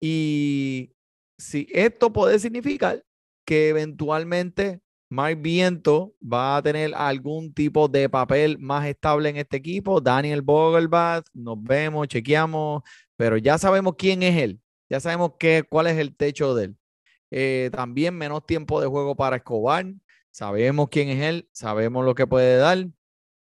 Y 0.00 0.94
si 1.36 1.66
esto 1.72 2.12
puede 2.12 2.38
significar 2.38 3.04
que 3.44 3.70
eventualmente 3.70 4.83
Mark 5.14 5.38
Viento 5.40 6.12
va 6.20 6.56
a 6.56 6.62
tener 6.62 6.92
algún 6.94 7.54
tipo 7.54 7.86
de 7.86 8.08
papel 8.08 8.58
más 8.58 8.84
estable 8.86 9.28
en 9.28 9.36
este 9.36 9.58
equipo. 9.58 10.00
Daniel 10.00 10.42
Vogelbach, 10.42 11.24
nos 11.32 11.62
vemos, 11.62 12.08
chequeamos, 12.08 12.82
pero 13.16 13.36
ya 13.36 13.56
sabemos 13.56 13.94
quién 13.96 14.24
es 14.24 14.36
él. 14.42 14.60
Ya 14.90 14.98
sabemos 14.98 15.32
qué, 15.38 15.62
cuál 15.68 15.86
es 15.86 15.98
el 15.98 16.16
techo 16.16 16.54
de 16.56 16.64
él. 16.64 16.76
Eh, 17.30 17.70
también 17.72 18.16
menos 18.16 18.44
tiempo 18.44 18.80
de 18.80 18.88
juego 18.88 19.14
para 19.14 19.36
Escobar. 19.36 19.86
Sabemos 20.32 20.88
quién 20.90 21.08
es 21.08 21.22
él, 21.22 21.48
sabemos 21.52 22.04
lo 22.04 22.16
que 22.16 22.26
puede 22.26 22.56
dar. 22.56 22.84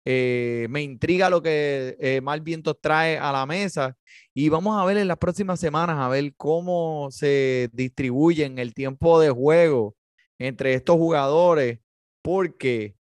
Eh, 0.03 0.67
me 0.69 0.83
intriga 0.83 1.29
lo 1.29 1.41
que 1.41 1.95
eh, 1.99 2.21
Mal 2.21 2.43
trae 2.81 3.17
a 3.17 3.31
la 3.31 3.45
mesa 3.45 3.97
y 4.33 4.49
vamos 4.49 4.79
a 4.79 4.85
ver 4.85 4.97
en 4.97 5.07
las 5.07 5.17
próximas 5.17 5.59
semanas 5.59 5.97
a 5.99 6.09
ver 6.09 6.35
cómo 6.35 7.07
se 7.11 7.69
distribuyen 7.73 8.59
el 8.59 8.73
tiempo 8.73 9.19
de 9.19 9.31
juego 9.31 9.95
entre 10.39 10.73
estos 10.73 10.97
jugadores, 10.97 11.79
porque, 12.23 12.97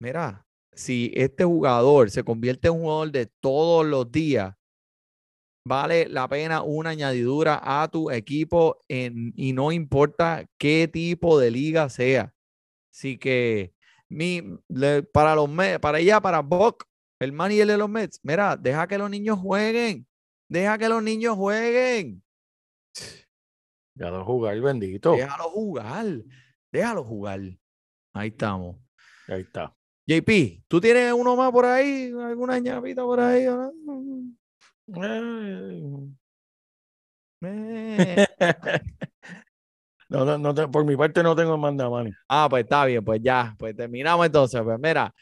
mira, 0.00 0.46
si 0.72 1.12
este 1.14 1.44
jugador 1.44 2.10
se 2.10 2.24
convierte 2.24 2.68
en 2.68 2.74
un 2.74 2.80
jugador 2.82 3.12
de 3.12 3.26
todos 3.40 3.86
los 3.86 4.10
días, 4.10 4.54
vale 5.64 6.08
la 6.08 6.28
pena 6.28 6.62
una 6.62 6.90
añadidura 6.90 7.60
a 7.62 7.88
tu 7.88 8.10
equipo 8.10 8.84
y 8.88 9.52
no 9.52 9.72
importa 9.72 10.46
qué 10.58 10.88
tipo 10.88 11.38
de 11.38 11.50
liga 11.50 11.88
sea. 11.88 12.34
Así 12.92 13.18
que 13.18 13.74
mi, 14.08 14.42
para 15.12 15.34
los 15.34 15.48
para 15.80 15.98
ella, 15.98 16.20
para 16.20 16.40
Buck, 16.40 16.84
el 17.20 17.32
man 17.32 17.52
y 17.52 17.60
el 17.60 17.68
de 17.68 17.78
los 17.78 17.88
Mets, 17.88 18.20
mira, 18.22 18.56
deja 18.56 18.86
que 18.86 18.98
los 18.98 19.08
niños 19.08 19.38
jueguen. 19.38 20.06
Deja 20.48 20.76
que 20.76 20.88
los 20.88 21.02
niños 21.02 21.36
jueguen. 21.36 22.22
Déjalo 23.94 24.24
jugar, 24.24 24.60
bendito. 24.60 25.12
Déjalo 25.12 25.44
jugar. 25.50 26.06
Déjalo 26.70 27.04
jugar. 27.04 27.40
Ahí 28.12 28.28
estamos. 28.28 28.76
Ahí 29.28 29.42
está. 29.42 29.74
JP, 30.06 30.64
¿tú 30.66 30.80
tienes 30.80 31.12
uno 31.12 31.36
más 31.36 31.52
por 31.52 31.64
ahí? 31.64 32.12
¿Alguna 32.18 32.58
ñapita 32.58 33.02
por 33.02 33.20
ahí? 33.20 33.46
Eh. 37.44 38.26
No, 40.08 40.26
no, 40.26 40.36
no 40.36 40.70
por 40.70 40.84
mi 40.84 40.94
parte 40.94 41.22
no 41.22 41.34
tengo 41.34 41.56
manda 41.56 41.88
mani. 41.88 42.12
Ah, 42.28 42.46
pues 42.50 42.64
está 42.64 42.84
bien, 42.84 43.02
pues 43.02 43.18
ya, 43.22 43.56
pues 43.58 43.74
terminamos 43.74 44.26
entonces. 44.26 44.60
Pues 44.62 44.78
mira, 44.78 45.14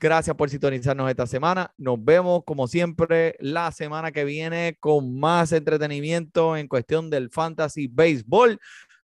gracias 0.00 0.34
por 0.34 0.48
sintonizarnos 0.48 1.08
esta 1.10 1.26
semana. 1.26 1.72
Nos 1.76 2.02
vemos 2.02 2.42
como 2.44 2.66
siempre 2.66 3.36
la 3.38 3.70
semana 3.70 4.10
que 4.10 4.24
viene 4.24 4.76
con 4.80 5.18
más 5.18 5.52
entretenimiento 5.52 6.56
en 6.56 6.66
cuestión 6.66 7.10
del 7.10 7.30
fantasy 7.30 7.86
baseball. 7.86 8.58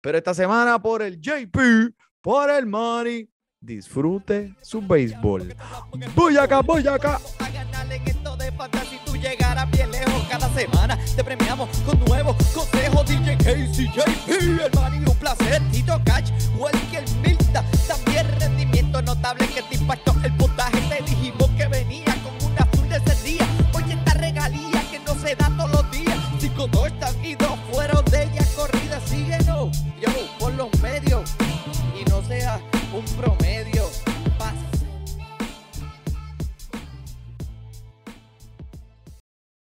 Pero 0.02 0.18
esta 0.18 0.34
semana 0.34 0.80
por 0.80 1.02
el 1.02 1.20
JP, 1.20 1.58
por 2.22 2.50
el 2.50 2.66
Money, 2.66 3.30
disfrute 3.62 4.54
su 4.62 4.82
béisbol. 4.82 5.56
Voy 6.14 6.38
acá, 6.38 6.62
acá. 9.28 9.62
A 9.62 9.66
bien 9.66 9.92
lejos 9.92 10.24
cada 10.30 10.50
semana. 10.54 10.98
Te 11.16 11.24
premiamos 11.24 11.70
con 11.86 12.00
nuevos 12.06 12.36
consejos. 12.54 13.06
DJ 13.06 13.38
Casey, 13.38 13.88
JP, 13.88 14.30
el 14.30 14.72
man 14.76 15.08
un 15.08 15.16
placer. 15.18 15.62
Tito 15.72 16.00
Cash, 16.06 16.32
Welker 16.58 17.04
Milta. 17.22 17.64
También 17.88 18.28
rendimiento 18.40 19.02
notable 19.02 19.48
que 19.48 19.62
te 19.64 19.76
impactó 19.76 20.14
el 20.24 20.34
puntaje. 20.36 20.80
Te 20.90 21.04
dijimos 21.04 21.50
que 21.58 21.68
venía 21.68 22.16
con 22.24 22.52
una 22.52 22.62
azul 22.62 22.90
de 22.90 22.98
ese 22.98 23.24
día. 23.24 23.48
Oye, 23.74 23.94
esta 23.94 24.14
regalía 24.16 24.82
que 24.92 25.00
no 25.00 25.16
se 25.16 25.36
da 25.36 25.52
todos 25.58 25.72
los 25.72 25.92
días. 25.92 26.18
Cinco 26.40 26.68
dos 26.68 26.88
están 26.88 27.14
y 27.24 27.36
dos 27.36 27.58
fueron 27.72 28.04
de 28.06 28.24
ella 28.24 28.46
corrida. 28.56 29.00
Síguenos, 29.08 29.78
yo, 30.02 30.10
por 30.40 30.54
los 30.54 30.70
medios. 30.82 31.30
Y 32.00 32.10
no 32.10 32.22
sea 32.24 32.60
un 32.94 33.06
promedio. 33.16 33.63